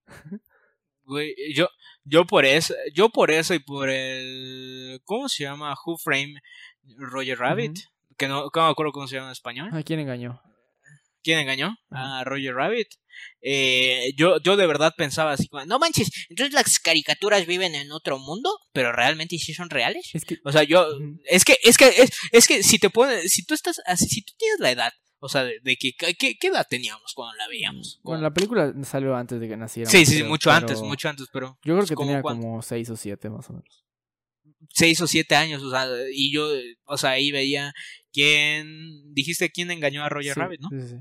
[1.09, 1.67] Güey, yo,
[2.03, 5.73] yo por eso, yo por eso y por el, ¿cómo se llama?
[5.83, 6.35] Who Frame
[6.83, 7.79] Roger Rabbit,
[8.15, 9.69] que no, que no me acuerdo cómo se llama en español.
[9.73, 10.39] ¿A quién engañó?
[11.23, 11.75] ¿Quién engañó?
[11.89, 12.89] A Roger Rabbit.
[13.41, 18.19] Eh, yo, yo de verdad pensaba así, no manches, entonces las caricaturas viven en otro
[18.19, 20.11] mundo, pero realmente sí son reales.
[20.13, 20.85] Es que O sea, yo,
[21.25, 24.21] es que, es que, es, es que si te pones, si tú estás así, si
[24.21, 27.47] tú tienes la edad, o sea, de, de que, ¿qué, qué edad teníamos cuando la
[27.47, 27.99] veíamos?
[28.03, 29.89] Bueno, la película salió antes de que naciera.
[29.89, 32.41] sí, sí, sí, mucho antes, mucho antes, pero Yo creo que ¿cómo tenía cuánto?
[32.41, 33.85] como seis o siete más o menos.
[34.73, 36.47] seis o siete años, o sea, y yo,
[36.85, 37.73] o sea, ahí veía
[38.13, 40.69] quién, dijiste quién engañó a Roger Sí, Rabbit, ¿no?
[40.69, 40.95] Sí, sí, sí.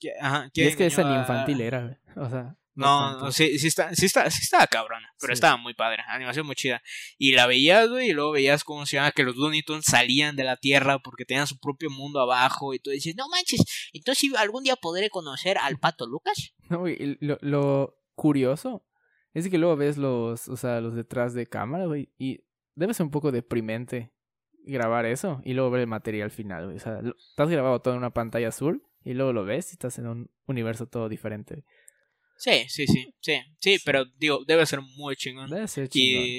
[0.00, 2.00] ¿Qui- Ajá, Y ¿quién es que esa ni a- infantil era.
[2.16, 2.56] O sea.
[2.74, 5.34] No, no, sí, sí está, sí está, sí estaba cabrona, pero Sí.
[5.34, 6.82] estaba muy padre, animación muy chida.
[7.18, 10.36] Y la veías, güey, y luego veías cómo se llama que los Looney Tunes salían
[10.36, 13.62] de la Tierra porque tenían su propio mundo abajo y tú dices, no manches,
[13.92, 16.54] entonces ¿sí algún día podré conocer al Pato Lucas.
[16.70, 18.86] No, güey, y lo, lo curioso
[19.34, 22.40] es que luego ves los, o sea, los detrás de cámara, güey, y
[22.74, 24.12] debe ser un poco deprimente
[24.64, 26.76] grabar eso y luego ver el material final, güey.
[26.76, 29.72] O sea, lo- estás grabado todo en una pantalla azul y luego lo ves y
[29.72, 31.64] estás en un universo todo diferente.
[32.42, 35.48] Sí, sí, sí, sí, sí, pero digo, debe ser muy chingón.
[35.48, 36.24] Debe ser chingón.
[36.24, 36.38] Y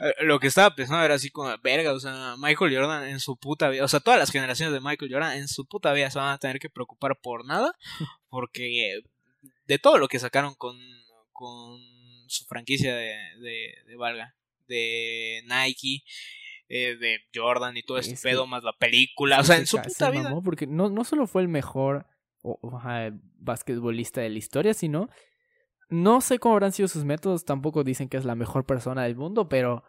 [0.00, 3.36] eh, lo que estaba pensando era así como, verga, o sea, Michael Jordan en su
[3.36, 6.18] puta vida, o sea, todas las generaciones de Michael Jordan en su puta vida se
[6.18, 7.72] van a tener que preocupar por nada,
[8.28, 9.00] porque
[9.66, 10.76] de todo lo que sacaron con,
[11.32, 11.78] con
[12.26, 14.34] su franquicia de, de, de Valga,
[14.66, 16.02] de Nike,
[16.68, 19.60] eh, de Jordan y todo este Es que- pedo, más la película, o sea, Se
[19.62, 20.34] en su se puta vida.
[20.44, 22.04] porque no, no solo fue el mejor
[22.42, 22.80] o- o,
[23.38, 25.08] basquetbolista de la historia, sino
[25.90, 29.16] no sé cómo habrán sido sus métodos, tampoco dicen que es la mejor persona del
[29.16, 29.84] mundo, pero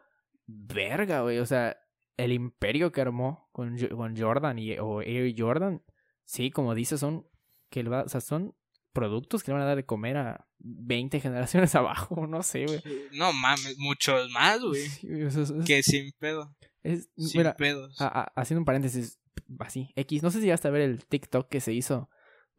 [0.48, 1.78] verga, güey, o sea,
[2.18, 5.82] el imperio que armó con, con Jordan y, o Air Jordan,
[6.26, 7.28] sí, como dices, son
[7.70, 8.56] que va- o sea, son
[8.94, 12.82] productos que le van a dar de comer a 20 generaciones abajo, no sé, güey.
[13.14, 14.82] No mames, muchos más, güey.
[14.88, 16.56] Sí, o sea, es- Que sin pedo.
[16.82, 18.00] es- Sin mira, pedos.
[18.02, 19.20] a- a- haciendo un paréntesis,
[19.60, 22.10] así, X, no sé si llegaste a ver el TikTok que se hizo.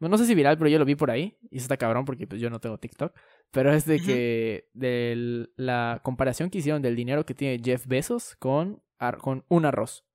[0.09, 1.37] No, sé si viral, pero yo lo vi por ahí.
[1.49, 3.15] Y eso está cabrón porque pues yo no tengo TikTok.
[3.51, 8.35] Pero es de que de la comparación que hicieron del dinero que tiene Jeff Bezos
[8.37, 10.05] con, ar- con un arroz.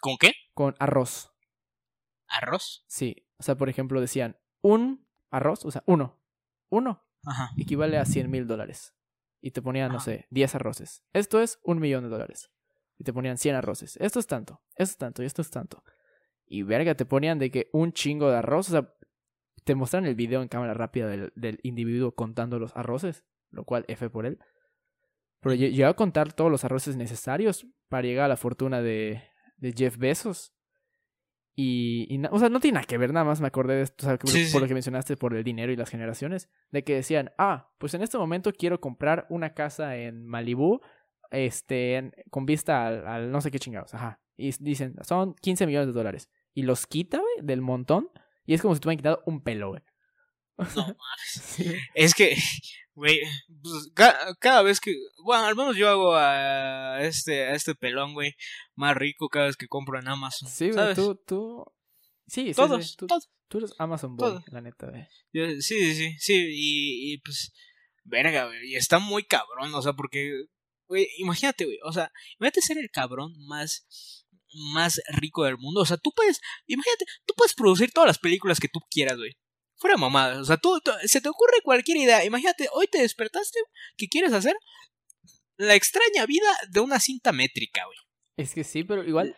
[0.00, 0.32] ¿Con qué?
[0.54, 1.32] Con arroz.
[2.28, 2.84] ¿Arroz?
[2.88, 3.26] Sí.
[3.38, 6.20] O sea, por ejemplo, decían un arroz, o sea, uno.
[6.68, 7.50] Uno Ajá.
[7.56, 8.94] equivale a 100 mil dólares.
[9.40, 11.04] Y te ponían, no sé, 10 arroces.
[11.12, 12.50] Esto es un millón de dólares.
[12.98, 13.96] Y te ponían 100 arroces.
[13.98, 15.84] Esto es tanto, esto es tanto y esto es tanto.
[16.46, 18.68] Y verga, te ponían de que un chingo de arroz.
[18.68, 18.92] O sea,
[19.64, 23.24] te mostraron el video en cámara rápida del, del individuo contando los arroces.
[23.50, 24.38] Lo cual, F por él.
[25.40, 29.22] Pero lle- llegó a contar todos los arroces necesarios para llegar a la fortuna de,
[29.56, 30.52] de Jeff Bezos.
[31.58, 34.08] Y, o sea, no tiene nada que ver, nada más me acordé de esto, o
[34.08, 34.60] sea, que- Sí, por sí.
[34.60, 38.02] lo que mencionaste, por el dinero y las generaciones, de que decían, ah, pues en
[38.02, 40.80] este momento quiero comprar una casa en Malibú,
[41.30, 44.20] este, en- con vista al, al no sé qué chingados, ajá.
[44.36, 46.28] Y dicen, son 15 millones de dólares.
[46.56, 48.08] Y los quita, güey, del montón,
[48.46, 49.82] y es como si te hubieran quitado un pelo, güey.
[50.56, 50.96] No mames.
[51.28, 51.70] Sí.
[51.94, 52.34] Es que,
[52.94, 53.20] güey,
[53.62, 58.14] pues, ca- cada vez que, bueno, al menos yo hago a este, a este pelón,
[58.14, 58.34] güey,
[58.74, 60.48] más rico cada vez que compro en Amazon.
[60.48, 61.64] Sí, güey, tú, tú...
[62.26, 63.28] Sí, sí, todos, sí, tú, todos.
[63.48, 65.06] tú eres Amazon Boy, la neta, güey.
[65.34, 67.52] Yo- sí, sí, sí, sí, y, y pues,
[68.04, 70.46] verga, güey, y está muy cabrón, o sea, porque,
[70.88, 72.10] güey, imagínate, güey, o sea,
[72.40, 74.24] imagínate ser el cabrón más,
[74.72, 78.60] más rico del mundo, o sea, tú puedes, imagínate, tú puedes producir todas las películas
[78.60, 79.36] que tú quieras, güey.
[79.78, 83.58] Fuera mamadas, o sea, tú, se te ocurre cualquier idea, imagínate, hoy te despertaste,
[83.96, 84.56] ¿qué quieres hacer?
[85.56, 87.98] La extraña vida de una cinta métrica, güey.
[88.36, 89.36] Es que sí, pero igual,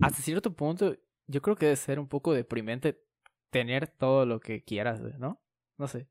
[0.00, 0.96] hasta cierto punto,
[1.26, 3.02] yo creo que debe ser un poco deprimente
[3.50, 5.42] tener todo lo que quieras, güey, ¿no?
[5.78, 6.08] No sé.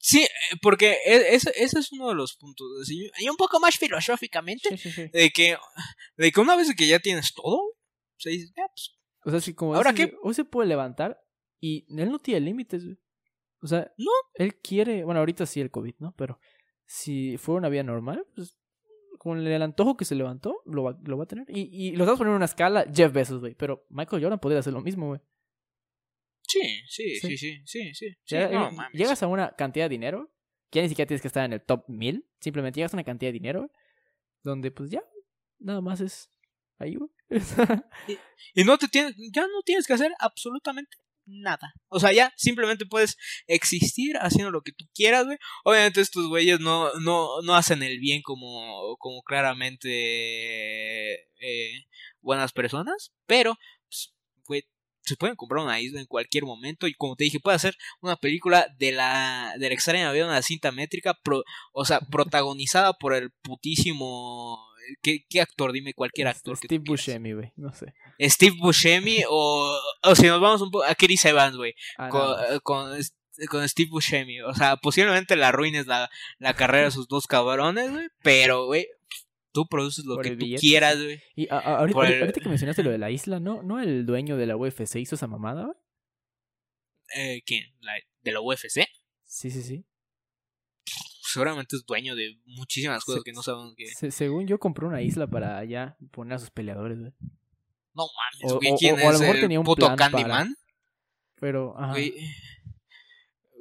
[0.00, 0.28] Sí, eh,
[0.62, 2.66] porque e- ese, ese es uno de los puntos.
[2.82, 5.08] así, Y un poco más filosóficamente, Sí, sí, sí.
[5.12, 5.56] de que,
[6.16, 7.74] de que una vez que ya tienes todo, o
[8.18, 8.94] sea, dices, "Ah, pues,
[9.24, 11.20] O sea, sí, como ¿Ahora güey, hoy se puede levantar
[11.60, 12.84] y él no tiene límites.
[13.60, 14.10] O sea, No.
[14.34, 16.14] él quiere, bueno, ahorita sí el COVID, ¿no?
[16.16, 16.38] Pero
[16.86, 18.56] si fuera una vida normal, pues
[19.18, 21.44] con el antojo que se levantó, lo va, lo va a tener.
[21.50, 23.54] Y, y los vamos a poner en una escala Jeff Bezos, güey.
[23.56, 25.20] Pero Michael Jordan podría hacer lo mismo, güey.
[26.48, 27.36] Sí, sí, Sí.
[27.38, 28.92] sí, sí, sí, Llega- no, eh, mames.
[28.98, 30.32] llegas a una cantidad de dinero,
[30.70, 33.04] que ya ni siquiera tienes que estar en el top 1000, simplemente llegas a una
[33.04, 33.70] cantidad de dinero,
[34.42, 35.02] donde pues ya,
[35.58, 36.30] nada más es
[36.78, 37.10] ahí, güey.
[38.54, 40.96] Y no te tienes, ya no tienes que hacer absolutamente
[41.26, 41.74] nada.
[41.88, 45.36] O sea, ya simplemente puedes existir haciendo lo que tú quieras, güey.
[45.64, 49.88] Obviamente estos güeyes no, no, no hacen el bien como, como claramente
[51.40, 51.84] eh,
[52.20, 53.56] buenas personas, pero,
[55.08, 58.16] se pueden comprar una isla en cualquier momento y como te dije, puede hacer una
[58.16, 63.14] película de la, de la extraña vida una cinta métrica, pro- o sea, protagonizada por
[63.14, 64.64] el putísimo...
[65.02, 65.72] ¿Qué, qué actor?
[65.72, 66.56] Dime cualquier actor.
[66.56, 66.82] Steve.
[66.86, 67.92] Buscemi, güey, no sé.
[68.20, 72.34] Steve Buscemi o, o si nos vamos un poco a Chris Evans, güey, Ah, con,
[72.62, 72.98] con,
[73.50, 74.40] con Steve Buscemi.
[74.40, 76.08] O sea, posiblemente le arruines la,
[76.38, 78.86] la carrera de sus dos cabrones, güey, pero, güey,
[79.62, 81.20] tú produces lo Por que tú billete, quieras, güey.
[81.34, 83.62] Y a- a- ahorita, por el- ahorita que mencionaste lo de la isla, ¿no?
[83.62, 85.76] ¿No el dueño de la UFC hizo esa mamada, güey?
[87.16, 87.64] Eh, ¿Quién?
[87.80, 88.86] La- ¿De la UFC?
[89.24, 89.84] Sí, sí, sí.
[91.22, 93.86] Seguramente es dueño de muchísimas cosas Se- que no sabemos que...
[93.88, 97.12] Se- según yo compró una isla para ya poner a sus peleadores, güey.
[97.94, 98.04] No
[98.42, 100.56] mames, o- ¿quién o a lo mejor el tenía un puto plan para- Candyman?
[101.40, 101.92] Pero, ajá.
[101.92, 102.14] Güey,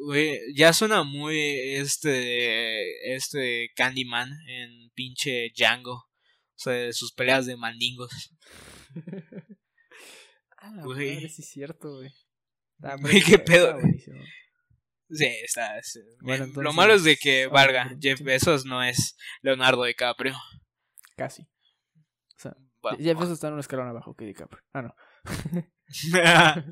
[0.06, 5.94] güey, ya suena muy este este Candyman en pinche Django.
[5.96, 8.12] O sea, sus peleas de mandingos.
[10.60, 11.16] Ah, la güey.
[11.16, 12.12] madre, sí es cierto, güey.
[12.82, 13.78] Ah, Güey, qué está- pedo.
[13.78, 14.12] está.
[15.10, 15.82] Sí, está.
[15.84, 16.00] sí.
[16.22, 17.84] Bueno, Eh, Lo malo es de que Ah, valga.
[17.84, 18.22] perdón, Jeff.
[18.22, 20.36] Bezos no es Leonardo DiCaprio.
[21.16, 21.44] Casi.
[21.44, 24.64] O sea, Bueno, ya empezó a estar un escalón abajo que DiCaprio.
[24.74, 24.96] Ah, no.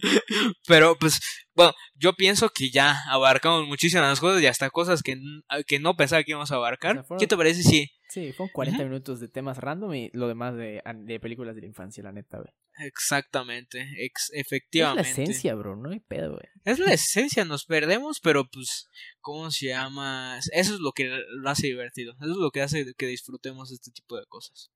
[0.67, 1.19] Pero pues,
[1.53, 5.95] bueno, yo pienso que ya abarcamos muchísimas cosas y hasta cosas que, n- que no
[5.95, 6.91] pensaba que íbamos a abarcar.
[6.91, 8.89] O sea, fueron- ¿Qué te parece si Sí, fueron 40 Ujú.
[8.89, 12.37] minutos de temas random y lo demás de, de películas de la infancia, la neta,
[12.37, 12.53] güey.
[12.87, 15.09] exactamente, ex- Es la efectivamente?
[15.23, 16.45] esencia, bro, no hay pedo, güey.
[16.65, 18.87] Es la esencia, nos perdemos, pero pues,
[19.21, 20.39] ¿cómo se llama?
[20.51, 22.13] Eso es lo que lo hace divertido.
[22.21, 24.71] Eso es lo que hace que disfrutemos este tipo de cosas.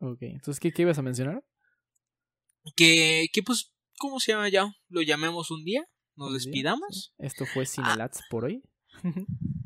[0.00, 1.42] Ok, entonces, ¿qué, qué ibas a mencionar?
[2.76, 4.66] Que, que pues, ¿cómo se llama ya?
[4.88, 5.84] Lo llamemos un día,
[6.16, 7.12] nos Un día, despidamos.
[7.18, 8.62] Esto fue Cinelats por hoy.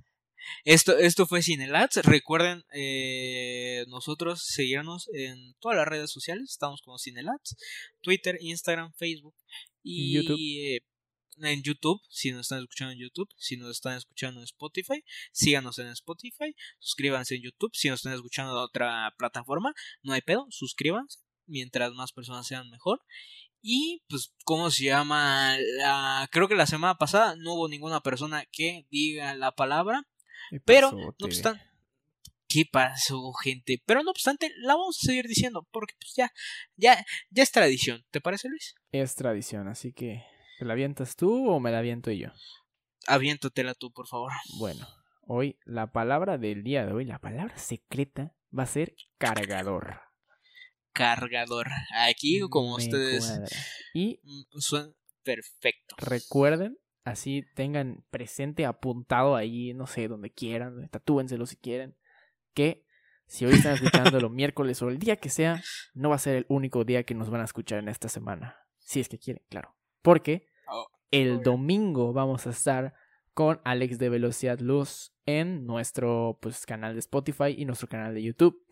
[0.65, 1.97] Esto, esto fue Cinelats.
[2.05, 6.51] Recuerden eh, nosotros seguirnos en todas las redes sociales.
[6.51, 7.57] Estamos como Cinelats.
[8.01, 9.35] Twitter, Instagram, Facebook
[9.83, 10.39] y Y YouTube.
[10.39, 10.81] eh,
[11.41, 12.01] en YouTube.
[12.09, 13.29] Si nos están escuchando en YouTube.
[13.37, 15.05] Si nos están escuchando en Spotify.
[15.33, 16.55] Síganos en Spotify.
[16.79, 17.71] Suscríbanse en YouTube.
[17.75, 19.75] Si nos están escuchando en otra plataforma.
[20.03, 20.47] No hay pedo.
[20.51, 21.19] Suscríbanse.
[21.47, 23.03] Mientras más personas sean mejor.
[23.61, 25.57] Y pues, ¿cómo se llama?
[25.79, 30.05] La- creo que la semana pasada no hubo ninguna persona que diga la palabra.
[30.51, 31.63] ¿Qué Pero, pasó, no obstante.
[32.47, 33.83] ¿Qué pasó, gente?
[33.85, 35.67] Pero no obstante, la vamos a seguir diciendo.
[35.71, 36.33] Porque pues ya,
[36.77, 38.05] ya, ya es tradición.
[38.11, 38.75] ¿Te parece, Luis?
[38.91, 40.25] Es tradición, así que
[40.59, 42.29] ¿te la avientas tú o me la aviento yo?
[43.07, 44.33] Aviéntatela tú, por favor.
[44.59, 44.87] Bueno,
[45.27, 50.08] hoy la palabra del día de hoy, la palabra secreta va a ser cargador.
[50.99, 51.69] Cargador.
[52.09, 53.25] Aquí, como Me ustedes.
[53.25, 53.47] cuadra.
[53.95, 54.91] Y mm, Suena
[55.23, 55.95] perfecto.
[55.99, 61.97] recuerden, así tengan presente apuntado ahí, no sé, donde quieran, tatúenselo si quieren,
[62.55, 62.85] que
[63.27, 65.63] si hoy están escuchando los miércoles o el día que sea,
[65.95, 68.57] no va a ser el único día que nos van a escuchar en esta semana.
[68.79, 69.75] Si es que quieren, claro.
[70.03, 72.93] Porque Oh, el domingo vamos a estar
[73.33, 78.23] con Alex de Velocidad Luz en nuestro pues, canal de Spotify y nuestro canal de
[78.23, 78.63] YouTube.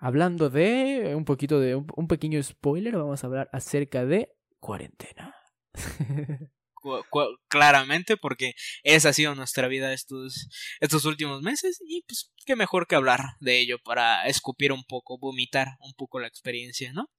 [0.00, 5.34] Hablando de un poquito de un, pequeño spoiler, vamos a hablar acerca de cuarentena.
[6.72, 10.48] Cu- cu- claramente, porque esa ha sido nuestra vida estos,
[10.80, 11.82] estos últimos meses.
[11.86, 16.18] Y pues, qué mejor que hablar de ello para escupir un poco, vomitar un poco
[16.20, 17.10] la experiencia, ¿no?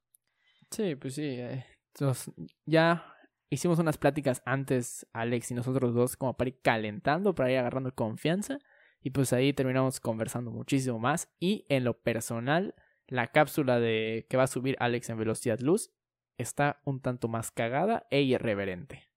[0.72, 1.22] Sí, pues sí.
[1.26, 1.64] eh,
[2.00, 2.32] nos-
[2.66, 3.06] ya
[3.52, 7.94] hicimos unas pláticas antes, Alex y nosotros dos, como para ir calentando, para ir agarrando
[7.94, 8.58] confianza.
[9.02, 11.30] Y pues ahí terminamos conversando muchísimo más.
[11.40, 12.76] Y en lo personal,
[13.08, 15.92] la cápsula de que va a subir Alex en velocidad luz
[16.38, 19.10] está un tanto más cagada e irreverente.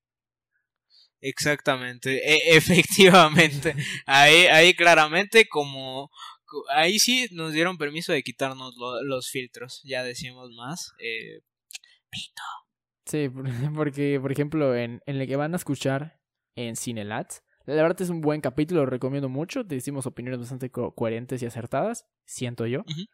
[1.21, 3.75] Exactamente, e- efectivamente.
[4.07, 6.11] Ahí, ahí claramente como...
[6.45, 10.93] co- Ahí sí nos dieron permiso de quitarnos lo- los filtros, ya decimos más.
[10.99, 11.41] Eh,
[12.11, 12.43] pito.
[13.07, 13.45] Sí, por-
[13.75, 16.21] porque, por ejemplo, en, en el que van a escuchar
[16.57, 19.65] en Cinelats, la verdad es un buen capítulo, lo recomiendo mucho.
[19.67, 22.81] Te decimos opiniones bastante co- coherentes y acertadas, siento yo.
[22.81, 23.05] Ujú.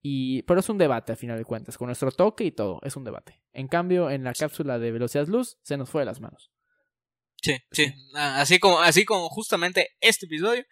[0.00, 2.96] Y, pero es un debate, a final de cuentas, con nuestro toque y todo, es
[2.96, 3.40] un debate.
[3.52, 6.50] En cambio, en la cápsula de Velocidad Luz, se nos fue de las manos.
[7.40, 10.64] Sí, sí, ah, así como, así como justamente este episodio,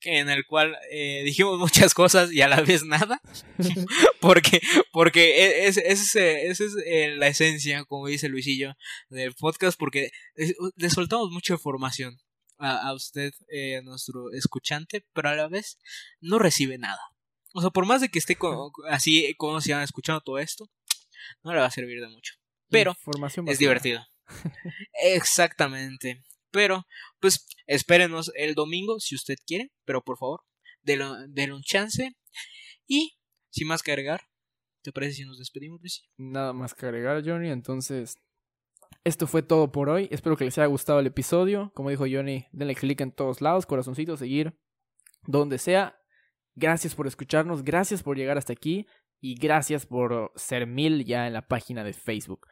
[0.00, 3.20] que en el cual eh, dijimos muchas cosas y a la vez nada,
[4.20, 4.60] porque,
[4.92, 8.74] porque e, es, es, esa es eh, la esencia, como dice Luisillo,
[9.10, 10.10] del podcast, porque
[10.76, 12.18] le soltamos mucha información
[12.58, 15.78] a, a usted, eh, nuestro escuchante, pero a la vez
[16.20, 17.00] no recibe nada.
[17.52, 18.36] O sea, por más de que esté
[18.88, 20.68] así, como se llama, escuchando todo esto,
[21.42, 22.34] no le va a servir de mucho.
[22.68, 22.96] Pero
[23.46, 24.04] es divertido.
[24.94, 26.22] Exactamente.
[26.50, 26.86] Pero,
[27.20, 30.42] pues, espérenos el domingo si usted quiere, pero por favor,
[30.82, 32.16] denle, un chance.
[32.86, 33.16] Y,
[33.50, 34.22] sin más que agregar,
[34.82, 36.02] ¿te parece si nos despedimos, Luis?
[36.16, 37.50] Nada más que agregar, Johnny.
[37.50, 38.16] Entonces,
[39.04, 40.08] esto fue todo por hoy.
[40.10, 41.70] Espero que les haya gustado el episodio.
[41.74, 44.58] Como dijo Johnny, denle click en todos lados, corazoncito, seguir,
[45.22, 46.00] donde sea.
[46.54, 48.86] Gracias por escucharnos, gracias por llegar hasta aquí
[49.20, 52.46] y gracias por ser mil ya en la página de Facebook.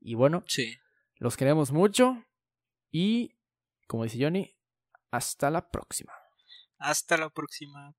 [0.00, 0.76] Y bueno, sí.
[1.16, 2.24] los queremos mucho
[2.90, 3.38] y,
[3.86, 4.56] como dice Johnny,
[5.10, 6.12] hasta la próxima.
[6.78, 7.94] Hasta la próxima.